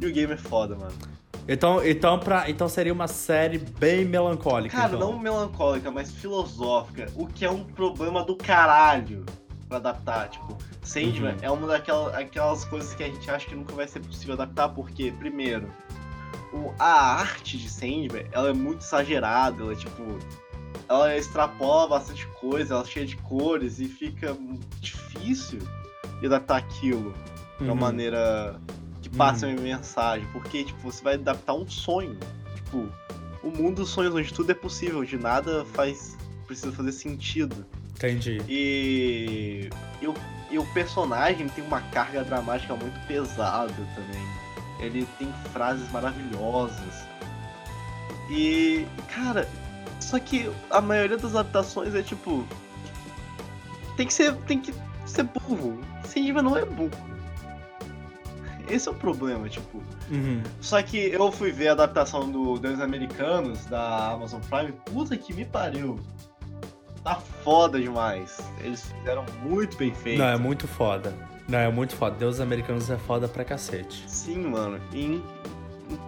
New 0.00 0.12
Game 0.12 0.32
é 0.32 0.36
foda, 0.36 0.74
mano. 0.76 0.94
Então, 1.48 1.84
então, 1.86 2.18
pra, 2.18 2.50
então 2.50 2.68
seria 2.68 2.92
uma 2.92 3.06
série 3.06 3.58
bem 3.58 4.04
melancólica. 4.04 4.76
Cara, 4.76 4.96
então. 4.96 5.12
não 5.12 5.18
melancólica, 5.18 5.90
mas 5.90 6.10
filosófica. 6.10 7.06
O 7.14 7.26
que 7.26 7.44
é 7.44 7.50
um 7.50 7.64
problema 7.64 8.24
do 8.24 8.36
caralho 8.36 9.24
pra 9.68 9.78
adaptar. 9.78 10.28
Tipo, 10.28 10.56
Sandman 10.82 11.32
Uhum. 11.34 11.38
é 11.42 11.50
uma 11.50 11.66
daquelas 11.66 12.14
aquelas 12.14 12.64
coisas 12.64 12.94
que 12.94 13.02
a 13.02 13.06
gente 13.08 13.30
acha 13.30 13.46
que 13.46 13.54
nunca 13.54 13.74
vai 13.74 13.86
ser 13.88 14.00
possível 14.00 14.34
adaptar, 14.34 14.68
porque, 14.70 15.12
primeiro, 15.12 15.68
o- 16.52 16.72
a 16.78 17.14
arte 17.20 17.58
de 17.58 17.68
Sandman, 17.68 18.26
ela 18.32 18.50
é 18.50 18.52
muito 18.52 18.82
exagerada, 18.82 19.62
ela 19.62 19.72
é 19.72 19.76
tipo. 19.76 20.02
Ela 20.88 21.16
extrapola 21.16 21.88
bastante 21.88 22.26
coisa, 22.28 22.74
ela 22.74 22.82
é 22.82 22.86
cheia 22.86 23.06
de 23.06 23.16
cores 23.16 23.80
e 23.80 23.88
fica 23.88 24.36
difícil 24.80 25.58
de 26.20 26.26
adaptar 26.26 26.58
aquilo 26.58 27.12
de 27.58 27.64
uma 27.64 27.72
Uhum. 27.72 27.78
maneira 27.80 28.60
que 29.02 29.08
passe 29.08 29.44
Uhum. 29.44 29.52
uma 29.52 29.62
mensagem. 29.62 30.28
Porque, 30.32 30.62
tipo, 30.64 30.80
você 30.80 31.02
vai 31.02 31.14
adaptar 31.14 31.54
um 31.54 31.66
sonho. 31.68 32.16
Tipo, 32.54 32.88
o 33.42 33.50
mundo 33.50 33.76
dos 33.76 33.88
sonhos 33.90 34.14
onde 34.14 34.32
tudo 34.32 34.50
é 34.50 34.54
possível, 34.54 35.00
onde 35.00 35.16
nada 35.18 35.64
faz. 35.72 36.16
precisa 36.46 36.70
fazer 36.70 36.92
sentido. 36.92 37.66
Entendi. 37.96 38.42
E, 38.46 39.70
e, 40.02 40.06
o, 40.06 40.14
e 40.50 40.58
o 40.58 40.66
personagem 40.74 41.48
tem 41.48 41.64
uma 41.64 41.80
carga 41.80 42.22
dramática 42.22 42.76
muito 42.76 42.98
pesada 43.06 43.72
também. 43.94 44.22
Ele 44.78 45.08
tem 45.18 45.32
frases 45.50 45.90
maravilhosas. 45.90 47.06
E, 48.30 48.86
cara, 49.14 49.48
só 49.98 50.18
que 50.18 50.50
a 50.70 50.80
maioria 50.80 51.16
das 51.16 51.34
adaptações 51.34 51.94
é 51.94 52.02
tipo. 52.02 52.46
Tem 53.96 54.06
que 54.06 54.12
ser. 54.12 54.34
Tem 54.42 54.60
que 54.60 54.74
ser 55.06 55.22
burro. 55.22 55.80
Sandman 56.04 56.42
não 56.42 56.56
é 56.56 56.66
burro. 56.66 56.90
Esse 58.68 58.88
é 58.88 58.90
o 58.90 58.94
problema, 58.94 59.48
tipo. 59.48 59.82
Uhum. 60.10 60.42
Só 60.60 60.82
que 60.82 60.98
eu 60.98 61.32
fui 61.32 61.50
ver 61.50 61.68
a 61.68 61.72
adaptação 61.72 62.30
do 62.30 62.58
Deuses 62.58 62.80
Americanos 62.80 63.64
da 63.66 64.12
Amazon 64.12 64.40
Prime. 64.50 64.72
Puta 64.84 65.16
que 65.16 65.32
me 65.32 65.46
pariu. 65.46 65.98
Tá 67.06 67.20
foda 67.44 67.80
demais. 67.80 68.36
Eles 68.58 68.92
fizeram 68.98 69.24
muito 69.40 69.76
bem 69.76 69.94
feito. 69.94 70.18
Não, 70.18 70.26
é 70.26 70.36
muito 70.36 70.66
foda. 70.66 71.14
Não, 71.48 71.60
é 71.60 71.70
muito 71.70 71.94
foda. 71.94 72.16
Deus 72.18 72.40
americanos 72.40 72.90
é 72.90 72.96
foda 72.96 73.28
pra 73.28 73.44
cacete. 73.44 74.02
Sim, 74.08 74.48
mano. 74.48 74.80
E, 74.92 75.22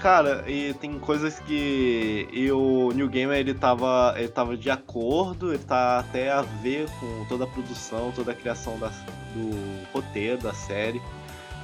cara, 0.00 0.42
e 0.50 0.74
tem 0.74 0.98
coisas 0.98 1.38
que 1.38 2.28
e 2.32 2.50
o 2.50 2.90
New 2.90 3.08
Gamer 3.08 3.38
ele 3.38 3.54
tava, 3.54 4.12
ele 4.16 4.26
tava 4.26 4.56
de 4.56 4.68
acordo, 4.70 5.54
ele 5.54 5.62
tá 5.62 6.00
até 6.00 6.32
a 6.32 6.42
ver 6.42 6.88
com 6.98 7.24
toda 7.28 7.44
a 7.44 7.46
produção, 7.46 8.10
toda 8.10 8.32
a 8.32 8.34
criação 8.34 8.76
da, 8.76 8.88
do 8.88 9.92
roteiro 9.92 10.42
da 10.42 10.52
série. 10.52 11.00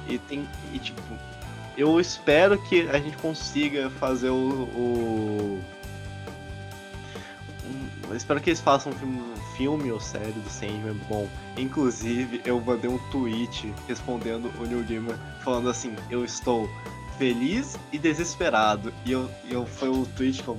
E 0.07 0.17
tem. 0.17 0.47
E 0.73 0.79
tipo, 0.79 1.01
eu 1.77 1.99
espero 1.99 2.57
que 2.57 2.87
a 2.87 2.97
gente 2.99 3.17
consiga 3.17 3.89
fazer 3.89 4.29
o. 4.29 4.63
o 4.63 5.74
eu 8.09 8.15
espero 8.15 8.39
que 8.39 8.49
eles 8.49 8.61
façam 8.61 8.91
um 8.91 8.95
filme, 8.95 9.21
filme 9.55 9.91
ou 9.91 9.99
série 9.99 10.31
do 10.31 10.49
Sandman 10.49 10.95
bom. 11.09 11.27
Inclusive, 11.57 12.41
eu 12.45 12.59
mandei 12.59 12.89
um 12.89 12.97
tweet 13.09 13.73
respondendo 13.87 14.51
o 14.59 14.65
New 14.65 14.83
Gamer 14.83 15.15
falando 15.43 15.69
assim: 15.69 15.95
Eu 16.09 16.23
estou 16.23 16.69
feliz 17.17 17.77
e 17.91 17.97
desesperado. 17.97 18.93
E 19.05 19.11
eu, 19.11 19.29
eu 19.49 19.65
foi 19.65 19.89
o 19.89 20.05
tweet 20.17 20.43
que, 20.43 20.47
eu 20.47 20.57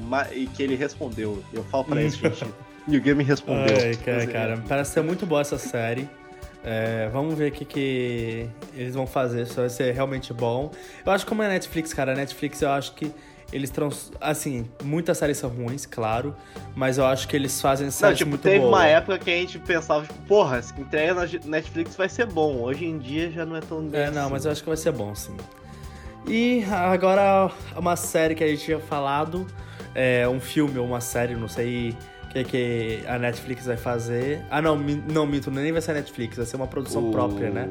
que 0.54 0.62
ele 0.62 0.74
respondeu. 0.74 1.42
Eu 1.52 1.64
falo 1.64 1.84
pra 1.84 2.00
ele, 2.00 2.10
gente. 2.10 2.44
New 2.86 3.00
Gamer 3.00 3.26
respondeu. 3.26 3.76
Ai, 3.76 3.94
cara, 3.96 4.22
é, 4.22 4.26
cara, 4.26 4.64
parece 4.68 4.92
ser 4.92 5.02
muito 5.02 5.26
boa 5.26 5.40
essa 5.40 5.58
série. 5.58 6.08
É, 6.64 7.08
vamos 7.12 7.34
ver 7.34 7.52
o 7.52 7.52
que, 7.52 7.64
que 7.64 8.48
eles 8.74 8.94
vão 8.94 9.06
fazer, 9.06 9.46
se 9.46 9.54
vai 9.54 9.68
ser 9.68 9.92
realmente 9.92 10.32
bom. 10.32 10.72
Eu 11.04 11.12
acho 11.12 11.24
que 11.24 11.28
como 11.28 11.42
é 11.42 11.48
Netflix, 11.48 11.92
cara, 11.92 12.12
a 12.12 12.16
Netflix 12.16 12.60
eu 12.60 12.70
acho 12.70 12.92
que 12.94 13.12
eles 13.52 13.70
trans... 13.70 14.10
Assim, 14.20 14.68
muitas 14.82 15.18
séries 15.18 15.36
são 15.38 15.48
ruins, 15.50 15.86
claro, 15.86 16.34
mas 16.74 16.98
eu 16.98 17.06
acho 17.06 17.28
que 17.28 17.36
eles 17.36 17.60
fazem 17.60 17.90
séries 17.90 18.18
tipo, 18.18 18.30
muito 18.30 18.42
teve 18.42 18.58
boas. 18.58 18.68
uma 18.68 18.86
época 18.86 19.18
que 19.18 19.30
a 19.30 19.34
gente 19.34 19.58
pensava, 19.58 20.04
tipo, 20.06 20.18
porra, 20.26 20.60
se 20.62 20.72
entrega 20.80 21.14
na 21.14 21.26
Netflix 21.44 21.96
vai 21.96 22.08
ser 22.08 22.26
bom. 22.26 22.60
Hoje 22.60 22.84
em 22.84 22.98
dia 22.98 23.30
já 23.30 23.44
não 23.46 23.56
é 23.56 23.60
tão 23.60 23.82
bem 23.82 24.00
É, 24.00 24.10
não, 24.10 24.22
assim. 24.22 24.32
mas 24.32 24.44
eu 24.44 24.50
acho 24.52 24.62
que 24.62 24.68
vai 24.68 24.76
ser 24.76 24.92
bom, 24.92 25.14
sim. 25.14 25.36
E 26.26 26.64
agora 26.70 27.50
uma 27.76 27.94
série 27.96 28.34
que 28.34 28.42
a 28.42 28.48
gente 28.48 28.64
tinha 28.64 28.80
falado, 28.80 29.46
é 29.94 30.28
um 30.28 30.40
filme 30.40 30.78
ou 30.78 30.84
uma 30.86 31.00
série, 31.00 31.36
não 31.36 31.46
sei 31.48 31.96
o 32.24 32.28
que, 32.30 32.44
que 32.44 33.00
a 33.06 33.16
Netflix 33.18 33.64
vai 33.66 33.76
fazer. 33.76 34.42
Ah, 34.50 34.60
não, 34.60 34.76
não, 34.76 35.24
minto, 35.24 35.50
nem 35.52 35.70
vai 35.72 35.80
ser 35.80 35.92
a 35.92 35.94
Netflix, 35.94 36.36
vai 36.36 36.44
ser 36.46 36.56
uma 36.56 36.66
produção 36.66 37.08
O- 37.08 37.12
própria, 37.12 37.48
né? 37.48 37.68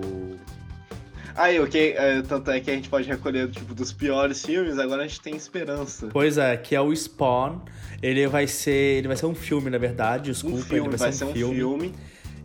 Aí, 1.36 1.60
ok, 1.60 1.96
é, 1.98 2.22
tanto 2.22 2.50
é 2.50 2.62
que 2.62 2.72
a 2.72 2.76
gente 2.76 2.88
pode 2.88 3.08
recolher, 3.08 3.50
tipo, 3.50 3.76
dos 3.76 3.92
piores 3.92 4.46
filmes, 4.46 4.80
agora 4.80 5.04
a 5.04 5.08
gente 5.08 5.20
tem 5.20 5.36
esperança. 5.36 6.08
Pois 6.12 6.38
é, 6.38 6.56
que 6.56 6.74
é 6.74 6.80
o 6.82 6.96
Spawn. 6.96 7.60
Ele 8.02 8.26
vai 8.28 8.48
ser, 8.48 9.00
ele 9.00 9.08
vai 9.08 9.18
ser 9.18 9.26
um 9.26 9.36
filme, 9.36 9.70
na 9.70 9.78
verdade, 9.78 10.32
desculpa, 10.32 10.58
um 10.58 10.62
filme, 10.62 10.90
ele 10.90 10.98
vai, 10.98 11.12
ser 11.12 11.26
um 11.26 11.34
filme. 11.34 11.94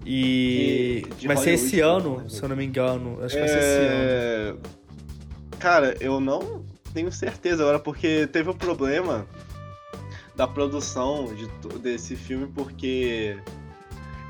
E. 0.04 1.04
De- 1.04 1.14
de 1.20 1.26
vai 1.26 1.36
ser 1.36 1.50
Hollywood, 1.50 1.66
esse 1.66 1.76
né? 1.76 1.82
ano, 1.82 2.30
se 2.30 2.42
eu 2.42 2.48
não 2.48 2.56
me 2.56 2.64
engano. 2.64 3.18
Acho 3.22 3.34
que 3.34 3.40
vai 3.40 3.48
ser 3.48 3.58
esse 3.58 3.78
ano. 3.78 3.94
É... 3.94 4.54
Cara, 5.58 5.96
eu 6.00 6.20
não 6.20 6.64
tenho 6.92 7.12
certeza 7.12 7.62
agora, 7.62 7.78
porque 7.78 8.26
teve 8.26 8.50
um 8.50 8.54
problema 8.54 9.26
da 10.34 10.48
produção 10.48 11.32
de, 11.34 11.78
desse 11.78 12.16
filme, 12.16 12.46
porque 12.54 13.36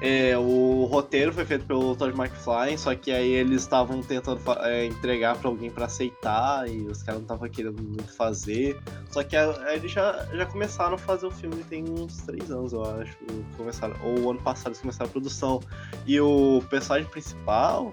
é, 0.01 0.37
o 0.39 0.87
roteiro 0.87 1.31
foi 1.33 1.45
feito 1.45 1.67
pelo 1.67 1.95
Todd 1.95 2.19
McFly, 2.19 2.79
só 2.79 2.95
que 2.95 3.13
aí 3.13 3.33
eles 3.33 3.63
estavam 3.63 4.03
tentando 4.03 4.41
é, 4.63 4.87
entregar 4.87 5.37
pra 5.37 5.51
alguém 5.51 5.71
pra 5.71 5.85
aceitar 5.85 6.67
e 6.69 6.87
os 6.87 7.03
caras 7.03 7.21
não 7.21 7.25
estavam 7.25 7.49
querendo 7.51 7.83
muito 7.83 8.11
fazer. 8.17 8.81
Só 9.11 9.23
que 9.23 9.37
aí 9.37 9.77
eles 9.77 9.93
já, 9.93 10.27
já 10.33 10.47
começaram 10.47 10.95
a 10.95 10.99
fazer 10.99 11.27
o 11.27 11.31
filme 11.31 11.63
tem 11.65 11.85
uns 11.85 12.17
três 12.23 12.51
anos, 12.51 12.73
eu 12.73 12.83
acho. 12.83 13.15
Começaram, 13.59 13.95
ou 14.03 14.31
ano 14.31 14.41
passado 14.41 14.69
eles 14.69 14.81
começaram 14.81 15.11
a 15.11 15.13
produção. 15.13 15.61
E 16.07 16.19
o 16.19 16.63
personagem 16.71 17.09
principal 17.11 17.93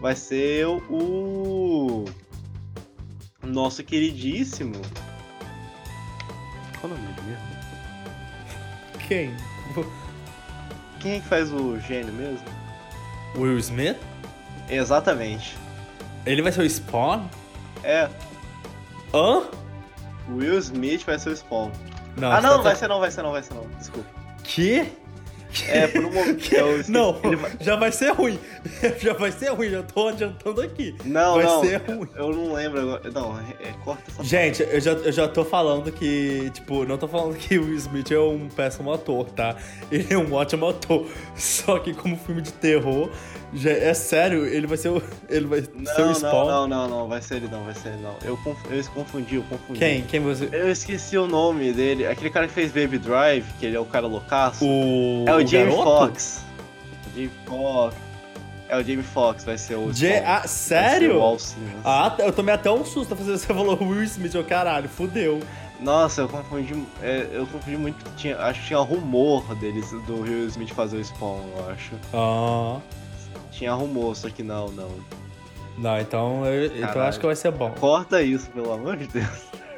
vai 0.00 0.16
ser 0.16 0.66
o 0.66 2.04
nosso 3.44 3.84
queridíssimo. 3.84 4.74
Qual 6.80 6.92
o 6.92 6.96
nome 6.96 7.12
dele 7.12 7.28
mesmo? 7.28 7.54
Quem? 9.06 9.30
Quem 11.04 11.16
é 11.16 11.20
que 11.20 11.28
faz 11.28 11.52
o 11.52 11.78
gênio 11.80 12.14
mesmo? 12.14 12.46
Will 13.36 13.58
Smith? 13.58 13.98
Exatamente. 14.70 15.54
Ele 16.24 16.40
vai 16.40 16.50
ser 16.50 16.62
o 16.62 16.70
Spawn? 16.70 17.26
É, 17.82 18.08
Hã? 19.12 19.42
Will 20.30 20.58
Smith 20.58 21.04
vai 21.04 21.18
ser 21.18 21.28
o 21.28 21.36
Spawn. 21.36 21.70
Não, 22.16 22.32
ah, 22.32 22.40
não, 22.40 22.56
tá- 22.56 22.62
vai 22.62 22.74
ser 22.76 22.88
não, 22.88 23.00
vai 23.00 23.10
ser 23.10 23.22
não, 23.22 23.32
vai 23.32 23.42
ser 23.42 23.52
não. 23.52 23.66
Desculpa. 23.78 24.08
Que? 24.42 24.90
É, 25.68 25.86
por 25.86 26.04
um 26.04 26.12
momento. 26.12 26.52
eu 26.54 26.82
Não, 26.88 27.12
vai- 27.14 27.52
já 27.60 27.76
vai 27.76 27.92
ser 27.92 28.10
ruim. 28.12 28.38
Já 29.00 29.12
vai 29.12 29.30
ser 29.30 29.50
ruim, 29.50 29.70
já 29.70 29.82
tô 29.82 30.08
adiantando 30.08 30.60
aqui. 30.62 30.94
Não, 31.04 31.34
vai 31.34 31.44
não. 31.44 31.60
ser 31.64 31.76
ruim. 31.82 32.08
Eu 32.16 32.30
não 32.32 32.52
lembro 32.54 32.80
agora. 32.80 33.10
Não, 33.10 33.38
é, 33.38 33.72
corta 33.84 34.02
essa 34.10 34.24
Gente, 34.24 34.62
eu 34.62 34.80
já, 34.80 34.92
eu 34.92 35.12
já 35.12 35.28
tô 35.28 35.44
falando 35.44 35.92
que, 35.92 36.50
tipo, 36.54 36.84
não 36.84 36.96
tô 36.96 37.06
falando 37.06 37.36
que 37.36 37.58
o 37.58 37.72
Smith 37.74 38.10
é 38.10 38.18
um 38.18 38.48
péssimo 38.48 38.92
ator, 38.92 39.26
tá? 39.30 39.56
Ele 39.90 40.06
é 40.10 40.16
um 40.18 40.32
ótimo 40.32 40.68
ator. 40.68 41.06
Só 41.36 41.78
que 41.78 41.92
como 41.92 42.16
filme 42.16 42.40
de 42.42 42.52
terror, 42.52 43.10
já, 43.52 43.70
é 43.70 43.94
sério, 43.94 44.46
ele 44.46 44.66
vai 44.66 44.76
ser 44.76 44.88
o. 44.88 45.02
Ele 45.28 45.46
vai 45.46 45.60
ser 45.60 45.70
o 46.02 46.06
Não, 46.06 46.14
Spawn. 46.14 46.46
não, 46.46 46.46
não, 46.46 46.68
não, 46.68 46.88
não, 47.00 47.08
vai 47.08 47.20
ser 47.22 47.36
ele 47.36 47.48
não, 47.48 47.64
vai 47.64 47.74
ser 47.74 47.88
ele 47.90 48.02
não. 48.02 48.16
Eu, 48.24 48.36
conf... 48.38 48.58
eu 48.70 48.84
confundi, 48.94 49.36
eu 49.36 49.42
confundi. 49.44 49.78
Quem? 49.78 50.02
Quem 50.02 50.20
você. 50.20 50.48
Eu 50.52 50.70
esqueci 50.70 51.16
o 51.18 51.26
nome 51.26 51.72
dele. 51.72 52.06
Aquele 52.06 52.30
cara 52.30 52.48
que 52.48 52.52
fez 52.54 52.72
Baby 52.72 52.98
Drive, 52.98 53.44
que 53.60 53.66
ele 53.66 53.76
é 53.76 53.80
o 53.80 53.84
cara 53.84 54.06
loucaço. 54.06 54.64
O. 54.64 55.24
é 55.28 55.34
o, 55.34 55.43
Jamie 55.46 55.66
garoto? 55.76 55.84
Foxx. 56.06 56.44
Jamie 57.14 57.30
Foxx. 57.46 57.96
É 58.68 58.76
o 58.78 58.82
Jamie 58.82 59.02
Foxx, 59.02 59.44
vai 59.44 59.58
ser 59.58 59.74
o. 59.76 59.92
Ja- 59.92 60.08
Spawn. 60.16 60.24
Ah, 60.26 60.46
sério? 60.48 61.18
o. 61.20 61.56
Ah, 61.84 62.14
eu 62.18 62.32
tomei 62.32 62.54
até 62.54 62.70
um 62.70 62.84
susto 62.84 63.14
fazendo 63.14 63.36
você 63.38 63.46
falou 63.46 63.78
Will 63.82 64.02
Smith, 64.04 64.34
eu 64.34 64.44
caralho, 64.44 64.88
fudeu. 64.88 65.40
Nossa, 65.80 66.22
eu 66.22 66.28
confundi. 66.28 66.82
é, 67.02 67.28
eu 67.32 67.46
confundi 67.46 67.76
muito. 67.76 68.04
Tinha, 68.16 68.38
acho 68.38 68.60
que 68.62 68.68
tinha 68.68 68.78
rumor 68.78 69.54
deles 69.56 69.90
do 70.06 70.20
Will 70.22 70.46
Smith 70.46 70.70
fazer 70.70 70.96
o 70.96 71.04
Spawn, 71.04 71.40
eu 71.58 71.70
acho. 71.70 71.92
Ah. 72.14 72.80
Tinha 73.50 73.74
rumor, 73.74 74.16
só 74.16 74.30
que 74.30 74.42
não, 74.42 74.68
não. 74.68 74.88
Não, 75.76 75.98
então 76.00 76.46
eu, 76.46 76.66
então 76.66 76.92
eu 76.94 77.02
acho 77.02 77.18
que 77.20 77.26
vai 77.26 77.36
ser 77.36 77.50
bom. 77.50 77.70
Corta 77.78 78.22
isso, 78.22 78.48
pelo 78.50 78.72
amor 78.72 78.96
de 78.96 79.06
Deus. 79.08 79.26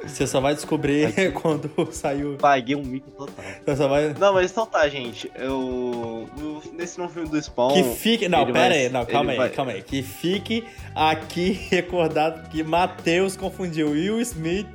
Você 0.06 0.26
só 0.26 0.40
vai 0.40 0.54
descobrir 0.54 1.32
quando 1.34 1.70
saiu. 1.92 2.36
Paguei 2.38 2.74
um 2.76 2.82
mico 2.82 3.10
total. 3.10 3.44
Você 3.64 3.76
só 3.76 3.88
vai. 3.88 4.14
Não, 4.18 4.32
mas 4.34 4.50
então 4.50 4.66
tá, 4.66 4.88
gente. 4.88 5.30
Eu. 5.34 6.28
nesse 6.72 6.98
novo 6.98 7.12
filme 7.12 7.28
do 7.28 7.40
Spawn. 7.42 7.74
Que 7.74 7.82
fique. 7.96 8.28
Não, 8.28 8.46
pera 8.46 8.58
vai- 8.68 8.72
aí, 8.84 8.88
não, 8.88 9.04
calma 9.04 9.30
aí, 9.32 9.36
ele 9.36 9.44
vai- 9.46 9.50
calma 9.54 9.72
aí. 9.72 9.82
Que 9.82 10.02
fique 10.02 10.64
aqui 10.94 11.50
recordado 11.70 12.48
que 12.48 12.62
Matheus 12.62 13.36
confundiu 13.36 13.90
Will 13.90 14.20
Smith 14.20 14.66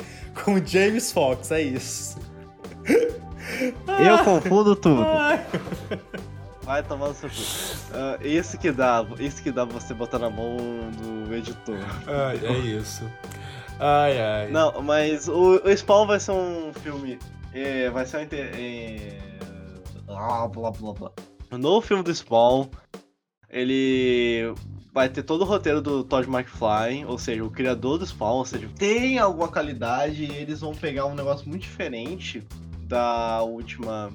com 0.43 0.63
James 0.65 1.11
Fox, 1.11 1.51
é 1.51 1.61
isso. 1.61 2.17
Eu 3.99 4.23
confundo 4.23 4.75
tudo. 4.75 5.03
Ai. 5.03 5.45
Vai 6.63 6.83
tomar 6.83 7.09
no 7.09 7.13
seu 7.15 7.27
cu. 7.29 7.35
Ah, 7.93 8.17
isso 8.21 8.57
que 8.57 8.71
dá, 8.71 9.05
isso 9.19 9.41
que 9.43 9.51
dá 9.51 9.65
você 9.65 9.93
botar 9.93 10.19
na 10.19 10.29
mão 10.29 10.55
do 11.27 11.33
editor. 11.35 11.77
É 12.07 12.53
isso. 12.59 13.03
Ai, 13.83 14.19
ai. 14.21 14.51
Não, 14.51 14.81
mas 14.81 15.27
o, 15.27 15.55
o 15.63 15.75
Spawn 15.75 16.05
vai 16.05 16.19
ser 16.19 16.31
um 16.31 16.71
filme. 16.71 17.17
é, 17.53 17.89
vai 17.89 18.05
ser 18.05 18.17
um. 18.17 18.21
inter- 18.21 18.51
É, 18.55 19.17
blá, 20.05 20.47
blá, 20.47 20.71
blá, 20.71 20.93
blá. 20.93 21.11
No 21.57 21.81
filme 21.81 22.03
do 22.03 22.13
Spawn, 22.13 22.67
ele 23.49 24.53
vai 24.93 25.09
ter 25.09 25.23
todo 25.23 25.41
o 25.41 25.45
roteiro 25.45 25.81
do 25.81 26.03
Todd 26.03 26.27
McFly, 26.29 27.05
ou 27.05 27.17
seja, 27.17 27.43
o 27.43 27.49
criador 27.49 27.97
do 27.97 28.05
Spawn, 28.05 28.37
ou 28.37 28.45
seja, 28.45 28.69
tem 28.77 29.17
alguma 29.17 29.47
qualidade 29.47 30.25
e 30.25 30.31
eles 30.31 30.59
vão 30.61 30.73
pegar 30.73 31.05
um 31.07 31.15
negócio 31.15 31.47
muito 31.49 31.63
diferente 31.63 32.45
da 32.83 33.41
última 33.41 34.11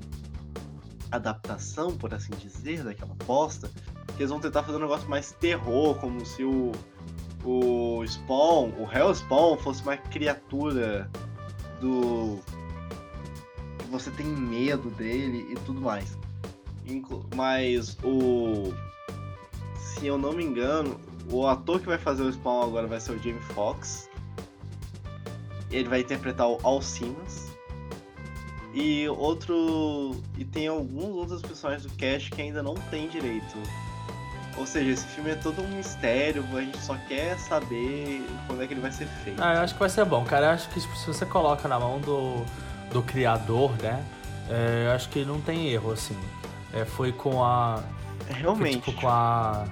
adaptação, 1.10 1.96
por 1.96 2.12
assim 2.14 2.32
dizer, 2.36 2.82
daquela 2.84 3.14
bosta, 3.26 3.70
que 4.16 4.22
eles 4.22 4.30
vão 4.30 4.38
tentar 4.40 4.62
fazer 4.62 4.76
um 4.78 4.80
negócio 4.82 5.08
mais 5.08 5.32
terror, 5.32 5.94
como 5.98 6.24
se 6.24 6.44
o 6.44 6.72
o 7.46 8.04
Spawn, 8.04 8.72
o 8.76 8.90
Hell 8.92 9.14
Spawn 9.14 9.56
fosse 9.56 9.82
uma 9.82 9.96
criatura 9.96 11.08
do 11.80 12.40
você 13.88 14.10
tem 14.10 14.26
medo 14.26 14.90
dele 14.90 15.46
e 15.50 15.54
tudo 15.64 15.80
mais. 15.80 16.18
Mas 17.34 17.96
o 18.02 18.74
se 19.78 20.06
eu 20.06 20.18
não 20.18 20.32
me 20.32 20.44
engano, 20.44 21.00
o 21.30 21.46
ator 21.46 21.80
que 21.80 21.86
vai 21.86 21.98
fazer 21.98 22.22
o 22.22 22.32
Spawn 22.32 22.62
agora 22.62 22.86
vai 22.86 23.00
ser 23.00 23.12
o 23.12 23.18
Jamie 23.18 23.40
Foxx. 23.54 24.10
Ele 25.70 25.88
vai 25.88 26.00
interpretar 26.00 26.48
o 26.48 26.58
Alcinas. 26.62 27.50
E 28.74 29.08
outro. 29.08 30.20
E 30.36 30.44
tem 30.44 30.68
alguns 30.68 31.16
outros 31.16 31.40
personagens 31.40 31.90
do 31.90 31.96
cast 31.96 32.30
que 32.30 32.42
ainda 32.42 32.62
não 32.62 32.74
tem 32.74 33.08
direito. 33.08 33.56
Ou 34.56 34.66
seja, 34.66 34.90
esse 34.90 35.06
filme 35.06 35.30
é 35.30 35.34
todo 35.34 35.62
um 35.62 35.68
mistério, 35.68 36.44
a 36.54 36.60
gente 36.60 36.78
só 36.78 36.96
quer 37.08 37.38
saber 37.38 38.26
quando 38.46 38.62
é 38.62 38.66
que 38.66 38.72
ele 38.72 38.80
vai 38.80 38.92
ser 38.92 39.06
feito. 39.22 39.42
Ah, 39.42 39.54
eu 39.54 39.60
acho 39.60 39.74
que 39.74 39.80
vai 39.80 39.88
ser 39.90 40.04
bom, 40.04 40.24
cara. 40.24 40.46
Eu 40.46 40.50
acho 40.50 40.68
que 40.70 40.80
tipo, 40.80 40.96
se 40.96 41.06
você 41.06 41.26
coloca 41.26 41.68
na 41.68 41.78
mão 41.78 42.00
do, 42.00 42.44
do 42.90 43.02
criador, 43.02 43.70
né? 43.82 44.02
é, 44.48 44.86
eu 44.86 44.92
acho 44.92 45.08
que 45.08 45.24
não 45.24 45.40
tem 45.40 45.68
erro, 45.68 45.92
assim. 45.92 46.16
É, 46.72 46.84
foi 46.84 47.12
com 47.12 47.44
a. 47.44 47.82
Foi, 48.26 48.36
Realmente, 48.36 48.80
tipo, 48.80 49.00
com 49.00 49.08
a. 49.08 49.64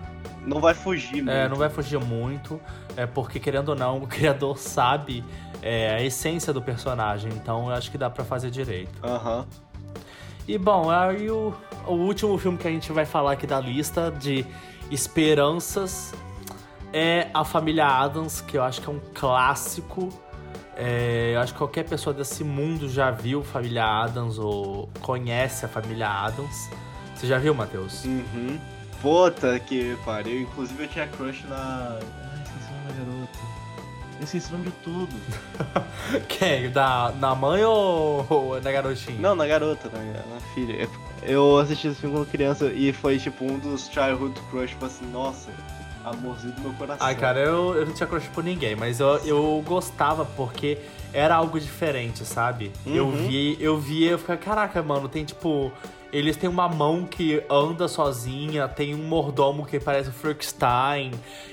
não 0.45 0.61
vai 0.61 0.75
fugir 0.75 1.17
muito. 1.17 1.31
É, 1.31 1.49
não 1.49 1.57
vai 1.57 1.69
fugir 1.69 2.01
muito, 2.01 2.61
é 2.97 3.07
porque 3.07 3.41
querendo 3.41 3.71
ou 3.71 3.77
não, 3.77 3.99
o 4.03 4.07
criador 4.07 4.59
sabe 4.59 5.25
é, 5.63 5.95
a 5.95 6.03
essência 6.03 6.53
do 6.53 6.63
personagem, 6.63 7.33
então 7.33 7.69
eu 7.69 7.75
acho 7.75 7.91
que 7.91 7.99
dá 7.99 8.11
pra 8.11 8.25
fazer 8.25 8.51
direito. 8.51 8.93
Aham. 9.03 9.47
E 10.47 10.59
bom, 10.59 10.91
aí 10.91 11.31
o, 11.31 11.55
o 11.87 11.93
último 11.93 12.37
filme 12.37 12.59
que 12.59 12.69
a 12.69 12.71
gente 12.71 12.93
vai 12.93 13.07
falar 13.07 13.33
aqui 13.33 13.47
da 13.47 13.59
lista 13.59 14.11
de 14.11 14.45
esperanças 14.91 16.13
é 16.93 17.29
A 17.35 17.45
Família 17.45 17.87
Adams, 17.87 18.41
que 18.41 18.57
eu 18.57 18.63
acho 18.63 18.81
que 18.81 18.89
é 18.89 18.93
um 18.93 19.01
clássico. 19.15 20.09
É, 20.77 21.33
eu 21.35 21.41
acho 21.41 21.53
que 21.53 21.59
qualquer 21.59 21.85
pessoa 21.85 22.15
desse 22.15 22.43
mundo 22.43 22.89
já 22.89 23.11
viu 23.11 23.43
Família 23.43 23.85
Adams 23.85 24.39
ou 24.39 24.89
conhece 25.01 25.65
a 25.65 25.69
Família 25.69 26.09
Adams. 26.09 26.71
Você 27.15 27.27
já 27.27 27.39
viu, 27.39 27.55
Matheus? 27.55 28.05
Uhum. 28.05 28.59
Puta 29.01 29.59
que 29.59 29.97
pariu. 30.05 30.43
Inclusive 30.43 30.85
eu 30.85 30.89
tinha 30.89 31.07
crush 31.07 31.45
na. 31.49 31.99
Ai, 32.01 32.43
esqueci 32.43 32.71
o 32.73 33.05
nome 33.05 33.14
da 34.25 34.33
garota. 34.33 34.35
Eu 34.35 34.39
esqueci 34.39 34.49
o 34.49 34.53
nome 34.53 34.65
de 34.65 34.73
tudo. 34.83 35.15
Quem? 36.29 36.71
Da, 36.71 37.13
na 37.19 37.35
mãe 37.35 37.63
ou, 37.65 38.27
ou 38.29 38.61
na 38.61 38.73
garotinha? 38.73 39.19
Não, 39.21 39.35
na 39.35 39.47
garota, 39.47 39.91
na, 39.93 39.99
na 40.35 40.41
filha. 40.55 40.89
Eu 41.23 41.59
assisti 41.59 41.89
esse 41.89 42.01
filme 42.01 42.17
quando 42.17 42.29
criança 42.31 42.67
e 42.67 42.93
foi 42.93 43.19
tipo 43.19 43.45
um 43.45 43.59
dos 43.59 43.89
childhood 43.89 44.39
crush, 44.51 44.71
tipo 44.71 44.85
assim, 44.85 45.07
nossa, 45.11 45.51
amorzinho 46.05 46.53
do 46.55 46.61
meu 46.63 46.73
coração. 46.75 47.07
Ai, 47.07 47.15
cara, 47.15 47.39
eu, 47.41 47.75
eu 47.75 47.87
não 47.87 47.95
tinha 47.95 48.07
crush 48.07 48.29
por 48.29 48.45
ninguém, 48.45 48.75
mas 48.77 49.01
eu, 49.01 49.17
eu 49.25 49.63
gostava 49.67 50.25
porque 50.25 50.79
era 51.13 51.35
algo 51.37 51.59
diferente, 51.59 52.25
sabe? 52.25 52.71
Eu 52.85 53.07
Uhum. 53.07 53.27
vi, 53.29 53.57
eu 53.61 53.79
via, 53.79 54.11
eu 54.11 54.19
ficava, 54.19 54.39
caraca, 54.39 54.83
mano, 54.83 55.09
tem 55.09 55.25
tipo. 55.25 55.73
Eles 56.15 56.37
têm 56.37 56.49
uma 56.49 56.69
mão 56.69 57.05
que 57.05 57.43
anda 57.51 57.89
sozinha, 57.89 58.69
tem 58.69 58.95
um 58.95 59.03
mordomo 59.03 59.67
que 59.67 59.81
parece 59.81 60.11
o 60.11 60.13
Frankenstein. 60.13 61.11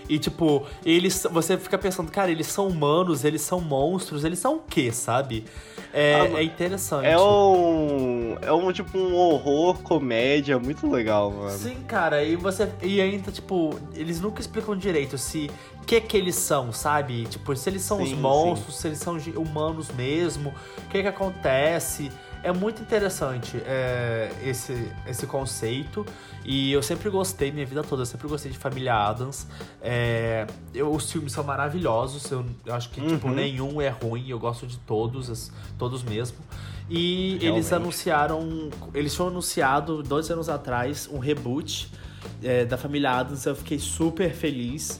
E, 0.07 0.19
tipo, 0.19 0.67
eles. 0.85 1.25
Você 1.31 1.57
fica 1.57 1.79
pensando, 1.79 2.11
cara, 2.11 2.29
eles 2.29 2.45
são 2.45 2.67
humanos, 2.67 3.25
eles 3.25 3.41
são 3.41 3.59
monstros, 3.59 4.23
eles 4.23 4.37
são 4.37 4.57
o 4.57 4.59
quê, 4.59 4.91
sabe? 4.91 5.45
É, 5.91 6.13
Ah, 6.13 6.39
é 6.39 6.43
interessante. 6.43 7.07
É 7.07 7.17
um. 7.19 8.37
É 8.39 8.53
um 8.53 8.71
tipo 8.71 8.99
um 8.99 9.15
horror, 9.15 9.79
comédia, 9.81 10.59
muito 10.59 10.87
legal, 10.87 11.31
mano. 11.31 11.57
Sim, 11.57 11.77
cara, 11.87 12.23
e 12.23 12.35
você. 12.35 12.71
E 12.83 13.01
ainda, 13.01 13.31
tipo, 13.31 13.75
eles 13.95 14.21
nunca 14.21 14.41
explicam 14.41 14.77
direito 14.77 15.17
se. 15.17 15.49
O 15.81 15.85
que 15.85 15.99
que 15.99 16.15
eles 16.15 16.35
são, 16.35 16.71
sabe? 16.71 17.25
Tipo, 17.25 17.55
se 17.55 17.67
eles 17.67 17.81
são 17.81 17.99
os 18.01 18.09
Sim, 18.09 18.15
monstros, 18.15 18.77
se 18.77 18.87
eles 18.87 18.99
são 18.99 19.17
humanos 19.35 19.89
mesmo, 19.91 20.53
o 20.77 20.87
que 20.89 21.01
que 21.01 21.07
acontece. 21.07 22.11
É 22.43 22.51
muito 22.51 22.81
interessante 22.81 23.57
é, 23.65 24.31
esse, 24.43 24.91
esse 25.07 25.27
conceito. 25.27 26.05
E 26.43 26.71
eu 26.71 26.81
sempre 26.81 27.09
gostei, 27.09 27.51
minha 27.51 27.65
vida 27.65 27.83
toda, 27.83 28.01
eu 28.01 28.05
sempre 28.05 28.27
gostei 28.27 28.51
de 28.51 28.57
Família 28.57 28.95
Adams. 28.95 29.47
É, 29.81 30.47
eu, 30.73 30.91
os 30.91 31.11
filmes 31.11 31.31
são 31.31 31.43
maravilhosos, 31.43 32.29
eu, 32.31 32.45
eu 32.65 32.73
acho 32.73 32.89
que 32.89 32.95
tipo, 32.95 33.07
uhum. 33.07 33.15
tipo, 33.15 33.29
nenhum 33.29 33.81
é 33.81 33.89
ruim, 33.89 34.29
eu 34.29 34.39
gosto 34.39 34.65
de 34.65 34.77
todos, 34.79 35.51
todos 35.77 36.03
mesmo. 36.03 36.37
E 36.89 37.37
Realmente. 37.39 37.45
eles 37.45 37.73
anunciaram. 37.73 38.69
Eles 38.93 39.13
tinham 39.13 39.29
anunciado 39.29 40.03
dois 40.03 40.29
anos 40.29 40.49
atrás 40.49 41.09
um 41.11 41.19
reboot 41.19 41.89
é, 42.43 42.65
da 42.65 42.77
família 42.77 43.11
Adams. 43.11 43.45
Eu 43.45 43.55
fiquei 43.55 43.79
super 43.79 44.33
feliz. 44.33 44.99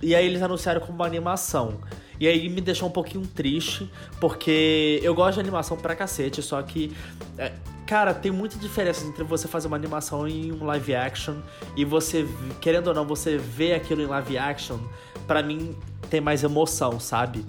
E 0.00 0.14
aí 0.14 0.26
eles 0.26 0.40
anunciaram 0.40 0.80
como 0.80 0.94
uma 0.94 1.06
animação. 1.06 1.78
E 2.20 2.26
aí 2.26 2.48
me 2.48 2.60
deixou 2.60 2.88
um 2.88 2.92
pouquinho 2.92 3.26
triste, 3.26 3.90
porque 4.20 5.00
eu 5.02 5.14
gosto 5.14 5.34
de 5.34 5.40
animação 5.40 5.76
pra 5.76 5.94
cacete, 5.94 6.42
só 6.42 6.60
que. 6.62 6.92
É, 7.36 7.52
cara, 7.86 8.12
tem 8.12 8.32
muita 8.32 8.58
diferença 8.58 9.06
entre 9.06 9.24
você 9.24 9.46
fazer 9.46 9.68
uma 9.68 9.76
animação 9.76 10.26
em 10.26 10.52
um 10.52 10.64
live 10.64 10.94
action 10.94 11.36
e 11.76 11.84
você, 11.84 12.26
querendo 12.60 12.88
ou 12.88 12.94
não, 12.94 13.06
você 13.06 13.38
vê 13.38 13.74
aquilo 13.74 14.02
em 14.02 14.06
live 14.06 14.36
action, 14.36 14.78
para 15.26 15.42
mim 15.42 15.76
tem 16.10 16.20
mais 16.20 16.42
emoção, 16.42 16.98
sabe? 16.98 17.44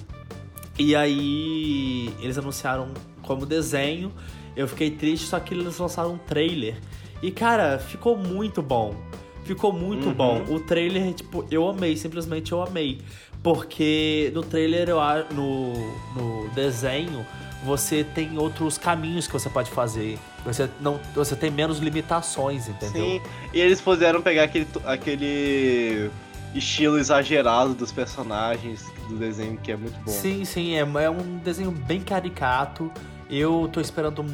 E 0.78 0.96
aí 0.96 2.14
eles 2.22 2.38
anunciaram 2.38 2.90
como 3.22 3.46
desenho. 3.46 4.12
Eu 4.56 4.68
fiquei 4.68 4.92
triste, 4.92 5.28
só 5.28 5.40
que 5.40 5.54
eles 5.54 5.78
lançaram 5.78 6.14
um 6.14 6.18
trailer. 6.18 6.78
E, 7.22 7.32
cara, 7.32 7.78
ficou 7.78 8.18
muito 8.18 8.62
bom. 8.62 8.96
Ficou 9.44 9.74
muito 9.74 10.08
uhum. 10.08 10.14
bom. 10.14 10.44
O 10.50 10.60
trailer, 10.60 11.14
tipo, 11.14 11.46
eu 11.52 11.68
amei, 11.68 11.98
simplesmente 11.98 12.52
eu 12.52 12.62
amei. 12.62 13.00
Porque 13.42 14.32
no 14.34 14.44
trailer, 14.44 14.90
no, 15.34 15.74
no 16.16 16.50
desenho, 16.50 17.26
você 17.64 18.04
tem 18.04 18.38
outros 18.38 18.78
caminhos 18.78 19.28
que 19.28 19.34
você 19.34 19.50
pode 19.50 19.72
fazer. 19.72 20.18
Você, 20.46 20.70
não, 20.80 21.00
você 21.14 21.36
tem 21.36 21.52
menos 21.52 21.80
limitações, 21.80 22.68
entendeu? 22.68 23.04
Sim, 23.04 23.22
e 23.54 23.60
eles 23.60 23.82
puderam 23.82 24.22
pegar 24.22 24.44
aquele, 24.44 24.68
aquele 24.86 26.10
estilo 26.54 26.98
exagerado 26.98 27.74
dos 27.74 27.92
personagens 27.92 28.86
do 29.08 29.16
desenho, 29.18 29.58
que 29.58 29.72
é 29.72 29.78
muito 29.78 30.00
bom. 30.00 30.12
Sim, 30.12 30.46
sim, 30.46 30.76
é, 30.76 30.80
é 30.80 31.10
um 31.10 31.38
desenho 31.38 31.72
bem 31.72 32.02
caricato. 32.02 32.92
Eu 33.30 33.70
tô 33.72 33.80
esperando 33.80 34.26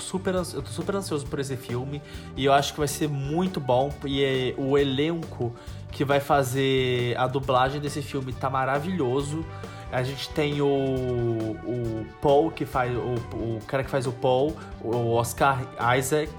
super, 0.00 0.34
eu 0.34 0.62
tô 0.62 0.70
super 0.70 0.96
ansioso 0.96 1.26
por 1.26 1.38
esse 1.38 1.56
filme 1.56 2.02
e 2.36 2.44
eu 2.44 2.52
acho 2.52 2.72
que 2.72 2.78
vai 2.78 2.88
ser 2.88 3.08
muito 3.08 3.60
bom 3.60 3.90
e 4.04 4.24
é, 4.24 4.54
o 4.58 4.76
elenco 4.76 5.54
que 5.92 6.04
vai 6.04 6.18
fazer 6.18 7.16
a 7.16 7.26
dublagem 7.26 7.80
desse 7.80 8.02
filme 8.02 8.32
tá 8.32 8.50
maravilhoso. 8.50 9.44
A 9.92 10.02
gente 10.02 10.28
tem 10.30 10.60
o, 10.60 10.66
o 10.66 12.06
Paul 12.20 12.50
que 12.50 12.64
faz 12.64 12.92
o, 12.96 13.14
o 13.36 13.58
cara 13.66 13.84
que 13.84 13.90
faz 13.90 14.06
o 14.06 14.12
Paul, 14.12 14.56
o 14.82 15.12
Oscar 15.12 15.60
Isaac, 15.96 16.30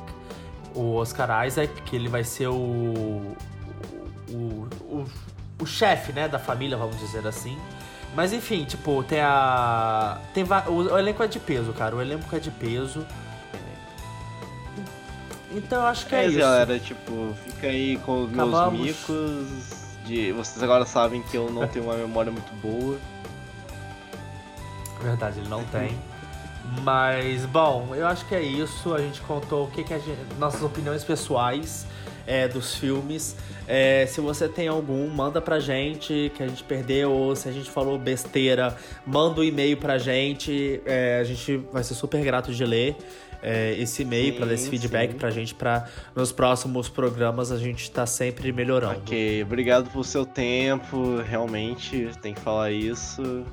o 0.76 0.96
Oscar 0.96 1.48
Isaac, 1.48 1.82
que 1.84 1.96
ele 1.96 2.08
vai 2.08 2.24
ser 2.24 2.48
o 2.48 3.36
o, 4.32 4.68
o, 4.86 5.06
o 5.62 5.66
chefe, 5.66 6.14
né, 6.14 6.28
da 6.28 6.40
família, 6.40 6.78
vamos 6.78 6.98
dizer 7.00 7.26
assim. 7.28 7.58
Mas 8.16 8.34
enfim, 8.34 8.66
tipo, 8.66 9.04
tem 9.04 9.22
a. 9.22 10.20
Tem 10.34 10.44
o, 10.44 10.72
o 10.72 10.98
elenco 10.98 11.24
é 11.24 11.28
de 11.28 11.40
peso, 11.40 11.72
cara. 11.74 11.96
O 11.96 12.02
elenco 12.02 12.36
é 12.36 12.40
de 12.40 12.52
peso. 12.52 13.06
Então 15.54 15.82
eu 15.82 15.88
acho 15.88 16.06
que 16.06 16.16
é, 16.16 16.24
é 16.24 16.28
isso. 16.28 16.40
galera, 16.40 16.80
tipo, 16.80 17.34
fica 17.46 17.68
aí 17.68 17.98
com 18.06 18.24
os 18.24 18.34
Acabamos. 18.34 18.80
meus 18.80 18.98
micos. 18.98 19.82
De... 20.06 20.32
Vocês 20.32 20.62
agora 20.64 20.86
sabem 20.86 21.22
que 21.22 21.36
eu 21.36 21.50
não 21.52 21.68
tenho 21.68 21.86
uma 21.86 21.96
memória 21.96 22.32
muito 22.32 22.54
boa. 22.62 22.98
Verdade, 25.02 25.40
ele 25.40 25.50
não 25.50 25.64
tem. 25.66 25.98
Mas, 26.84 27.46
bom, 27.46 27.90
eu 27.94 28.08
acho 28.08 28.26
que 28.26 28.36
é 28.36 28.42
isso. 28.42 28.94
A 28.94 29.00
gente 29.00 29.20
contou 29.22 29.66
o 29.66 29.72
que, 29.72 29.84
que 29.84 29.94
a 29.94 30.00
gente, 30.00 30.20
nossas 30.38 30.62
opiniões 30.62 31.04
pessoais 31.04 31.86
é, 32.32 32.48
dos 32.48 32.76
filmes. 32.76 33.36
É, 33.68 34.06
se 34.06 34.22
você 34.22 34.48
tem 34.48 34.70
algum, 34.70 35.10
manda 35.10 35.42
pra 35.42 35.60
gente 35.60 36.32
que 36.34 36.42
a 36.42 36.48
gente 36.48 36.64
perdeu, 36.64 37.12
ou 37.12 37.36
se 37.36 37.50
a 37.50 37.52
gente 37.52 37.70
falou 37.70 37.98
besteira, 38.00 38.78
manda 39.06 39.42
um 39.42 39.44
e-mail 39.44 39.76
pra 39.76 39.98
gente. 39.98 40.82
É, 40.86 41.20
a 41.20 41.26
gente 41.26 41.58
vai 41.74 41.84
ser 41.84 41.94
super 41.94 42.24
grato 42.24 42.54
de 42.54 42.64
ler 42.64 42.96
é, 43.44 43.76
esse 43.78 44.04
e-mail 44.04 44.34
para 44.36 44.46
dar 44.46 44.54
esse 44.54 44.70
feedback 44.70 45.12
sim. 45.12 45.18
pra 45.18 45.30
gente, 45.30 45.54
para 45.54 45.90
nos 46.16 46.32
próximos 46.32 46.88
programas 46.88 47.52
a 47.52 47.58
gente 47.58 47.92
tá 47.92 48.06
sempre 48.06 48.54
melhorando. 48.54 49.00
Ok, 49.00 49.44
obrigado 49.44 49.90
pelo 49.92 50.04
seu 50.04 50.26
tempo, 50.26 51.18
realmente 51.18 52.12
tem 52.22 52.34
que 52.34 52.40
falar 52.40 52.72
isso. 52.72 53.44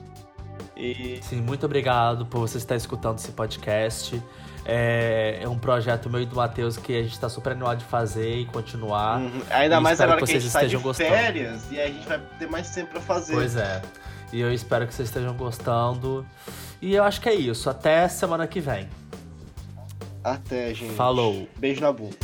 E... 0.77 1.19
Sim, 1.23 1.41
muito 1.41 1.67
obrigado 1.67 2.27
por 2.27 2.39
você 2.39 2.59
estar 2.59 2.77
escutando 2.77 3.19
esse 3.19 3.33
podcast. 3.33 4.23
É, 4.71 5.39
é 5.41 5.49
um 5.49 5.59
projeto 5.59 6.11
meu 6.11 6.21
e 6.21 6.27
do 6.27 6.37
Matheus 6.37 6.77
que 6.77 6.95
a 6.95 7.03
gente 7.03 7.13
está 7.13 7.27
super 7.27 7.53
animado 7.53 7.79
de 7.79 7.87
fazer 7.87 8.37
e 8.37 8.45
continuar. 8.45 9.19
Uhum. 9.19 9.41
Ainda 9.49 9.81
mais 9.81 9.99
agora 9.99 10.19
que, 10.19 10.27
que 10.27 10.33
vocês 10.33 10.55
a 10.55 10.61
gente 10.61 10.69
estejam 10.71 10.83
tá 10.83 10.91
de 10.91 11.11
férias 11.11 11.53
gostando. 11.53 11.75
e 11.75 11.81
a 11.81 11.87
gente 11.87 12.07
vai 12.07 12.21
ter 12.39 12.51
mais 12.51 12.69
tempo 12.69 12.91
para 12.91 13.01
fazer. 13.01 13.33
Pois 13.33 13.57
é. 13.57 13.81
E 14.31 14.41
eu 14.41 14.53
espero 14.53 14.87
que 14.87 14.93
vocês 14.93 15.09
estejam 15.09 15.35
gostando. 15.35 16.27
E 16.83 16.95
eu 16.95 17.03
acho 17.03 17.19
que 17.19 17.31
é 17.31 17.35
isso. 17.35 17.71
Até 17.71 18.07
semana 18.09 18.47
que 18.47 18.61
vem. 18.61 18.87
Até, 20.23 20.75
gente. 20.75 20.93
Falou. 20.93 21.49
Beijo 21.57 21.81
na 21.81 21.91
boca. 21.91 22.17